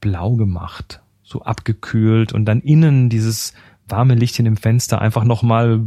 [0.00, 1.00] blau gemacht.
[1.22, 3.52] So abgekühlt und dann innen dieses
[3.88, 5.80] warme Licht in dem Fenster einfach nochmal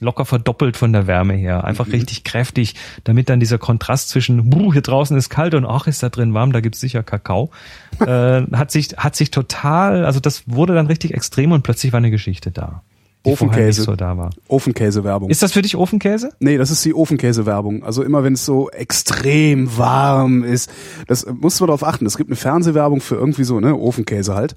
[0.00, 1.64] locker verdoppelt von der Wärme her.
[1.64, 1.92] Einfach mhm.
[1.92, 2.74] richtig kräftig,
[3.04, 6.34] damit dann dieser Kontrast zwischen, buh, hier draußen ist kalt und ach, ist da drin
[6.34, 7.50] warm, da gibt's sicher Kakao,
[8.00, 11.98] äh, hat sich, hat sich total, also das wurde dann richtig extrem und plötzlich war
[11.98, 12.82] eine Geschichte da.
[13.24, 13.82] Ofenkäse.
[13.82, 14.30] So da war.
[14.48, 15.30] Ofenkäse-Werbung.
[15.30, 16.32] Ist das für dich Ofenkäse?
[16.40, 17.82] Nee, das ist die Ofenkäse-Werbung.
[17.82, 20.70] Also immer wenn es so extrem warm ist,
[21.06, 22.04] das musst du darauf achten.
[22.04, 24.56] Es gibt eine Fernsehwerbung für irgendwie so, ne, Ofenkäse halt.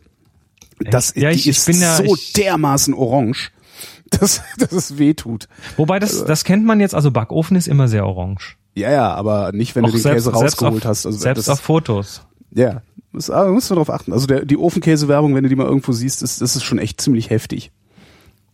[0.79, 3.51] Das, ja, ich, die ist ich ja, so ich, dermaßen orange,
[4.09, 5.47] dass, dass es weh tut.
[5.75, 8.57] Wobei das, also, das kennt man jetzt, also Backofen ist immer sehr orange.
[8.75, 11.05] Ja, ja, aber nicht, wenn Auch du den selbst, Käse rausgeholt auf, hast.
[11.07, 12.21] Also selbst auf Fotos.
[12.53, 14.13] Ja, das, aber musst du darauf achten.
[14.13, 17.01] Also der, die Ofenkäse-Werbung, wenn du die mal irgendwo siehst, ist, das ist schon echt
[17.01, 17.71] ziemlich heftig.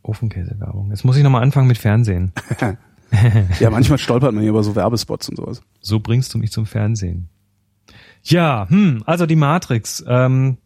[0.02, 0.92] Ofenkäse-Werbung.
[0.92, 2.32] Jetzt muss ich nochmal anfangen mit Fernsehen.
[3.60, 5.62] ja, manchmal stolpert man hier über so Werbespots und sowas.
[5.82, 7.30] So bringst du mich zum Fernsehen.
[8.24, 10.04] Ja, hm, also die Matrix.
[10.08, 10.58] Ähm,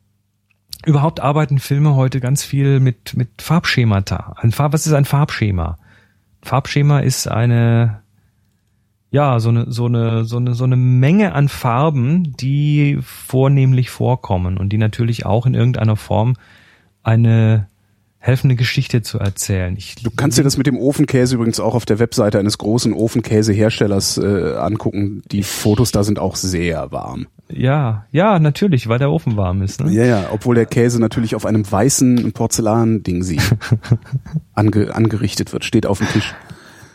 [0.86, 4.36] überhaupt arbeiten Filme heute ganz viel mit, mit Farbschemata.
[4.38, 5.78] Ein Farb, was ist ein Farbschema?
[6.44, 8.02] Farbschema ist eine,
[9.12, 14.58] ja, so eine, so eine, so eine, so eine Menge an Farben, die vornehmlich vorkommen
[14.58, 16.36] und die natürlich auch in irgendeiner Form
[17.04, 17.68] eine
[18.20, 19.76] helfen, eine Geschichte zu erzählen.
[19.78, 22.94] Ich du kannst dir das mit dem Ofenkäse übrigens auch auf der Webseite eines großen
[22.94, 25.22] Ofenkäseherstellers äh, angucken.
[25.32, 27.28] Die Fotos da sind auch sehr warm.
[27.50, 29.82] Ja, ja, natürlich, weil der Ofen warm ist.
[29.82, 29.92] Ne?
[29.92, 33.40] Ja, ja, obwohl der Käse natürlich auf einem weißen Porzellanding sie
[34.54, 36.34] ange, angerichtet wird, steht auf dem Tisch.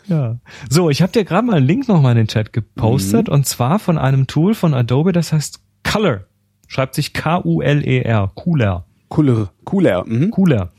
[0.05, 0.37] Ja.
[0.69, 3.33] So, ich habe dir gerade mal einen Link nochmal in den Chat gepostet mhm.
[3.33, 6.25] und zwar von einem Tool von Adobe, das heißt Color.
[6.67, 8.31] Schreibt sich K-U-L-E-R.
[8.35, 8.85] Cooler.
[9.09, 9.51] Cooler.
[9.63, 10.03] Cooler.
[10.05, 10.31] Mhm.
[10.31, 10.71] Cooler.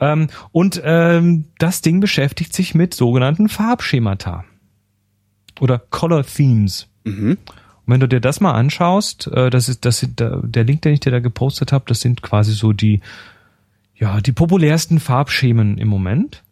[0.00, 4.44] Ähm, und ähm, das Ding beschäftigt sich mit sogenannten Farbschemata
[5.60, 6.88] oder Color Themes.
[7.04, 7.38] Mhm.
[7.86, 11.00] Wenn du dir das mal anschaust, äh, das ist das sind, der Link, den ich
[11.00, 13.00] dir da gepostet habe, das sind quasi so die
[13.94, 16.42] ja die populärsten Farbschemen im Moment.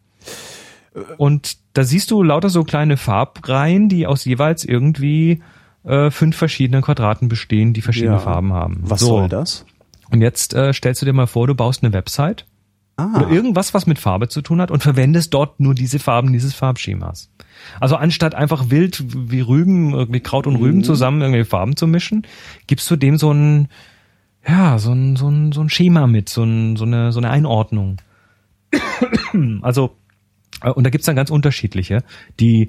[1.16, 5.42] Und da siehst du lauter so kleine Farbreihen, die aus jeweils irgendwie
[5.82, 8.20] äh, fünf verschiedenen Quadraten bestehen, die verschiedene ja.
[8.20, 8.82] Farben haben.
[8.84, 9.06] Was so.
[9.06, 9.66] soll das?
[10.10, 12.46] Und jetzt äh, stellst du dir mal vor, du baust eine Website
[12.96, 13.16] ah.
[13.16, 16.54] oder irgendwas, was mit Farbe zu tun hat und verwendest dort nur diese Farben dieses
[16.54, 17.30] Farbschemas.
[17.80, 20.84] Also anstatt einfach wild wie Rüben, irgendwie Kraut und Rüben mhm.
[20.84, 22.26] zusammen irgendwie Farben zu mischen,
[22.66, 23.68] gibst du dem so ein,
[24.46, 27.30] ja, so ein, so ein, so ein Schema mit, so, ein, so, eine, so eine
[27.30, 27.98] Einordnung.
[29.62, 29.96] also,
[30.62, 32.02] äh, und da gibt's dann ganz unterschiedliche,
[32.40, 32.68] die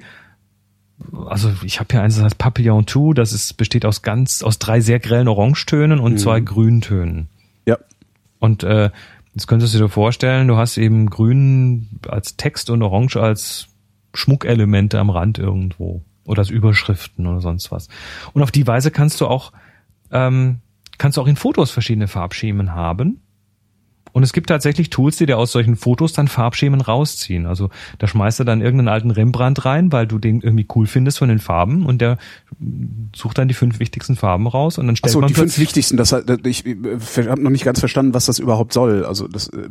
[1.27, 4.59] also ich habe hier eins, das heißt Papillon 2, das ist, besteht aus ganz, aus
[4.59, 6.17] drei sehr grellen Orangetönen und mhm.
[6.17, 7.27] zwei Grüntönen.
[7.65, 7.77] Ja.
[8.39, 8.91] Und äh,
[9.35, 13.67] Jetzt könntest du dir vorstellen, du hast eben grün als Text und orange als
[14.13, 17.89] Schmuckelemente am Rand irgendwo oder als Überschriften oder sonst was.
[18.31, 19.51] Und auf die Weise kannst du auch
[20.09, 20.61] ähm,
[20.97, 23.24] kannst du auch in Fotos verschiedene Farbschemen haben
[24.15, 27.45] und es gibt tatsächlich Tools, die dir aus solchen Fotos dann Farbschemen rausziehen.
[27.45, 31.17] Also da schmeißt er dann irgendeinen alten Rembrandt rein, weil du den irgendwie cool findest
[31.17, 32.17] von den Farben und der
[33.13, 35.57] sucht dann die fünf wichtigsten Farben raus und dann stellt Ach so, man die fünf
[35.57, 35.97] wichtigsten.
[35.97, 36.15] Das
[36.45, 39.03] ich äh, habe noch nicht ganz verstanden, was das überhaupt soll.
[39.03, 39.67] Also das äh,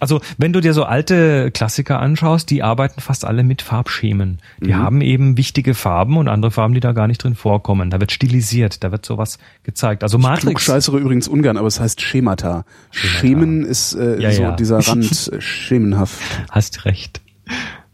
[0.00, 4.38] also wenn du dir so alte Klassiker anschaust, die arbeiten fast alle mit Farbschemen.
[4.58, 4.78] Die mhm.
[4.78, 7.90] haben eben wichtige Farben und andere Farben, die da gar nicht drin vorkommen.
[7.90, 10.02] Da wird stilisiert, da wird sowas gezeigt.
[10.02, 10.62] Also Matrix.
[10.62, 12.64] Ich scheißere übrigens ungern, aber es heißt Schemata.
[12.90, 13.18] Schemata.
[13.18, 14.52] Schemen ist äh, ja, so ja.
[14.52, 16.20] dieser Rand äh, schemenhaft.
[16.50, 17.22] Hast recht.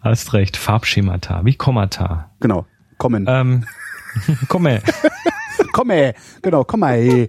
[0.01, 0.57] Hast recht.
[0.57, 2.31] Farbschemata, wie Kommata.
[2.41, 2.67] Genau.
[2.99, 3.27] Kommen.
[3.29, 3.65] Ähm,
[4.49, 4.83] komme.
[5.73, 6.15] komme.
[6.43, 7.29] Genau, komme.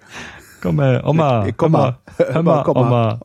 [0.62, 1.52] Komme, Oma.
[1.52, 1.98] Komme.
[2.18, 3.20] Hör mal, Oma.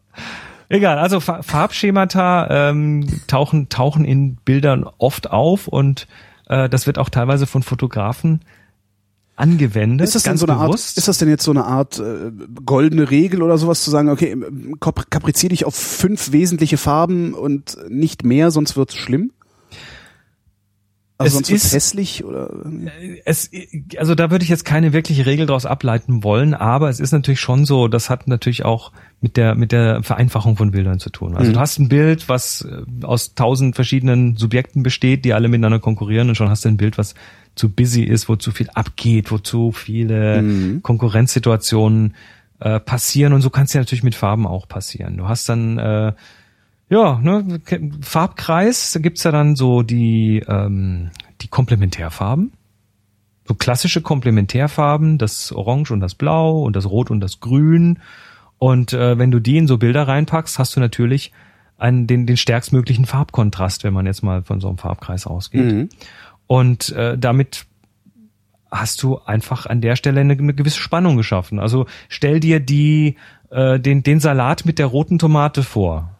[0.69, 6.09] Egal, also Farbschemata ähm, tauchen, tauchen in Bildern oft auf und
[6.49, 8.41] äh, das wird auch teilweise von Fotografen
[9.37, 10.07] angewendet.
[10.07, 12.31] Ist das denn so eine Art, ist das denn jetzt so eine Art äh,
[12.65, 14.37] goldene Regel oder sowas zu sagen, okay,
[14.81, 19.33] kaprizier dich auf fünf wesentliche Farben und nicht mehr, sonst wird's schlimm?
[21.19, 22.51] Also es ist hässlich oder
[23.25, 23.51] es
[23.97, 27.41] also da würde ich jetzt keine wirkliche Regel daraus ableiten wollen, aber es ist natürlich
[27.41, 31.37] schon so, das hat natürlich auch mit der mit der Vereinfachung von Bildern zu tun.
[31.37, 31.55] Also mhm.
[31.55, 36.29] du hast ein Bild, was äh, aus tausend verschiedenen Subjekten besteht, die alle miteinander konkurrieren
[36.29, 37.15] und schon hast du ein Bild, was
[37.55, 40.83] zu busy ist, wo zu viel abgeht, wo zu viele mhm.
[40.83, 42.15] Konkurrenzsituationen
[42.61, 45.17] äh, passieren und so kann es ja natürlich mit Farben auch passieren.
[45.19, 46.13] Du hast dann äh,
[46.93, 47.59] ja, ne,
[48.03, 51.11] Farbkreis, da gibt's ja dann so die, ähm,
[51.41, 52.53] die Komplementärfarben.
[53.49, 57.99] So klassische Komplementärfarben, das Orange und das Blau und das Rot und das Grün.
[58.59, 61.33] Und äh, wenn du die in so Bilder reinpackst, hast du natürlich
[61.79, 65.73] einen, den, den stärkstmöglichen Farbkontrast, wenn man jetzt mal von so einem Farbkreis ausgeht.
[65.73, 65.89] Mhm.
[66.47, 67.65] Und äh, damit
[68.71, 71.59] hast du einfach an der Stelle eine, eine gewisse Spannung geschaffen.
[71.59, 73.17] Also stell dir die,
[73.49, 76.19] äh, den, den Salat mit der roten Tomate vor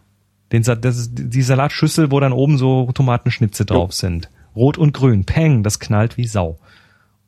[0.53, 3.97] den, das die Salatschüssel, wo dann oben so Tomatenschnitze drauf jo.
[3.97, 4.31] sind.
[4.55, 5.25] Rot und grün.
[5.25, 6.59] Peng, das knallt wie Sau.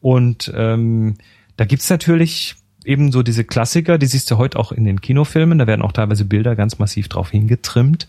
[0.00, 1.14] Und ähm,
[1.56, 5.58] da gibt's natürlich eben so diese Klassiker, die siehst du heute auch in den Kinofilmen,
[5.58, 8.06] da werden auch teilweise Bilder ganz massiv drauf hingetrimmt,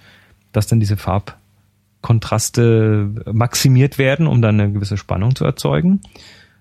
[0.52, 6.02] dass dann diese Farbkontraste maximiert werden, um dann eine gewisse Spannung zu erzeugen.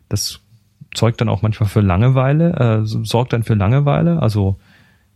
[0.08, 0.38] Das
[0.94, 4.22] zeugt dann auch manchmal für Langeweile, äh, sorgt dann für Langeweile.
[4.22, 4.60] Also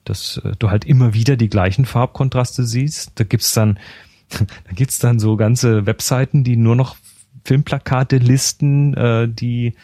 [0.09, 3.13] dass äh, du halt immer wieder die gleichen Farbkontraste siehst.
[3.17, 3.79] Da gibt's dann,
[4.31, 6.97] da gibt's dann so ganze Webseiten, die nur noch
[7.45, 9.75] Filmplakate listen, äh, die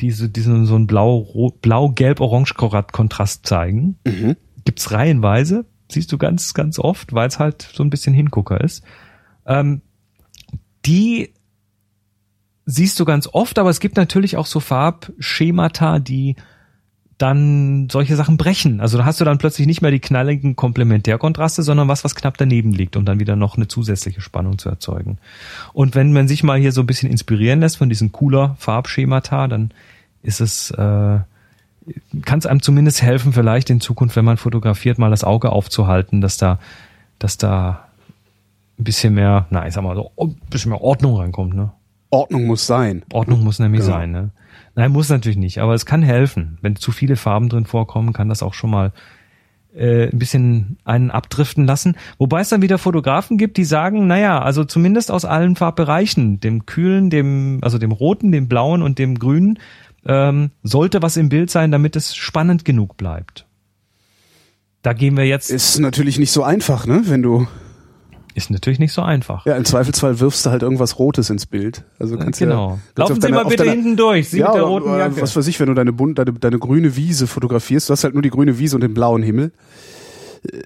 [0.00, 3.98] diese, diesen so ein blau, blau, gelb, orange Kontrast zeigen.
[4.04, 4.36] Mhm.
[4.64, 8.82] Gibt's reihenweise, siehst du ganz, ganz oft, weil es halt so ein bisschen Hingucker ist.
[9.46, 9.82] Ähm,
[10.84, 11.32] die
[12.64, 16.36] siehst du ganz oft, aber es gibt natürlich auch so Farbschemata, die
[17.18, 18.80] dann solche Sachen brechen.
[18.80, 22.36] Also da hast du dann plötzlich nicht mehr die knalligen Komplementärkontraste, sondern was, was knapp
[22.36, 25.18] daneben liegt, um dann wieder noch eine zusätzliche Spannung zu erzeugen.
[25.72, 29.46] Und wenn man sich mal hier so ein bisschen inspirieren lässt von diesen cooler Farbschemata,
[29.46, 29.70] dann
[30.22, 30.74] ist es, äh,
[32.24, 36.20] kann es einem zumindest helfen, vielleicht in Zukunft, wenn man fotografiert, mal das Auge aufzuhalten,
[36.20, 36.58] dass da,
[37.18, 37.86] dass da
[38.78, 41.72] ein bisschen mehr, na, ich sag mal so, ein bisschen mehr Ordnung reinkommt, ne?
[42.10, 43.04] Ordnung muss sein.
[43.12, 43.92] Ordnung muss nämlich genau.
[43.92, 44.30] sein, ne?
[44.74, 46.58] Nein, muss natürlich nicht, aber es kann helfen.
[46.62, 48.92] Wenn zu viele Farben drin vorkommen, kann das auch schon mal
[49.74, 51.96] äh, ein bisschen einen abdriften lassen.
[52.18, 56.66] Wobei es dann wieder Fotografen gibt, die sagen, naja, also zumindest aus allen Farbbereichen, dem
[56.66, 59.58] kühlen, dem, also dem roten, dem blauen und dem grünen,
[60.06, 63.46] ähm, sollte was im Bild sein, damit es spannend genug bleibt.
[64.82, 65.50] Da gehen wir jetzt.
[65.50, 67.02] Ist natürlich nicht so einfach, ne?
[67.04, 67.46] Wenn du
[68.34, 69.46] ist natürlich nicht so einfach.
[69.46, 71.84] Ja, im Zweifelsfall wirfst du halt irgendwas Rotes ins Bild.
[71.98, 72.78] Also kannst genau.
[72.96, 74.28] Ja, Laufen Sie mal bitte deiner, hinten durch.
[74.30, 75.20] Sie ja, mit der roten Jacke.
[75.20, 78.14] Was weiß ich, wenn du deine, bunt, deine, deine grüne Wiese fotografierst, du hast halt
[78.14, 79.52] nur die grüne Wiese und den blauen Himmel.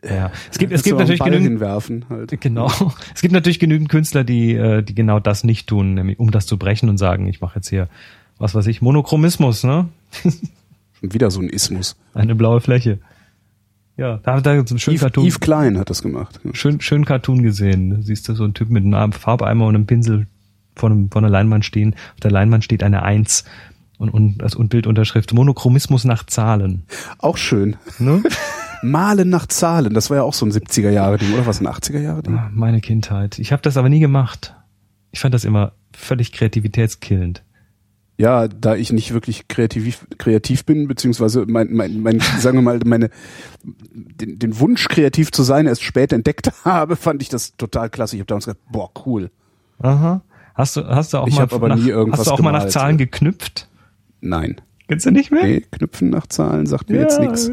[0.09, 2.41] Ja, es gibt, es gibt natürlich genügend, hinwerfen halt.
[2.41, 2.71] Genau.
[3.15, 6.47] Es gibt natürlich genügend Künstler, die, äh, die genau das nicht tun, nämlich um das
[6.47, 7.89] zu brechen und sagen, ich mache jetzt hier,
[8.39, 9.89] was weiß ich, Monochromismus, ne?
[10.23, 11.97] Schon wieder so ein Ismus.
[12.15, 12.99] Eine blaue Fläche.
[13.97, 15.27] Ja, da hat er so einen schönen Eve, Cartoon.
[15.27, 16.41] Eve Klein hat das gemacht.
[16.53, 17.91] Schön, schön Cartoon gesehen.
[17.91, 20.27] Da siehst du so einen Typ mit einem Farbeimer und einem Pinsel
[20.75, 21.95] vor, einem, vor einer Leinwand stehen.
[22.15, 23.45] Auf der Leinwand steht eine Eins
[23.99, 26.85] und, und als Bildunterschrift Monochromismus nach Zahlen.
[27.19, 27.77] Auch schön.
[27.99, 28.23] Ne?
[28.83, 31.67] Malen nach Zahlen, das war ja auch so ein 70er Jahre Ding, oder was ein
[31.67, 32.37] 80er Jahre Ding?
[32.37, 33.39] Ah, meine Kindheit.
[33.39, 34.55] Ich habe das aber nie gemacht.
[35.13, 37.43] Ich fand das immer völlig kreativitätskillend
[38.19, 42.81] ja, da ich nicht wirklich kreativ, kreativ bin, beziehungsweise mein, mein, mein sagen wir mal,
[42.85, 43.11] meine,
[43.63, 48.17] den, den Wunsch, kreativ zu sein, erst später entdeckt habe, fand ich das total klasse.
[48.17, 49.31] Ich habe damals gedacht, boah, cool.
[49.79, 50.23] Aha.
[50.55, 52.55] Hast du, hast du auch ich mal, aber nach, nie irgendwas hast du auch gemalt,
[52.55, 53.69] mal nach Zahlen geknüpft?
[54.23, 54.61] Nein.
[54.89, 55.43] Kennst du nicht mehr?
[55.43, 57.51] Nee, knüpfen nach Zahlen sagt mir ja, jetzt nichts.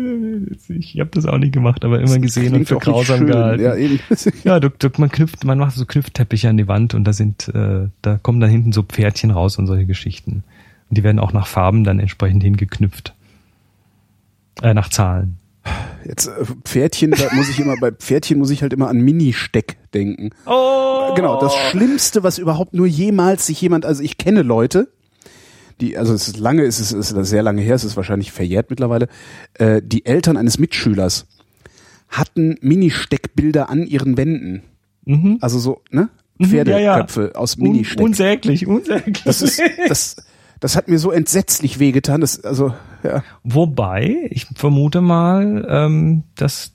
[0.70, 3.64] Ich habe das auch nicht gemacht, aber immer gesehen und für grausam gehalten.
[3.64, 4.00] Ja, eben.
[4.44, 7.48] ja du, du, man knüpft, man macht so Knüpfteppiche an die Wand und da sind,
[7.50, 10.44] äh, da kommen dann hinten so Pferdchen raus und solche Geschichten.
[10.90, 13.16] Und die werden auch nach Farben dann entsprechend hingeknüpft.
[14.62, 15.38] Äh, nach Zahlen.
[16.06, 19.78] Jetzt äh, Pferdchen, da muss ich immer bei Pferdchen muss ich halt immer an Mini-Steck
[19.94, 20.30] denken.
[20.46, 21.14] Oh.
[21.16, 24.90] Genau, das Schlimmste, was überhaupt nur jemals sich jemand, also ich kenne Leute,
[25.82, 28.32] die, also es ist lange, es ist, es ist sehr lange her, es ist wahrscheinlich
[28.32, 29.08] verjährt mittlerweile,
[29.56, 31.28] äh, die Eltern eines Mitschülers
[32.10, 34.64] hatten Mini-Steckbilder an ihren Wänden.
[35.06, 35.38] Mhm.
[35.42, 36.10] Also so, ne?
[36.42, 37.40] Pferdeköpfe mhm, ja, ja.
[37.40, 38.04] aus Mini-Steck.
[38.04, 39.24] unsäglich, unsäglich.
[39.24, 40.16] Das ist, das,
[40.60, 42.22] das hat mir so entsetzlich wehgetan.
[42.22, 42.74] Das, also,
[43.04, 43.24] ja.
[43.44, 46.74] Wobei, ich vermute mal, ähm, dass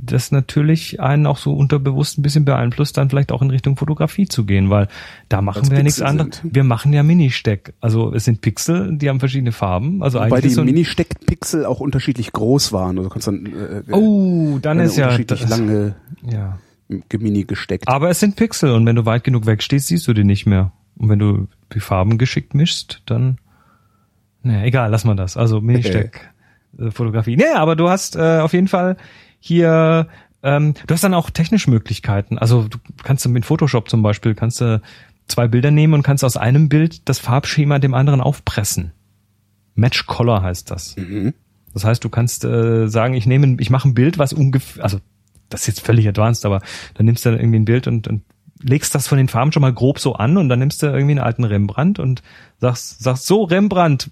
[0.00, 4.26] das natürlich einen auch so unterbewusst ein bisschen beeinflusst, dann vielleicht auch in Richtung Fotografie
[4.26, 4.88] zu gehen, weil
[5.28, 6.40] da machen Weil's wir ja nichts anderes.
[6.42, 7.74] Wir machen ja Mini-Steck.
[7.80, 10.02] Also es sind Pixel, die haben verschiedene Farben.
[10.02, 12.98] Also Wobei die so Mini-Steck-Pixel auch unterschiedlich groß waren.
[12.98, 16.58] Also kannst dann, äh, oh, dann ist ja unterschiedlich lange ja.
[16.88, 17.88] Mini gesteckt.
[17.88, 20.72] Aber es sind Pixel und wenn du weit genug wegstehst, siehst du die nicht mehr.
[20.96, 23.38] Und wenn du die Farben geschickt mischst, dann,
[24.42, 25.36] naja, egal, lass mal das.
[25.36, 27.36] Also Mini-Steck-Fotografie.
[27.36, 28.96] Naja, aber du hast äh, auf jeden Fall
[29.44, 30.06] hier,
[30.44, 32.38] ähm, du hast dann auch technische Möglichkeiten.
[32.38, 34.80] Also du kannst mit Photoshop zum Beispiel, kannst du
[35.26, 38.92] zwei Bilder nehmen und kannst aus einem Bild das Farbschema dem anderen aufpressen.
[39.74, 40.96] Match Color heißt das.
[40.96, 41.34] Mhm.
[41.74, 45.00] Das heißt, du kannst äh, sagen, ich nehme, ich mache ein Bild, was ungefähr, also
[45.48, 46.60] das ist jetzt völlig advanced, aber
[46.94, 48.22] dann nimmst du irgendwie ein Bild und, und
[48.62, 51.12] legst das von den Farben schon mal grob so an und dann nimmst du irgendwie
[51.12, 52.22] einen alten Rembrandt und
[52.60, 54.10] sagst, sagst so, Rembrandt,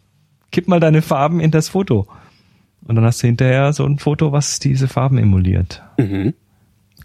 [0.51, 2.09] kipp mal deine Farben in das Foto.
[2.91, 5.81] Und dann hast du hinterher so ein Foto, was diese Farben emuliert.
[5.97, 6.35] Mhm.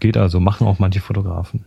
[0.00, 1.64] Geht also, machen auch manche Fotografen.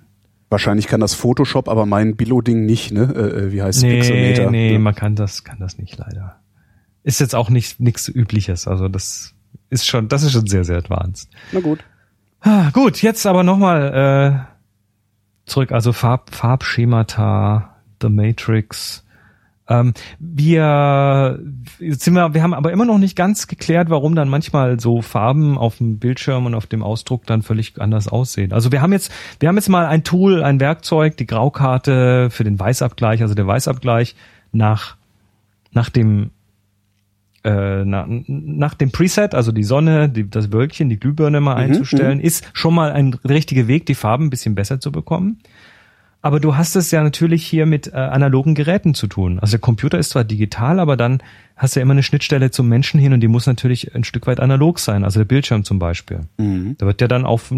[0.50, 3.14] Wahrscheinlich kann das Photoshop, aber mein Billo-Ding nicht, ne?
[3.16, 3.84] Äh, äh wie heißt es?
[3.84, 4.52] Nee, Pixelmeter?
[4.52, 4.80] Nee, ja.
[4.80, 6.36] man kann das, kann das nicht leider.
[7.02, 8.68] Ist jetzt auch nicht nichts Übliches.
[8.68, 9.36] Also das
[9.70, 11.30] ist schon, das ist schon sehr, sehr advanced.
[11.54, 11.80] Na gut.
[12.42, 14.48] Ah, gut, jetzt aber nochmal
[15.48, 19.06] äh, zurück, also Farb, Farbschemata, The Matrix.
[19.70, 21.40] Ähm, wir,
[21.80, 25.58] sind wir, wir haben aber immer noch nicht ganz geklärt, warum dann manchmal so Farben
[25.58, 28.52] auf dem Bildschirm und auf dem Ausdruck dann völlig anders aussehen.
[28.52, 32.44] Also wir haben jetzt, wir haben jetzt mal ein Tool, ein Werkzeug, die Graukarte für
[32.44, 34.16] den Weißabgleich, also der Weißabgleich
[34.52, 34.98] nach,
[35.72, 36.32] nach dem
[37.44, 41.72] äh, na, nach dem Preset, also die Sonne, die, das Wölkchen, die Glühbirne mal mhm,
[41.72, 42.24] einzustellen, mhm.
[42.24, 45.40] ist schon mal ein richtiger Weg, die Farben ein bisschen besser zu bekommen.
[46.22, 49.40] Aber du hast es ja natürlich hier mit äh, analogen Geräten zu tun.
[49.40, 51.24] Also der Computer ist zwar digital, aber dann
[51.56, 54.28] hast du ja immer eine Schnittstelle zum Menschen hin und die muss natürlich ein Stück
[54.28, 55.06] weit analog sein.
[55.06, 56.22] Also der Bildschirm zum Beispiel.
[56.38, 56.76] Mhm.
[56.78, 57.54] Da wird ja dann auf,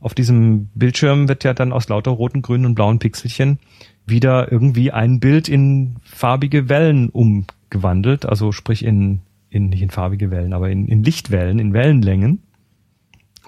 [0.00, 3.58] auf diesem Bildschirm wird ja dann aus lauter roten, grünen und blauen Pixelchen
[4.06, 8.24] wieder irgendwie ein Bild in farbige Wellen umgewandelt.
[8.24, 12.42] Also sprich in, in nicht in farbige Wellen, aber in, in Lichtwellen, in Wellenlängen.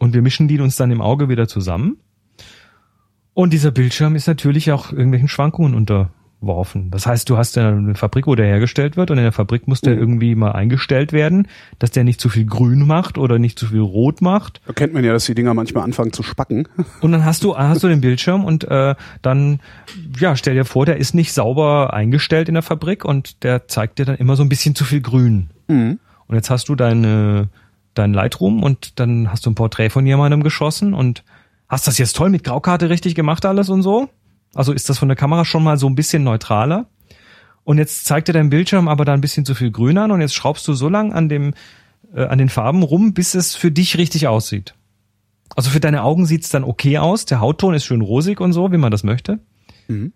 [0.00, 1.98] Und wir mischen die uns dann im Auge wieder zusammen.
[3.34, 6.90] Und dieser Bildschirm ist natürlich auch irgendwelchen Schwankungen unterworfen.
[6.90, 9.66] Das heißt, du hast ja eine Fabrik, wo der hergestellt wird und in der Fabrik
[9.66, 10.00] muss der mhm.
[10.00, 11.48] irgendwie mal eingestellt werden,
[11.78, 14.60] dass der nicht zu viel grün macht oder nicht zu viel rot macht.
[14.66, 16.68] Da kennt man ja, dass die Dinger manchmal anfangen zu spacken.
[17.00, 19.60] Und dann hast du, hast du den Bildschirm und äh, dann,
[20.18, 23.98] ja, stell dir vor, der ist nicht sauber eingestellt in der Fabrik und der zeigt
[23.98, 25.48] dir dann immer so ein bisschen zu viel grün.
[25.68, 25.98] Mhm.
[26.26, 27.48] Und jetzt hast du deine,
[27.94, 31.24] dein Lightroom und dann hast du ein Porträt von jemandem geschossen und
[31.72, 34.10] hast das jetzt toll mit Graukarte richtig gemacht alles und so?
[34.54, 36.86] Also ist das von der Kamera schon mal so ein bisschen neutraler?
[37.64, 40.20] Und jetzt zeigt dir dein Bildschirm aber da ein bisschen zu viel grün an und
[40.20, 41.54] jetzt schraubst du so lang an dem
[42.14, 44.74] äh, an den Farben rum, bis es für dich richtig aussieht.
[45.56, 48.70] Also für deine Augen sieht's dann okay aus, der Hautton ist schön rosig und so,
[48.70, 49.38] wie man das möchte.
[49.88, 50.12] Mhm.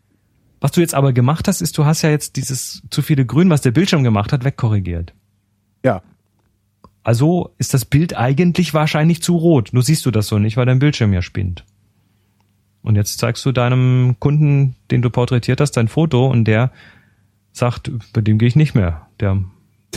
[0.60, 3.48] Was du jetzt aber gemacht hast, ist, du hast ja jetzt dieses zu viele Grün,
[3.48, 5.14] was der Bildschirm gemacht hat, wegkorrigiert.
[5.84, 6.02] Ja.
[7.06, 9.68] Also ist das Bild eigentlich wahrscheinlich zu rot.
[9.70, 11.64] Nur siehst du das so nicht, weil dein Bildschirm ja spinnt.
[12.82, 16.72] Und jetzt zeigst du deinem Kunden, den du porträtiert hast, dein Foto und der
[17.52, 19.06] sagt, bei dem gehe ich nicht mehr.
[19.20, 19.40] Der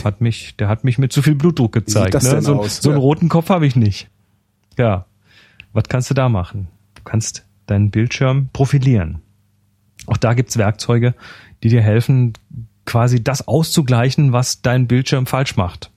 [0.04, 2.14] hat mich, der hat mich mit zu viel Blutdruck gezeigt.
[2.14, 2.42] Ne?
[2.42, 4.08] So, so, einen roten Kopf habe ich nicht.
[4.78, 5.06] Ja.
[5.72, 6.68] Was kannst du da machen?
[6.94, 9.20] Du kannst deinen Bildschirm profilieren.
[10.06, 11.16] Auch da gibt's Werkzeuge,
[11.64, 12.34] die dir helfen,
[12.86, 15.90] quasi das auszugleichen, was dein Bildschirm falsch macht.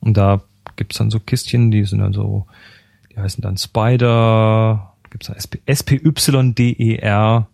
[0.00, 0.40] Und da
[0.76, 2.46] gibt's dann so Kistchen, die sind dann so,
[3.12, 7.48] die heißen dann Spider, gibt's da SP, SPYDER,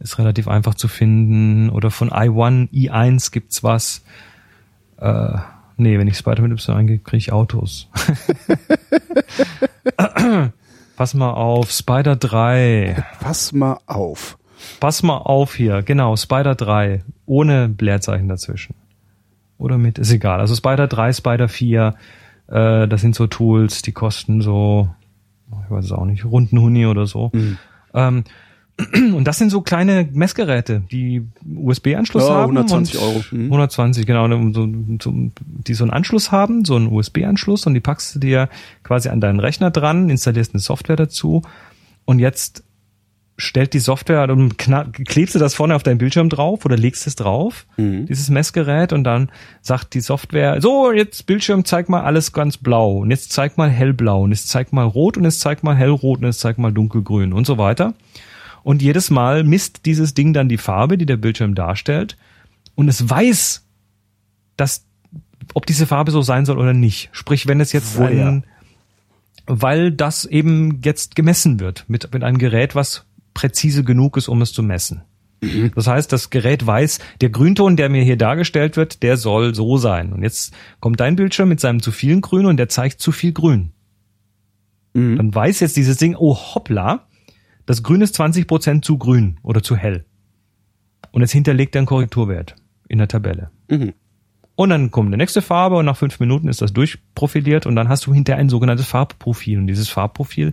[0.00, 1.70] ist relativ einfach zu finden.
[1.70, 4.02] Oder von i1, i1 gibt's was.
[4.98, 5.38] Äh,
[5.76, 7.88] nee, wenn ich Spider mit Y eingebe, kriege ich Autos.
[10.96, 13.04] Pass mal auf, Spider 3.
[13.20, 14.38] Pass mal auf.
[14.80, 18.74] Pass mal auf hier, genau, Spider 3, ohne Leerzeichen dazwischen
[19.58, 20.40] oder mit, ist egal.
[20.40, 21.94] Also Spider 3, Spider 4,
[22.48, 24.88] äh, das sind so Tools, die kosten so,
[25.64, 27.30] ich weiß es auch nicht, runden Huni oder so.
[27.32, 27.58] Mhm.
[27.94, 28.24] Ähm,
[29.14, 32.56] und das sind so kleine Messgeräte, die USB-Anschluss ja, haben.
[32.56, 33.22] 120 Euro.
[33.30, 33.44] Mhm.
[33.44, 34.68] 120, genau, so,
[35.00, 38.48] so, die so einen Anschluss haben, so einen USB-Anschluss und die packst du dir
[38.82, 41.42] quasi an deinen Rechner dran, installierst eine Software dazu
[42.04, 42.63] und jetzt
[43.36, 47.16] stellt die Software, dann klebst du das vorne auf deinen Bildschirm drauf oder legst es
[47.16, 48.06] drauf, mhm.
[48.06, 49.30] dieses Messgerät, und dann
[49.60, 53.68] sagt die Software, so, jetzt Bildschirm, zeig mal alles ganz blau, und jetzt zeig mal
[53.68, 56.72] hellblau, und jetzt zeig mal rot, und jetzt zeig mal hellrot, und jetzt zeig mal
[56.72, 57.94] dunkelgrün und so weiter.
[58.62, 62.16] Und jedes Mal misst dieses Ding dann die Farbe, die der Bildschirm darstellt,
[62.76, 63.64] und es weiß,
[64.56, 64.84] dass,
[65.54, 67.08] ob diese Farbe so sein soll oder nicht.
[67.12, 68.28] Sprich, wenn es jetzt Woher?
[68.28, 68.44] ein,
[69.46, 73.04] weil das eben jetzt gemessen wird mit, mit einem Gerät, was
[73.34, 75.02] präzise genug ist, um es zu messen.
[75.42, 75.72] Mhm.
[75.74, 79.76] Das heißt, das Gerät weiß, der Grünton, der mir hier dargestellt wird, der soll so
[79.76, 80.12] sein.
[80.12, 83.32] Und jetzt kommt dein Bildschirm mit seinem zu vielen Grün und der zeigt zu viel
[83.32, 83.72] Grün.
[84.94, 85.16] Mhm.
[85.16, 87.06] Dann weiß jetzt dieses Ding, oh hoppla,
[87.66, 90.04] das Grün ist 20 Prozent zu grün oder zu hell.
[91.12, 92.56] Und jetzt hinterlegt er einen Korrekturwert
[92.88, 93.50] in der Tabelle.
[93.68, 93.94] Mhm.
[94.56, 97.88] Und dann kommt eine nächste Farbe und nach fünf Minuten ist das durchprofiliert und dann
[97.88, 99.58] hast du hinterher ein sogenanntes Farbprofil.
[99.58, 100.52] Und dieses Farbprofil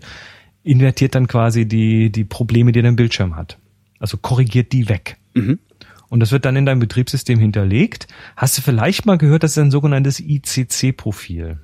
[0.64, 3.58] invertiert dann quasi die, die Probleme, die dein Bildschirm hat.
[4.00, 5.18] Also korrigiert die weg.
[5.34, 5.60] Mhm.
[6.10, 8.08] Und das wird dann in deinem Betriebssystem hinterlegt.
[8.36, 11.60] Hast du vielleicht mal gehört, das ist ein sogenanntes ICC-Profil?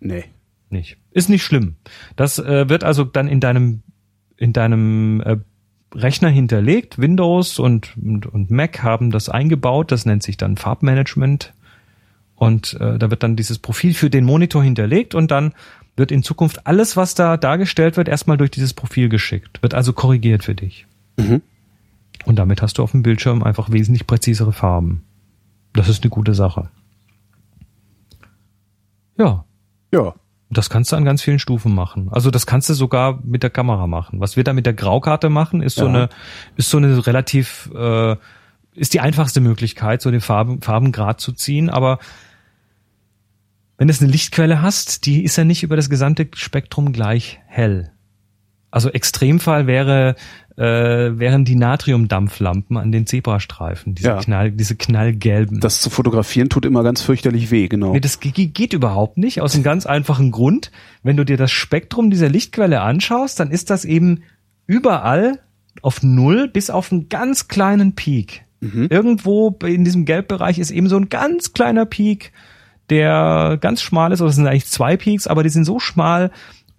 [0.00, 0.24] Nee.
[0.70, 0.96] Nicht.
[1.12, 1.76] Ist nicht schlimm.
[2.16, 3.82] Das äh, wird also dann in deinem,
[4.36, 5.36] in deinem äh,
[5.94, 6.98] Rechner hinterlegt.
[6.98, 9.92] Windows und, und, und Mac haben das eingebaut.
[9.92, 11.52] Das nennt sich dann Farbmanagement.
[12.34, 15.52] Und äh, da wird dann dieses Profil für den Monitor hinterlegt und dann
[15.96, 19.62] wird in Zukunft alles, was da dargestellt wird, erstmal durch dieses Profil geschickt.
[19.62, 20.86] Wird also korrigiert für dich.
[21.16, 21.42] Mhm.
[22.24, 25.02] Und damit hast du auf dem Bildschirm einfach wesentlich präzisere Farben.
[25.72, 26.68] Das ist eine gute Sache.
[29.18, 29.44] Ja.
[29.92, 30.14] Ja.
[30.50, 32.08] Das kannst du an ganz vielen Stufen machen.
[32.10, 34.20] Also das kannst du sogar mit der Kamera machen.
[34.20, 35.84] Was wir da mit der Graukarte machen, ist ja.
[35.84, 36.08] so eine,
[36.56, 38.16] ist so eine relativ, äh,
[38.74, 41.70] ist die einfachste Möglichkeit, so den Farben, Farbengrad zu ziehen.
[41.70, 41.98] Aber
[43.82, 47.90] wenn du eine Lichtquelle hast, die ist ja nicht über das gesamte Spektrum gleich hell.
[48.70, 50.14] Also Extremfall wäre
[50.56, 50.62] äh,
[51.18, 54.20] wären die Natriumdampflampen an den Zebrastreifen, diese, ja.
[54.20, 55.58] Knall, diese knallgelben.
[55.58, 57.92] Das zu fotografieren tut immer ganz fürchterlich weh, genau.
[57.92, 60.70] Nee, das geht überhaupt nicht, aus einem ganz einfachen Grund.
[61.02, 64.22] Wenn du dir das Spektrum dieser Lichtquelle anschaust, dann ist das eben
[64.68, 65.40] überall
[65.80, 68.44] auf null bis auf einen ganz kleinen Peak.
[68.60, 68.86] Mhm.
[68.90, 72.30] Irgendwo in diesem Gelbbereich ist eben so ein ganz kleiner Peak,
[72.92, 76.30] der ganz schmal ist, oder es sind eigentlich zwei Peaks, aber die sind so schmal,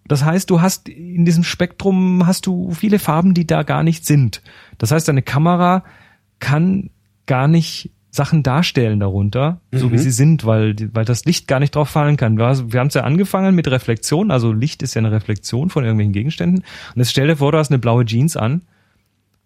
[0.06, 4.06] das heißt, du hast in diesem Spektrum hast du viele Farben, die da gar nicht
[4.06, 4.42] sind.
[4.78, 5.84] Das heißt, deine Kamera
[6.40, 6.90] kann
[7.26, 9.78] gar nicht Sachen darstellen darunter, mhm.
[9.78, 10.00] so wie mhm.
[10.00, 12.38] sie sind, weil, weil das Licht gar nicht drauf fallen kann.
[12.38, 15.84] Wir, wir haben es ja angefangen mit Reflexion, also Licht ist ja eine Reflexion von
[15.84, 16.60] irgendwelchen Gegenständen.
[16.60, 18.62] Und jetzt stell dir vor, du hast eine blaue Jeans an.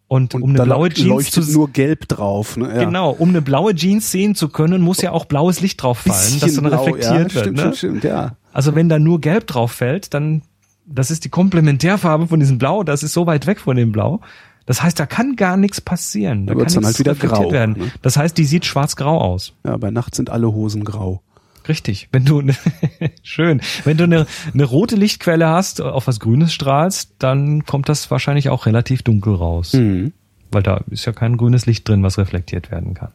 [0.10, 2.56] Und, und um eine blaue Jeans zu nur gelb drauf.
[2.56, 2.68] Ne?
[2.70, 2.86] Ja.
[2.86, 6.40] Genau, um eine blaue Jeans sehen zu können, muss ja auch blaues Licht drauf fallen,
[6.40, 7.32] das dann blau, reflektiert ja, wird.
[7.32, 7.62] Stimmt, ne?
[7.62, 8.36] stimmt, stimmt, ja.
[8.54, 10.44] Also wenn da nur gelb drauf fällt, dann
[10.88, 14.22] das ist die Komplementärfarbe von diesem Blau, das ist so weit weg von dem Blau.
[14.66, 16.46] Das heißt, da kann gar nichts passieren.
[16.46, 17.76] Da, da kann dann halt wieder grau werden.
[17.78, 17.92] Ne?
[18.02, 19.54] Das heißt, die sieht schwarz-grau aus.
[19.66, 21.22] Ja, bei Nacht sind alle Hosen grau.
[21.68, 22.10] Richtig.
[22.12, 22.56] Wenn du ne,
[23.24, 28.10] schön, wenn du eine, eine rote Lichtquelle hast, auf was Grünes strahlst, dann kommt das
[28.10, 30.14] wahrscheinlich auch relativ dunkel raus, mhm.
[30.52, 33.12] weil da ist ja kein grünes Licht drin, was reflektiert werden kann.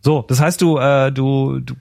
[0.00, 1.74] So, das heißt, du äh, du du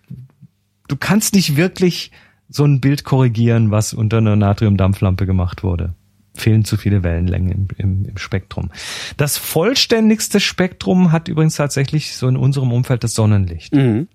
[0.87, 2.11] du kannst nicht wirklich
[2.49, 5.93] so ein Bild korrigieren, was unter einer Natriumdampflampe gemacht wurde
[6.39, 8.69] fehlen zu viele Wellenlängen im, im, im Spektrum.
[9.17, 13.73] Das vollständigste Spektrum hat übrigens tatsächlich so in unserem Umfeld das Sonnenlicht.
[13.73, 14.07] Mhm.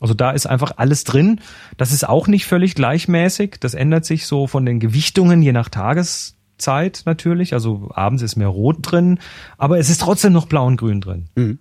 [0.00, 1.40] Also da ist einfach alles drin.
[1.76, 3.56] Das ist auch nicht völlig gleichmäßig.
[3.60, 7.52] Das ändert sich so von den Gewichtungen je nach Tageszeit natürlich.
[7.52, 9.18] Also abends ist mehr Rot drin,
[9.58, 11.26] aber es ist trotzdem noch Blau und Grün drin.
[11.36, 11.58] Mhm.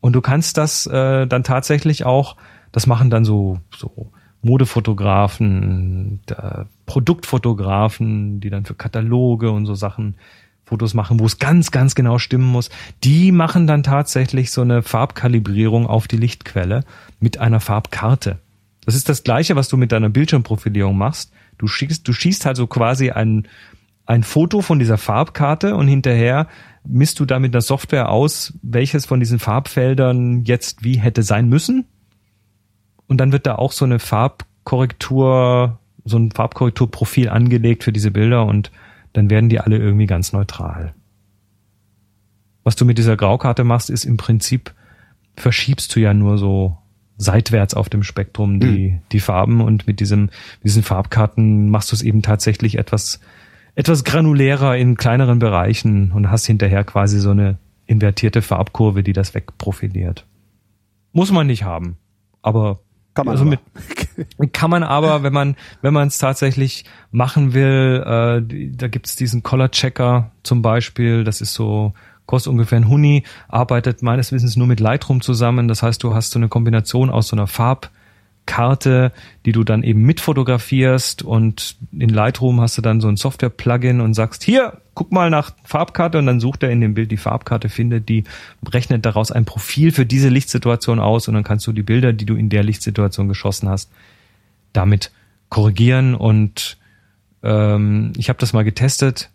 [0.00, 2.36] Und du kannst das äh, dann tatsächlich auch,
[2.72, 4.12] das machen dann so so
[4.42, 6.20] Modefotografen,
[6.86, 10.16] Produktfotografen, die dann für Kataloge und so Sachen
[10.70, 12.70] Fotos machen, wo es ganz, ganz genau stimmen muss,
[13.04, 16.84] die machen dann tatsächlich so eine Farbkalibrierung auf die Lichtquelle
[17.18, 18.38] mit einer Farbkarte.
[18.86, 21.32] Das ist das Gleiche, was du mit deiner Bildschirmprofilierung machst.
[21.58, 23.46] Du schießt, du schießt also quasi ein,
[24.06, 26.48] ein Foto von dieser Farbkarte und hinterher
[26.84, 31.48] misst du da mit der Software aus, welches von diesen Farbfeldern jetzt wie hätte sein
[31.48, 31.84] müssen
[33.10, 38.46] und dann wird da auch so eine Farbkorrektur, so ein Farbkorrekturprofil angelegt für diese Bilder
[38.46, 38.70] und
[39.12, 40.94] dann werden die alle irgendwie ganz neutral.
[42.62, 44.74] Was du mit dieser Graukarte machst, ist im Prinzip
[45.36, 46.76] verschiebst du ja nur so
[47.16, 48.98] seitwärts auf dem Spektrum die, mhm.
[49.12, 50.30] die Farben und mit diesem,
[50.64, 53.20] diesen Farbkarten machst du es eben tatsächlich etwas,
[53.74, 59.34] etwas granulärer in kleineren Bereichen und hast hinterher quasi so eine invertierte Farbkurve, die das
[59.34, 60.26] wegprofiliert.
[61.12, 61.98] Muss man nicht haben.
[62.40, 62.80] Aber
[63.14, 63.60] kann man, also mit,
[64.52, 69.42] kann man aber, wenn man wenn man es tatsächlich machen will, äh, da gibt's diesen
[69.42, 71.24] Color Checker zum Beispiel.
[71.24, 71.94] Das ist so
[72.26, 75.66] kostet ungefähr ein Huni, arbeitet meines Wissens nur mit Lightroom zusammen.
[75.66, 77.90] Das heißt, du hast so eine Kombination aus so einer Farb
[78.50, 79.12] Karte,
[79.46, 84.14] die du dann eben mitfotografierst und in Lightroom hast du dann so ein Software-Plugin und
[84.14, 87.68] sagst, hier, guck mal nach Farbkarte und dann sucht er in dem Bild die Farbkarte,
[87.68, 88.24] findet die,
[88.68, 92.26] rechnet daraus ein Profil für diese Lichtsituation aus und dann kannst du die Bilder, die
[92.26, 93.88] du in der Lichtsituation geschossen hast,
[94.72, 95.12] damit
[95.48, 96.76] korrigieren und
[97.44, 99.30] ähm, ich habe das mal getestet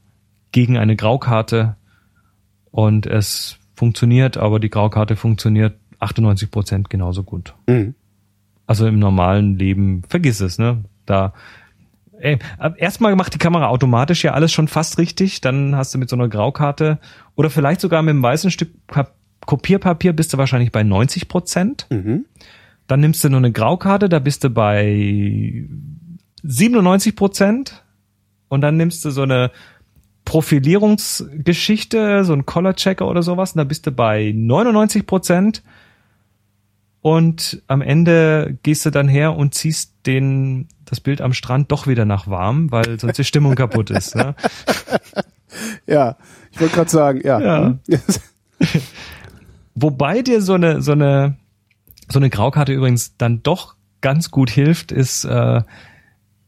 [0.52, 1.78] gegen eine Graukarte
[2.70, 7.54] und es funktioniert, aber die Graukarte funktioniert 98 Prozent genauso gut.
[7.68, 7.96] Mhm.
[8.68, 10.84] Also im normalen Leben, vergiss es, ne?
[11.06, 11.34] Da
[12.20, 12.40] ey,
[12.78, 16.16] erstmal macht die Kamera automatisch ja alles schon fast richtig, dann hast du mit so
[16.16, 17.00] einer Graukarte
[17.36, 18.70] oder vielleicht sogar mit einem weißen Stück
[19.46, 21.88] Kopierpapier bist du wahrscheinlich bei 90 Prozent.
[21.92, 22.26] Mhm.
[22.88, 25.68] Dann nimmst du nur eine Graukarte, da bist du bei
[26.44, 27.84] 97 Prozent.
[28.48, 29.52] Und dann nimmst du so eine
[30.24, 35.64] Profilierungsgeschichte, so ein Color Checker oder sowas, und da bist du bei 99 Prozent
[37.06, 41.86] und am Ende gehst du dann her und ziehst den, das Bild am Strand doch
[41.86, 44.16] wieder nach warm, weil sonst die Stimmung kaputt ist.
[44.16, 44.34] Ne?
[45.88, 46.18] Ja,
[46.52, 47.40] ich wollte gerade sagen, ja.
[47.40, 47.66] ja.
[47.68, 47.80] Hm?
[49.76, 51.38] Wobei dir so eine, so eine,
[52.10, 55.62] so eine Graukarte übrigens dann doch ganz gut hilft, ist, äh,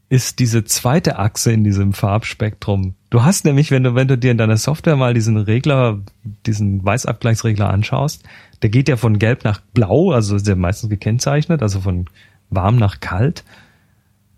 [0.09, 2.95] ist diese zweite Achse in diesem Farbspektrum.
[3.09, 5.99] Du hast nämlich, wenn du, wenn du dir in deiner Software mal diesen Regler,
[6.45, 8.23] diesen Weißabgleichsregler anschaust,
[8.61, 12.05] der geht ja von gelb nach blau, also ist der meistens gekennzeichnet, also von
[12.49, 13.43] warm nach kalt.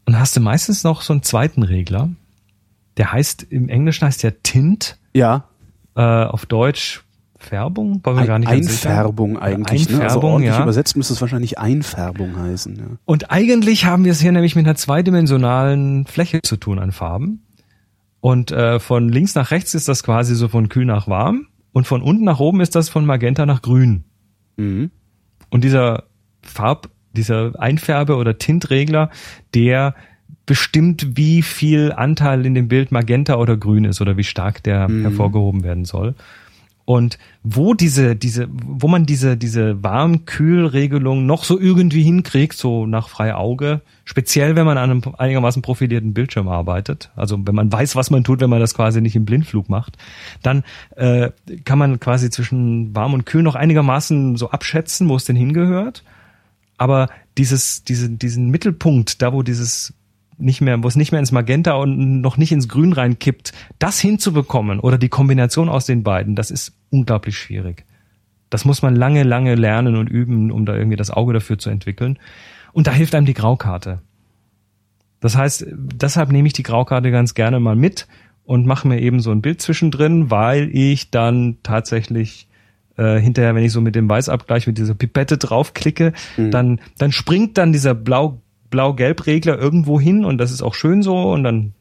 [0.05, 2.09] Und hast du meistens noch so einen zweiten Regler.
[2.97, 4.97] Der heißt, im Englischen heißt der Tint.
[5.13, 5.45] Ja.
[5.95, 7.03] Äh, auf Deutsch
[7.39, 8.01] Färbung?
[8.03, 9.81] War mir gar nicht Einfärbung eigentlich.
[9.81, 10.03] Einfärbung, ne?
[10.03, 10.61] also ordentlich ja.
[10.61, 12.75] übersetzt müsste es wahrscheinlich Einfärbung heißen.
[12.75, 12.85] Ja.
[13.05, 17.43] Und eigentlich haben wir es hier nämlich mit einer zweidimensionalen Fläche zu tun an Farben.
[18.19, 21.47] Und äh, von links nach rechts ist das quasi so von kühl nach warm.
[21.71, 24.03] Und von unten nach oben ist das von Magenta nach grün.
[24.57, 24.91] Mhm.
[25.49, 26.03] Und dieser
[26.41, 29.09] Farb, dieser Einfärbe- oder Tintregler,
[29.53, 29.95] der
[30.45, 34.89] bestimmt, wie viel Anteil in dem Bild Magenta oder Grün ist oder wie stark der
[34.89, 35.03] mhm.
[35.03, 36.15] hervorgehoben werden soll.
[36.89, 43.09] Und wo diese, diese, wo man diese, diese Warm-Kühl-Regelung noch so irgendwie hinkriegt, so nach
[43.09, 47.95] frei Auge, speziell wenn man an einem einigermaßen profilierten Bildschirm arbeitet, also wenn man weiß,
[47.95, 49.99] was man tut, wenn man das quasi nicht im Blindflug macht,
[50.41, 50.63] dann
[50.95, 51.29] äh,
[51.63, 56.03] kann man quasi zwischen warm und kühl noch einigermaßen so abschätzen, wo es denn hingehört.
[56.79, 59.93] Aber dieses, diese, diesen Mittelpunkt, da wo dieses
[60.39, 63.99] nicht mehr, wo es nicht mehr ins Magenta und noch nicht ins Grün reinkippt, das
[63.99, 67.85] hinzubekommen oder die Kombination aus den beiden, das ist unglaublich schwierig.
[68.49, 71.69] Das muss man lange, lange lernen und üben, um da irgendwie das Auge dafür zu
[71.69, 72.17] entwickeln.
[72.73, 74.01] Und da hilft einem die Graukarte.
[75.19, 78.07] Das heißt, deshalb nehme ich die Graukarte ganz gerne mal mit
[78.43, 82.47] und mache mir eben so ein Bild zwischendrin, weil ich dann tatsächlich
[82.97, 86.51] äh, hinterher, wenn ich so mit dem Weißabgleich mit dieser Pipette draufklicke, mhm.
[86.51, 91.31] dann dann springt dann dieser blau Blau-Gelb-Regler irgendwo hin und das ist auch schön so
[91.31, 91.73] und dann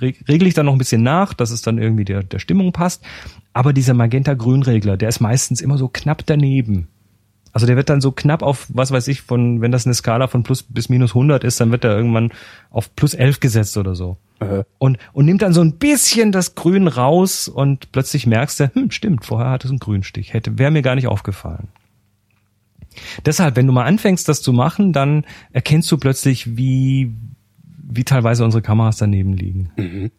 [0.00, 3.04] regle ich dann noch ein bisschen nach, dass es dann irgendwie der, der Stimmung passt.
[3.52, 6.88] Aber dieser Magenta-Grün-Regler, der ist meistens immer so knapp daneben.
[7.52, 10.26] Also der wird dann so knapp auf, was weiß ich, von, wenn das eine Skala
[10.26, 12.32] von plus bis minus 100 ist, dann wird er irgendwann
[12.70, 14.16] auf plus 11 gesetzt oder so.
[14.42, 18.74] Uh Und, und nimmt dann so ein bisschen das Grün raus und plötzlich merkst du,
[18.74, 20.32] hm, stimmt, vorher hat es einen Grünstich.
[20.32, 21.68] Hätte, wäre mir gar nicht aufgefallen.
[23.26, 27.14] Deshalb, wenn du mal anfängst, das zu machen, dann erkennst du plötzlich, wie,
[27.82, 29.70] wie teilweise unsere Kameras daneben liegen.
[29.76, 30.10] Mhm.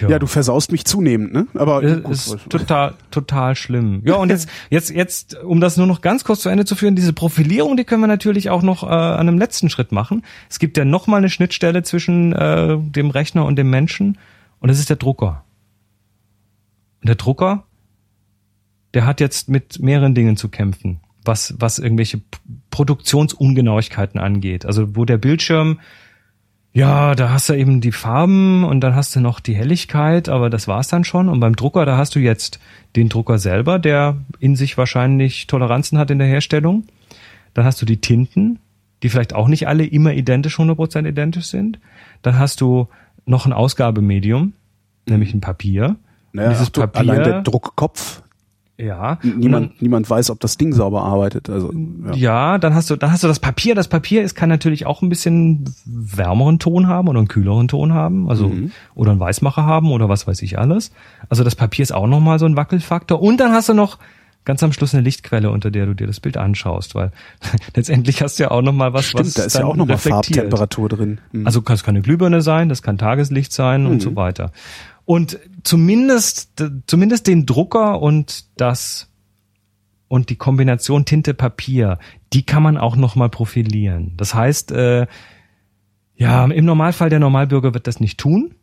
[0.00, 0.08] Ja.
[0.08, 0.18] ja.
[0.18, 1.46] du versaust mich zunehmend, ne?
[1.54, 4.02] Aber es ist total, total schlimm.
[4.04, 6.96] Ja, und jetzt, jetzt, jetzt, um das nur noch ganz kurz zu Ende zu führen,
[6.96, 10.24] diese Profilierung, die können wir natürlich auch noch äh, an einem letzten Schritt machen.
[10.48, 14.18] Es gibt ja noch mal eine Schnittstelle zwischen äh, dem Rechner und dem Menschen,
[14.60, 15.44] und das ist der Drucker.
[17.00, 17.64] Und der Drucker,
[18.94, 22.20] der hat jetzt mit mehreren Dingen zu kämpfen, was, was irgendwelche
[22.70, 24.66] Produktionsungenauigkeiten angeht.
[24.66, 25.78] Also wo der Bildschirm
[26.72, 30.50] ja, da hast du eben die Farben und dann hast du noch die Helligkeit, aber
[30.50, 31.28] das war's dann schon.
[31.28, 32.60] Und beim Drucker, da hast du jetzt
[32.94, 36.84] den Drucker selber, der in sich wahrscheinlich Toleranzen hat in der Herstellung.
[37.54, 38.58] Dann hast du die Tinten,
[39.02, 41.78] die vielleicht auch nicht alle immer identisch, 100% identisch sind.
[42.22, 42.88] Dann hast du
[43.24, 44.52] noch ein Ausgabemedium,
[45.06, 45.96] nämlich ein Papier.
[46.32, 48.22] Naja, dieses Papier, allein der Druckkopf,
[48.78, 49.18] ja.
[49.22, 51.50] Niemand, dann, niemand weiß, ob das Ding sauber arbeitet.
[51.50, 52.14] Also, ja.
[52.14, 53.74] ja, dann hast du, dann hast du das Papier.
[53.74, 57.92] Das Papier ist, kann natürlich auch ein bisschen wärmeren Ton haben oder einen kühleren Ton
[57.92, 58.70] haben, also, mhm.
[58.94, 60.92] oder einen Weißmacher haben oder was weiß ich alles.
[61.28, 63.20] Also das Papier ist auch nochmal so ein Wackelfaktor.
[63.20, 63.98] Und dann hast du noch
[64.44, 67.12] ganz am Schluss eine Lichtquelle, unter der du dir das Bild anschaust, weil
[67.74, 70.88] letztendlich hast du ja auch nochmal was, Stimmt, was da ist ja auch nochmal Farbtemperatur
[70.88, 71.18] drin.
[71.32, 71.46] Mhm.
[71.46, 73.90] Also kann es keine Glühbirne sein, das kann Tageslicht sein mhm.
[73.90, 74.52] und so weiter.
[75.08, 79.10] Und zumindest, zumindest den Drucker und das
[80.06, 81.98] und die Kombination Tinte Papier,
[82.34, 84.12] die kann man auch noch mal profilieren.
[84.18, 85.06] Das heißt, äh,
[86.14, 88.54] ja, im Normalfall der Normalbürger wird das nicht tun,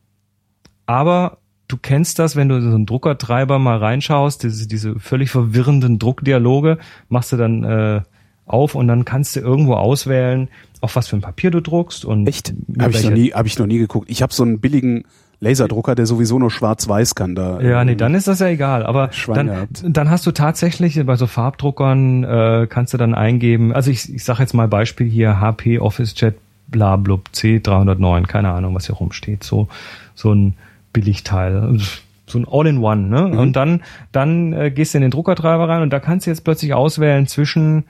[0.86, 5.98] aber du kennst das, wenn du so einen Druckertreiber mal reinschaust, diese, diese völlig verwirrenden
[5.98, 6.78] Druckdialoge,
[7.10, 8.02] machst du dann äh,
[8.46, 10.50] auf und dann kannst du irgendwo auswählen,
[10.82, 13.58] auf was für ein Papier du druckst und echt habe ich noch nie habe ich
[13.58, 14.12] noch nie geguckt.
[14.12, 15.06] Ich habe so einen billigen
[15.40, 17.60] Laserdrucker, der sowieso nur schwarz-weiß kann da.
[17.62, 18.86] Ja, nee, dann ist das ja egal.
[18.86, 23.74] Aber dann, dann hast du tatsächlich bei so Farbdruckern äh, kannst du dann eingeben.
[23.74, 26.36] Also ich, ich sage jetzt mal Beispiel hier HP OfficeJet
[26.68, 29.44] blablub C309, keine Ahnung, was hier rumsteht.
[29.44, 29.68] So
[30.16, 30.56] so ein
[30.94, 31.78] Billigteil,
[32.28, 33.04] so ein All-in-One.
[33.04, 33.22] Ne?
[33.28, 33.38] Mhm.
[33.38, 36.44] Und dann dann äh, gehst du in den Druckertreiber rein und da kannst du jetzt
[36.44, 37.84] plötzlich auswählen zwischen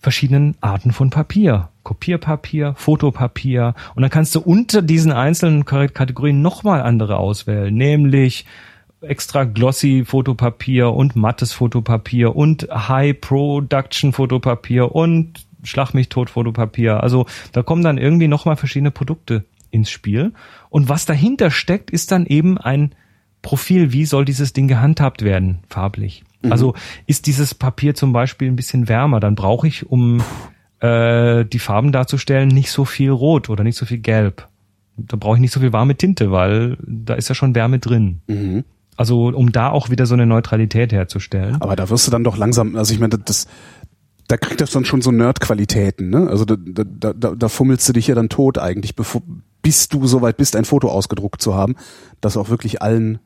[0.00, 1.68] verschiedenen Arten von Papier.
[1.88, 8.44] Kopierpapier, Fotopapier und dann kannst du unter diesen einzelnen Kategorien nochmal andere auswählen, nämlich
[9.00, 17.02] extra glossy Fotopapier und mattes Fotopapier und High Production Fotopapier und Schlag mich tot Fotopapier.
[17.02, 20.32] Also da kommen dann irgendwie nochmal verschiedene Produkte ins Spiel.
[20.68, 22.94] Und was dahinter steckt, ist dann eben ein
[23.42, 23.92] Profil.
[23.92, 26.22] Wie soll dieses Ding gehandhabt werden, farblich?
[26.42, 26.52] Mhm.
[26.52, 26.74] Also
[27.06, 30.22] ist dieses Papier zum Beispiel ein bisschen wärmer, dann brauche ich, um
[30.80, 34.48] äh, die Farben darzustellen, nicht so viel Rot oder nicht so viel Gelb.
[34.96, 38.20] Da brauche ich nicht so viel warme Tinte, weil da ist ja schon Wärme drin.
[38.26, 38.64] Mhm.
[38.96, 41.56] Also um da auch wieder so eine Neutralität herzustellen.
[41.60, 43.46] Aber da wirst du dann doch langsam, also ich meine, das,
[44.26, 46.28] da kriegt das dann schon so Nerd-Qualitäten, ne?
[46.28, 49.22] Also da, da, da, da fummelst du dich ja dann tot eigentlich, bevor,
[49.62, 51.76] bis du soweit bist, ein Foto ausgedruckt zu haben,
[52.20, 53.20] das auch wirklich allen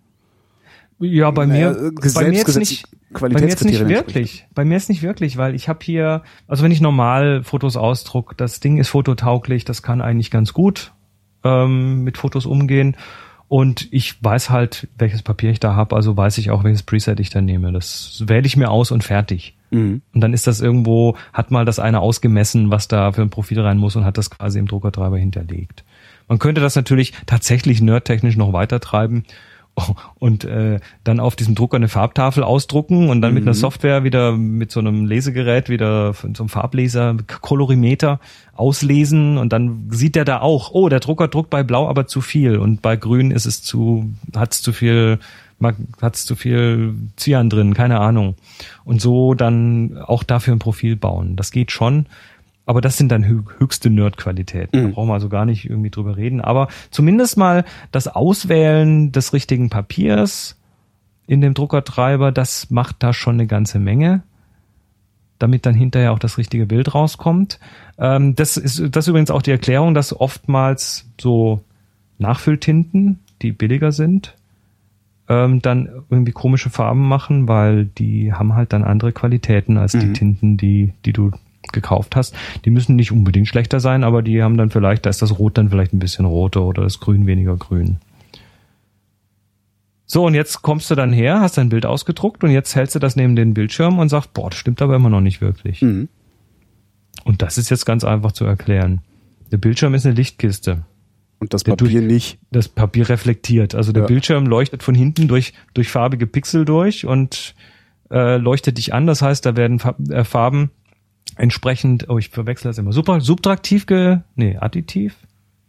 [0.99, 4.47] ja, bei mir, äh, bei mir jetzt nicht, bei mir jetzt nicht wirklich.
[4.55, 8.37] Bei mir ist nicht wirklich, weil ich habe hier, also wenn ich normal Fotos ausdruck,
[8.37, 10.93] das Ding ist fototauglich, das kann eigentlich ganz gut
[11.45, 12.97] ähm, mit Fotos umgehen.
[13.49, 17.21] Und ich weiß halt, welches Papier ich da habe, also weiß ich auch, welches Preset
[17.21, 17.71] ich da nehme.
[17.71, 19.55] Das wähle ich mir aus und fertig.
[19.71, 20.01] Mhm.
[20.15, 23.61] Und dann ist das irgendwo, hat mal das eine ausgemessen, was da für ein Profil
[23.61, 25.85] rein muss und hat das quasi im Druckertreiber hinterlegt.
[26.29, 29.25] Man könnte das natürlich tatsächlich nerdtechnisch noch weiter treiben
[30.19, 33.35] und äh, dann auf diesem Drucker eine Farbtafel ausdrucken und dann mhm.
[33.37, 33.61] mit einer mhm.
[33.61, 38.21] Software wieder mit so einem Lesegerät wieder so einem Farbleser Kolorimeter
[38.55, 42.21] auslesen und dann sieht er da auch, oh, der Drucker druckt bei Blau aber zu
[42.21, 45.19] viel und bei Grün ist es zu, hat es zu viel,
[46.03, 48.35] hat es zu viel Cyan drin, keine Ahnung.
[48.85, 51.37] Und so dann auch dafür ein Profil bauen.
[51.37, 52.07] Das geht schon.
[52.65, 54.79] Aber das sind dann höchste Nerd-Qualitäten.
[54.79, 54.85] Mhm.
[54.85, 56.41] Da brauchen wir also gar nicht irgendwie drüber reden.
[56.41, 60.59] Aber zumindest mal das Auswählen des richtigen Papiers
[61.27, 64.23] in dem Druckertreiber, das macht da schon eine ganze Menge
[65.43, 67.59] damit dann hinterher auch das richtige Bild rauskommt.
[67.99, 71.63] Ähm, das ist das ist übrigens auch die Erklärung, dass oftmals so
[72.19, 74.37] Nachfülltinten, die billiger sind,
[75.29, 80.01] ähm, dann irgendwie komische Farben machen, weil die haben halt dann andere Qualitäten als mhm.
[80.01, 81.33] die Tinten, die die du
[81.73, 82.35] gekauft hast.
[82.65, 85.59] Die müssen nicht unbedingt schlechter sein, aber die haben dann vielleicht, da ist das Rot
[85.59, 87.99] dann vielleicht ein bisschen roter oder das Grün weniger grün.
[90.07, 92.99] So, und jetzt kommst du dann her, hast dein Bild ausgedruckt und jetzt hältst du
[92.99, 95.81] das neben den Bildschirm und sagst, boah, das stimmt aber immer noch nicht wirklich.
[95.81, 96.09] Mhm.
[97.25, 99.01] Und das ist jetzt ganz einfach zu erklären.
[99.53, 100.85] Der Bildschirm ist eine Lichtkiste.
[101.39, 102.39] Und das Papier durch, nicht.
[102.51, 103.75] Das Papier reflektiert.
[103.75, 104.07] Also der ja.
[104.07, 107.55] Bildschirm leuchtet von hinten durch, durch farbige Pixel durch und
[108.11, 109.07] äh, leuchtet dich an.
[109.07, 109.81] Das heißt, da werden
[110.11, 110.71] äh, Farben
[111.37, 115.17] entsprechend, oh, ich verwechsel das immer, super, subtraktiv ge, nee, additiv?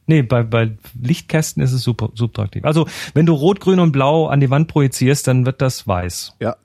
[0.06, 0.72] Nee, bei, bei
[1.02, 2.66] Lichtkästen ist es super, subtraktiv.
[2.66, 6.36] Also, wenn du Rot, Grün und Blau an die Wand projizierst, dann wird das weiß.
[6.40, 6.58] Ja.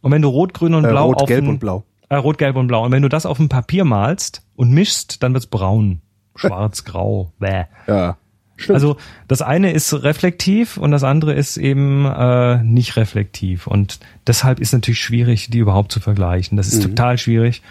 [0.00, 1.84] Und wenn du Rot, Grün und äh, Blau Rot, auf Gelb ein, und Blau.
[2.08, 2.84] Äh, Rot, Gelb und Blau.
[2.84, 6.00] Und wenn du das auf ein Papier malst und mischst, dann wird's braun.
[6.34, 7.32] Schwarz, grau.
[7.38, 7.64] Bäh.
[7.86, 8.16] Ja.
[8.56, 8.74] Stimmt.
[8.74, 8.96] Also
[9.28, 13.66] das eine ist reflektiv und das andere ist eben äh, nicht reflektiv.
[13.66, 16.56] Und deshalb ist natürlich schwierig, die überhaupt zu vergleichen.
[16.56, 16.90] Das ist mhm.
[16.90, 17.62] total schwierig.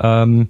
[0.00, 0.48] Ähm,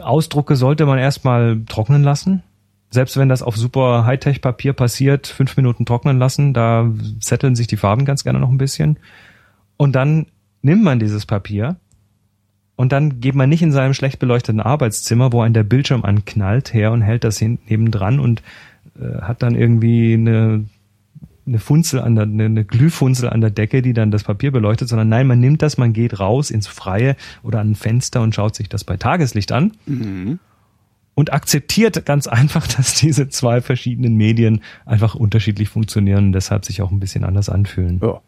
[0.00, 2.42] Ausdrucke sollte man erstmal trocknen lassen
[2.90, 6.90] selbst wenn das auf super Hightech-Papier passiert, fünf Minuten trocknen lassen, da
[7.20, 8.98] zetteln sich die Farben ganz gerne noch ein bisschen.
[9.76, 10.26] Und dann
[10.62, 11.76] nimmt man dieses Papier
[12.76, 16.72] und dann geht man nicht in seinem schlecht beleuchteten Arbeitszimmer, wo ein der Bildschirm anknallt,
[16.72, 18.42] her und hält das nebendran und
[18.98, 20.64] äh, hat dann irgendwie eine,
[21.48, 25.08] eine Funzel an der, eine, Glühfunzel an der Decke, die dann das Papier beleuchtet, sondern
[25.08, 28.54] nein, man nimmt das, man geht raus ins Freie oder an ein Fenster und schaut
[28.54, 29.72] sich das bei Tageslicht an.
[29.86, 30.38] Mhm
[31.18, 36.80] und akzeptiert ganz einfach, dass diese zwei verschiedenen Medien einfach unterschiedlich funktionieren und deshalb sich
[36.80, 37.98] auch ein bisschen anders anfühlen.
[38.00, 38.20] Ja.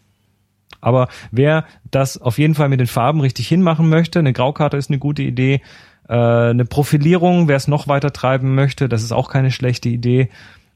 [0.81, 4.91] Aber wer das auf jeden Fall mit den Farben richtig hinmachen möchte, eine Graukarte ist
[4.91, 5.61] eine gute Idee.
[6.09, 10.29] Äh, eine Profilierung, wer es noch weiter treiben möchte, das ist auch keine schlechte Idee.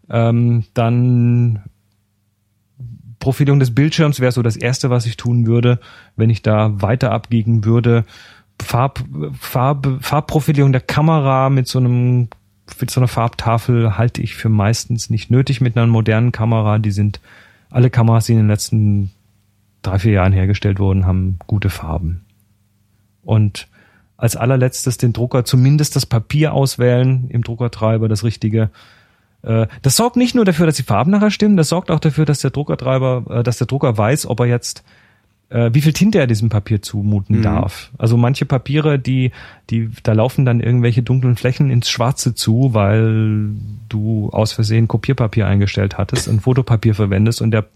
[0.08, 1.64] Ähm, dann
[3.24, 5.80] Profilierung des Bildschirms wäre so das erste, was ich tun würde,
[6.14, 8.04] wenn ich da weiter abbiegen würde.
[8.60, 9.02] Farb,
[9.40, 12.28] Farb, Farbprofilierung der Kamera mit so einem
[12.78, 16.78] mit so einer Farbtafel halte ich für meistens nicht nötig mit einer modernen Kamera.
[16.78, 17.20] Die sind
[17.70, 19.10] alle Kameras, die in den letzten
[19.80, 22.26] drei, vier Jahren hergestellt wurden, haben gute Farben.
[23.22, 23.68] Und
[24.18, 28.68] als allerletztes den Drucker zumindest das Papier auswählen im Druckertreiber, das richtige.
[29.44, 32.24] Äh, das sorgt nicht nur dafür, dass die Farben nachher stimmen, das sorgt auch dafür,
[32.24, 34.84] dass der Druckertreiber, äh, dass der Drucker weiß, ob er jetzt
[35.50, 37.42] äh, wie viel Tinte er diesem Papier zumuten mhm.
[37.42, 37.90] darf.
[37.98, 39.30] Also manche Papiere, die,
[39.70, 43.50] die, da laufen dann irgendwelche dunklen Flächen ins Schwarze zu, weil
[43.88, 47.66] du aus Versehen Kopierpapier eingestellt hattest und Fotopapier verwendest und der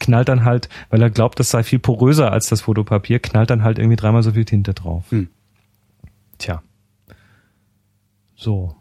[0.00, 3.62] knallt dann halt, weil er glaubt, das sei viel poröser als das Fotopapier, knallt dann
[3.62, 5.04] halt irgendwie dreimal so viel Tinte drauf.
[5.12, 5.28] Mhm.
[6.38, 6.62] Tja.
[8.34, 8.74] So.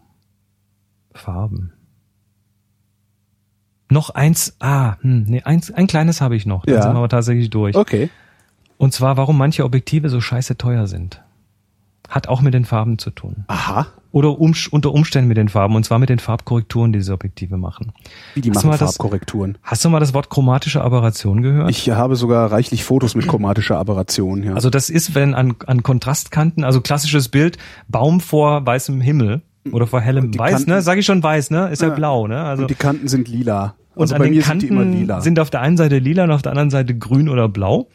[1.14, 1.74] Farben.
[3.89, 6.65] Noch eins, ah, hm, nee, eins, ein kleines habe ich noch.
[6.65, 6.81] Dann ja.
[6.81, 7.76] sind wir aber tatsächlich durch.
[7.76, 8.09] Okay.
[8.77, 11.22] Und zwar, warum manche Objektive so scheiße teuer sind.
[12.09, 13.45] Hat auch mit den Farben zu tun.
[13.47, 13.88] Aha.
[14.11, 17.57] Oder um, unter Umständen mit den Farben, und zwar mit den Farbkorrekturen, die diese Objektive
[17.57, 17.91] machen.
[18.34, 19.53] Wie die hast machen Farbkorrekturen?
[19.61, 21.69] Das, hast du mal das Wort chromatische Aberration gehört?
[21.69, 24.53] Ich habe sogar reichlich Fotos mit chromatischer Aberration, ja.
[24.53, 27.57] Also das ist, wenn an, an Kontrastkanten, also klassisches Bild,
[27.89, 29.41] Baum vor weißem Himmel
[29.73, 30.81] oder vor hellem Weiß, Kanten, ne?
[30.81, 31.69] Sag ich schon weiß, ne?
[31.69, 32.44] Ist ja, ja blau, ne?
[32.44, 33.76] Also und die Kanten sind lila.
[33.95, 36.52] Und also an den Kanten sind, sind auf der einen Seite lila und auf der
[36.52, 37.88] anderen Seite grün oder blau.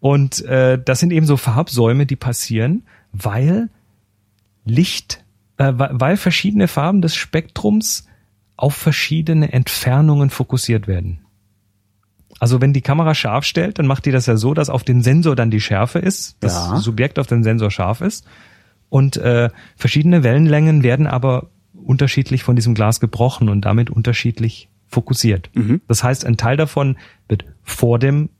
[0.00, 3.68] Und äh, das sind eben so Farbsäume, die passieren, weil
[4.64, 5.24] Licht,
[5.56, 8.06] äh, weil verschiedene Farben des Spektrums
[8.56, 11.20] auf verschiedene Entfernungen fokussiert werden.
[12.40, 15.02] Also wenn die Kamera scharf stellt, dann macht die das ja so, dass auf den
[15.02, 16.76] Sensor dann die Schärfe ist, das ja.
[16.76, 18.26] Subjekt auf den Sensor scharf ist.
[18.90, 25.50] Und äh, verschiedene Wellenlängen werden aber unterschiedlich von diesem Glas gebrochen und damit unterschiedlich fokussiert.
[25.54, 25.80] Mhm.
[25.88, 26.96] Das heißt, ein Teil davon
[27.28, 28.30] wird vor dem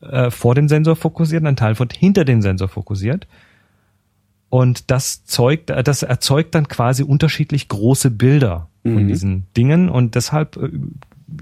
[0.00, 3.26] äh, vor dem Sensor fokussiert, ein Teil wird hinter dem Sensor fokussiert.
[4.48, 9.08] Und das zeugt, äh, das erzeugt dann quasi unterschiedlich große Bilder von mhm.
[9.08, 10.70] diesen Dingen und deshalb äh,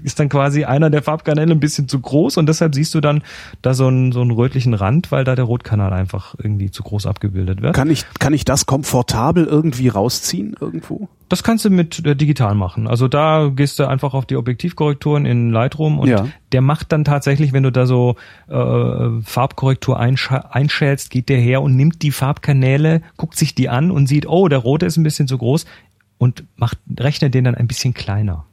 [0.03, 3.23] ist dann quasi einer der Farbkanäle ein bisschen zu groß und deshalb siehst du dann
[3.61, 7.05] da so einen, so einen rötlichen Rand, weil da der Rotkanal einfach irgendwie zu groß
[7.05, 7.75] abgebildet wird.
[7.75, 11.09] Kann ich, kann ich das komfortabel irgendwie rausziehen irgendwo?
[11.29, 12.87] Das kannst du mit äh, digital machen.
[12.87, 16.27] Also da gehst du einfach auf die Objektivkorrekturen in Lightroom und ja.
[16.51, 18.15] der macht dann tatsächlich, wenn du da so
[18.47, 23.91] äh, Farbkorrektur einsch einschälst, geht der her und nimmt die Farbkanäle, guckt sich die an
[23.91, 25.65] und sieht, oh, der rote ist ein bisschen zu groß
[26.17, 28.45] und macht, rechnet den dann ein bisschen kleiner.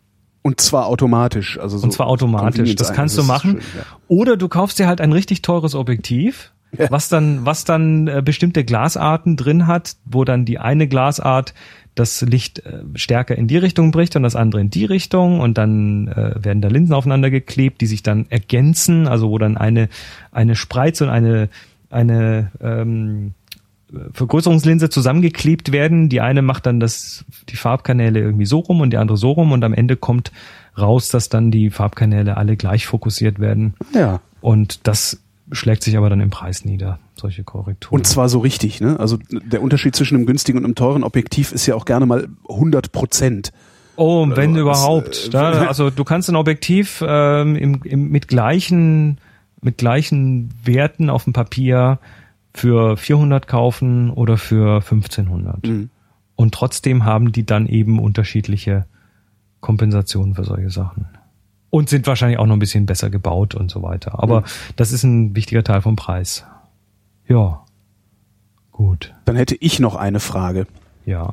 [0.46, 1.58] Und zwar automatisch.
[1.58, 2.76] Also so und zwar automatisch.
[2.76, 3.60] Das kannst du machen.
[3.60, 3.82] Schön, ja.
[4.06, 6.88] Oder du kaufst dir halt ein richtig teures Objektiv, ja.
[6.88, 11.52] was dann, was dann äh, bestimmte Glasarten drin hat, wo dann die eine Glasart
[11.96, 15.58] das Licht äh, stärker in die Richtung bricht und das andere in die Richtung und
[15.58, 19.88] dann äh, werden da Linsen aufeinander geklebt, die sich dann ergänzen, also wo dann eine
[20.30, 21.48] eine Spreiz und eine
[21.90, 23.34] eine ähm,
[24.12, 26.08] Vergrößerungslinse zusammengeklebt werden.
[26.08, 29.52] Die eine macht dann das die Farbkanäle irgendwie so rum und die andere so rum
[29.52, 30.32] und am Ende kommt
[30.76, 33.74] raus, dass dann die Farbkanäle alle gleich fokussiert werden.
[33.94, 34.20] Ja.
[34.40, 35.20] Und das
[35.52, 38.00] schlägt sich aber dann im Preis nieder, solche Korrekturen.
[38.00, 38.98] Und zwar so richtig, ne?
[38.98, 42.28] Also der Unterschied zwischen einem günstigen und einem teuren Objektiv ist ja auch gerne mal
[42.48, 43.52] 100 Prozent.
[43.94, 45.30] Oh, wenn also, überhaupt.
[45.32, 49.18] Äh, also du kannst ein Objektiv ähm, im, im, mit gleichen
[49.62, 51.98] mit gleichen Werten auf dem Papier
[52.56, 55.66] für 400 kaufen oder für 1500.
[55.66, 55.90] Mhm.
[56.36, 58.86] Und trotzdem haben die dann eben unterschiedliche
[59.60, 61.06] Kompensationen für solche Sachen
[61.70, 64.22] und sind wahrscheinlich auch noch ein bisschen besser gebaut und so weiter.
[64.22, 64.44] Aber mhm.
[64.76, 66.44] das ist ein wichtiger Teil vom Preis.
[67.28, 67.64] Ja.
[68.72, 69.14] Gut.
[69.24, 70.66] Dann hätte ich noch eine Frage.
[71.04, 71.32] Ja.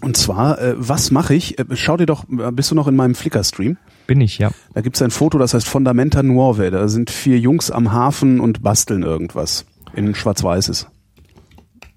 [0.00, 1.58] Und zwar, äh, was mache ich?
[1.58, 3.76] Äh, schau dir doch, äh, bist du noch in meinem Flickr-Stream?
[4.06, 4.50] Bin ich, ja.
[4.74, 6.70] Da gibt's ein Foto, das heißt Fundamenta Nuove.
[6.70, 9.66] Da sind vier Jungs am Hafen und basteln irgendwas.
[9.96, 10.86] In Schwarz-Weißes.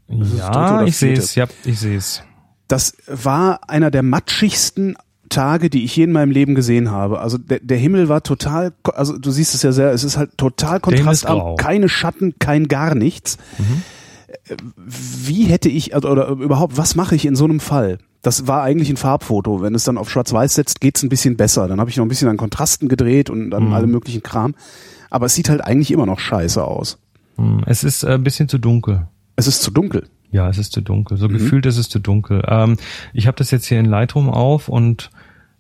[0.10, 2.24] Ja, ich sehe es, ja, ich sehe es.
[2.68, 4.96] Das war einer der matschigsten
[5.30, 7.20] Tage, die ich je in meinem Leben gesehen habe.
[7.20, 10.38] Also der, der Himmel war total, also du siehst es ja sehr, es ist halt
[10.38, 13.38] total kontrastarm, keine Schatten, kein gar nichts.
[13.58, 13.84] Mhm.
[14.86, 17.98] Wie hätte ich, also, oder überhaupt, was mache ich in so einem Fall?
[18.22, 19.62] Das war eigentlich ein Farbfoto.
[19.62, 21.68] Wenn es dann auf Schwarz-Weiß setzt, geht's ein bisschen besser.
[21.68, 23.74] Dann habe ich noch ein bisschen an Kontrasten gedreht und dann mhm.
[23.74, 24.56] alle möglichen Kram.
[25.10, 26.98] Aber es sieht halt eigentlich immer noch scheiße aus.
[27.38, 27.64] Mhm.
[27.66, 29.08] Es ist äh, ein bisschen zu dunkel.
[29.36, 30.08] Es ist zu dunkel.
[30.32, 31.18] Ja, es ist zu dunkel.
[31.18, 31.34] So mhm.
[31.34, 32.44] gefühlt ist es zu dunkel.
[32.48, 32.78] Ähm,
[33.14, 35.10] ich habe das jetzt hier in Lightroom auf und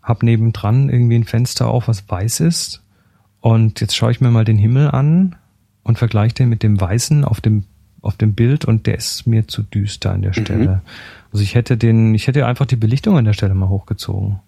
[0.01, 2.83] habe nebendran irgendwie ein Fenster auf, was weiß ist.
[3.39, 5.35] Und jetzt schaue ich mir mal den Himmel an
[5.83, 7.65] und vergleiche den mit dem Weißen auf dem
[8.01, 10.45] auf dem Bild und der ist mir zu düster an der mhm.
[10.45, 10.67] Stelle.
[10.67, 10.81] Mhm.
[11.31, 14.39] Also ich hätte den, ich hätte einfach die Belichtung an der Stelle mal hochgezogen.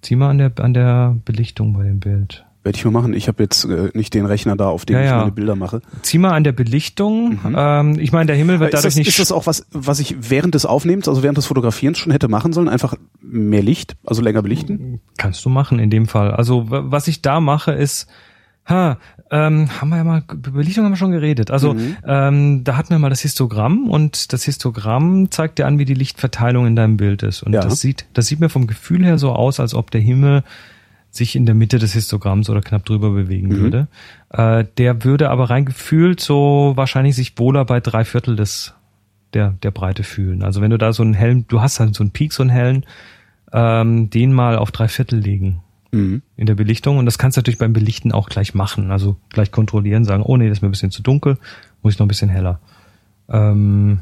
[0.00, 2.44] Zieh mal an der an der Belichtung bei dem Bild.
[2.64, 3.12] Werde ich mal machen.
[3.12, 5.82] Ich habe jetzt äh, nicht den Rechner da, auf dem ja, ich meine Bilder mache.
[6.02, 7.40] Zieh mal an der Belichtung.
[7.42, 7.56] Mhm.
[7.56, 9.08] Ähm, ich meine, der Himmel wird dadurch das, nicht.
[9.08, 12.28] Ist das auch was, was ich während des Aufnehmens, also während des Fotografierens schon hätte
[12.28, 12.68] machen sollen?
[12.68, 15.00] Einfach mehr Licht, also länger belichten?
[15.18, 16.30] Kannst du machen in dem Fall.
[16.30, 18.06] Also was ich da mache ist,
[18.68, 18.98] ha,
[19.32, 21.50] ähm, haben wir ja mal, Belichtung haben wir schon geredet.
[21.50, 21.96] Also mhm.
[22.06, 25.94] ähm, da hatten wir mal das Histogramm und das Histogramm zeigt dir an, wie die
[25.94, 27.42] Lichtverteilung in deinem Bild ist.
[27.42, 27.62] Und ja.
[27.62, 30.44] das sieht, das sieht mir vom Gefühl her so aus, als ob der Himmel
[31.12, 33.56] sich in der Mitte des Histogramms oder knapp drüber bewegen mhm.
[33.58, 33.88] würde.
[34.30, 38.74] Äh, der würde aber rein gefühlt so wahrscheinlich sich wohler bei drei Viertel des
[39.34, 40.42] der der Breite fühlen.
[40.42, 42.50] Also wenn du da so einen hellen, du hast halt so einen Peak, so einen
[42.50, 42.86] hellen,
[43.52, 45.60] ähm, den mal auf drei Viertel legen
[45.92, 46.22] mhm.
[46.36, 48.90] in der Belichtung und das kannst du natürlich beim Belichten auch gleich machen.
[48.90, 51.36] Also gleich kontrollieren, sagen, oh nee, das ist mir ein bisschen zu dunkel,
[51.82, 52.58] muss ich noch ein bisschen heller.
[53.28, 54.00] Ähm,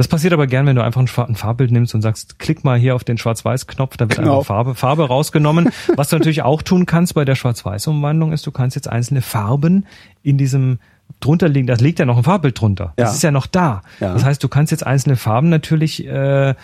[0.00, 2.94] das passiert aber gern, wenn du einfach ein Farbbild nimmst und sagst, klick mal hier
[2.94, 4.38] auf den Schwarz-Weiß-Knopf, da wird genau.
[4.38, 5.68] einfach Farbe, Farbe rausgenommen.
[5.94, 9.84] Was du natürlich auch tun kannst bei der Schwarz-Weiß-Umwandlung ist, du kannst jetzt einzelne Farben
[10.22, 10.78] in diesem
[11.20, 12.94] drunter liegen, das liegt ja noch ein Farbbild drunter.
[12.96, 13.04] Ja.
[13.04, 13.82] Das ist ja noch da.
[14.00, 14.14] Ja.
[14.14, 16.54] Das heißt, du kannst jetzt einzelne Farben natürlich äh,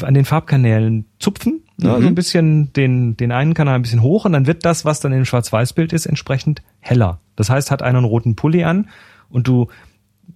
[0.00, 1.90] an den Farbkanälen zupfen, ne?
[1.90, 2.00] mhm.
[2.00, 5.00] so ein bisschen den, den einen Kanal ein bisschen hoch und dann wird das, was
[5.00, 7.20] dann im Schwarz-Weiß-Bild ist, entsprechend heller.
[7.36, 8.88] Das heißt, hat einer einen roten Pulli an
[9.28, 9.68] und du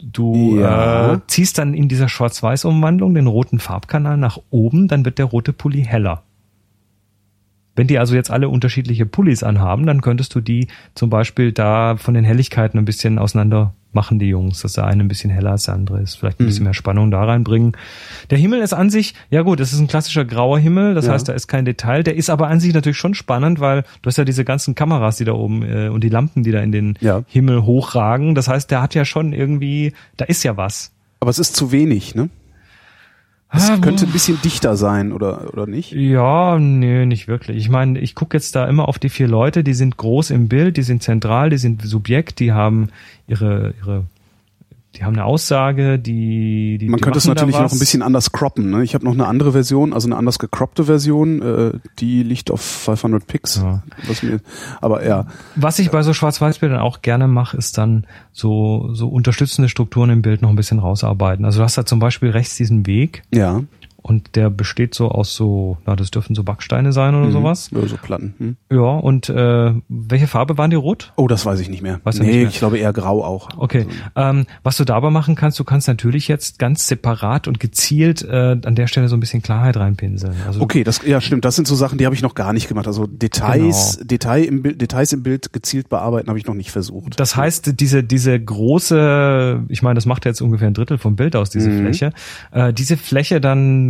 [0.02, 1.14] Du ja.
[1.14, 5.52] äh, ziehst dann in dieser Schwarz-Weiß-Umwandlung den roten Farbkanal nach oben, dann wird der rote
[5.52, 6.22] Pulli heller.
[7.80, 11.96] Wenn die also jetzt alle unterschiedliche Pullis anhaben, dann könntest du die zum Beispiel da
[11.96, 15.52] von den Helligkeiten ein bisschen auseinander machen die Jungs, dass der eine ein bisschen heller
[15.52, 16.48] als der andere ist, vielleicht ein mhm.
[16.48, 17.72] bisschen mehr Spannung da reinbringen.
[18.28, 21.12] Der Himmel ist an sich, ja gut, das ist ein klassischer grauer Himmel, das ja.
[21.14, 22.02] heißt, da ist kein Detail.
[22.02, 25.16] Der ist aber an sich natürlich schon spannend, weil du hast ja diese ganzen Kameras,
[25.16, 27.22] die da oben äh, und die Lampen, die da in den ja.
[27.28, 28.34] Himmel hochragen.
[28.34, 30.92] Das heißt, der hat ja schon irgendwie, da ist ja was.
[31.18, 32.28] Aber es ist zu wenig, ne?
[33.52, 35.92] Es ah, könnte ein bisschen dichter sein, oder, oder nicht?
[35.92, 37.56] Ja, nee, nicht wirklich.
[37.56, 40.48] Ich meine, ich gucke jetzt da immer auf die vier Leute, die sind groß im
[40.48, 42.90] Bild, die sind zentral, die sind Subjekt, die haben
[43.26, 44.04] ihre, ihre
[44.96, 48.32] die haben eine Aussage, die, die man die könnte es natürlich noch ein bisschen anders
[48.32, 48.70] croppen.
[48.70, 48.82] Ne?
[48.82, 52.60] Ich habe noch eine andere Version, also eine anders gecroppte Version, äh, die liegt auf
[52.60, 53.56] 500 Pix.
[53.56, 53.82] Ja.
[54.08, 54.40] Was mir,
[54.80, 55.26] aber ja.
[55.54, 60.22] Was ich bei so Schwarz-Weiß-Bildern auch gerne mache, ist dann so so unterstützende Strukturen im
[60.22, 61.44] Bild noch ein bisschen rausarbeiten.
[61.44, 63.22] Also du hast da zum Beispiel rechts diesen Weg.
[63.32, 63.62] Ja.
[64.02, 67.32] Und der besteht so aus so, na, das dürften so Backsteine sein oder mhm.
[67.32, 67.70] sowas.
[67.70, 68.34] Ja, so Platten.
[68.38, 68.56] Hm.
[68.70, 71.12] Ja, und äh, welche Farbe waren die rot?
[71.16, 72.00] Oh, das weiß ich nicht mehr.
[72.04, 72.48] Weißt nee, nicht mehr?
[72.48, 73.50] ich glaube eher grau auch.
[73.58, 73.86] Okay.
[74.14, 74.38] Also.
[74.38, 78.56] Ähm, was du dabei machen kannst, du kannst natürlich jetzt ganz separat und gezielt äh,
[78.64, 80.34] an der Stelle so ein bisschen Klarheit reinpinseln.
[80.46, 81.44] Also okay, das ja stimmt.
[81.44, 82.86] Das sind so Sachen, die habe ich noch gar nicht gemacht.
[82.86, 84.06] Also Details, genau.
[84.08, 87.20] Detail im Bild, Details im Bild gezielt bearbeiten habe ich noch nicht versucht.
[87.20, 91.36] Das heißt, diese diese große, ich meine, das macht jetzt ungefähr ein Drittel vom Bild
[91.36, 91.80] aus, diese mhm.
[91.80, 92.12] Fläche.
[92.52, 93.89] Äh, diese Fläche dann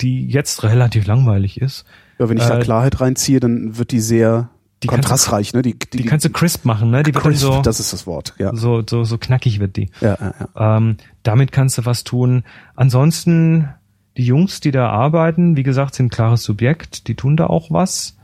[0.00, 1.84] die jetzt relativ langweilig ist.
[2.18, 4.50] Ja, wenn ich da äh, Klarheit reinziehe, dann wird die sehr
[4.82, 5.62] die kontrastreich, du, ne?
[5.62, 7.02] Die, die, die, kannst du crisp machen, ne?
[7.02, 8.54] Die crisp, wird so, das ist das Wort, ja.
[8.54, 9.90] So, so, so knackig wird die.
[10.00, 10.76] Ja, ja, ja.
[10.76, 12.44] Ähm, damit kannst du was tun.
[12.76, 13.68] Ansonsten,
[14.16, 17.70] die Jungs, die da arbeiten, wie gesagt, sind ein klares Subjekt, die tun da auch
[17.70, 18.16] was.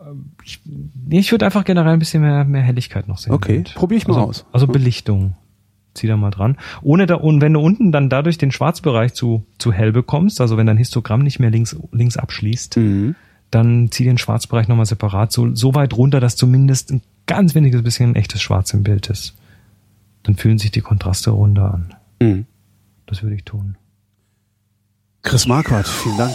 [0.00, 0.60] Ähm, ich,
[1.08, 3.32] ich würde einfach generell ein bisschen mehr, mehr Helligkeit noch sehen.
[3.32, 4.46] Okay, probiere ich mal also, aus.
[4.52, 5.36] Also Belichtung
[5.96, 6.56] zieh da mal dran.
[6.82, 10.56] Ohne da, und wenn du unten dann dadurch den Schwarzbereich zu, zu hell bekommst, also
[10.56, 13.14] wenn dein Histogramm nicht mehr links, links abschließt, mhm.
[13.50, 17.82] dann zieh den Schwarzbereich nochmal separat so, so weit runter, dass zumindest ein ganz weniges
[17.82, 19.36] bisschen ein echtes Schwarz im Bild ist.
[20.22, 21.94] Dann fühlen sich die Kontraste runter an.
[22.20, 22.46] Mhm.
[23.06, 23.76] Das würde ich tun.
[25.22, 26.34] Chris Marquardt, vielen Dank.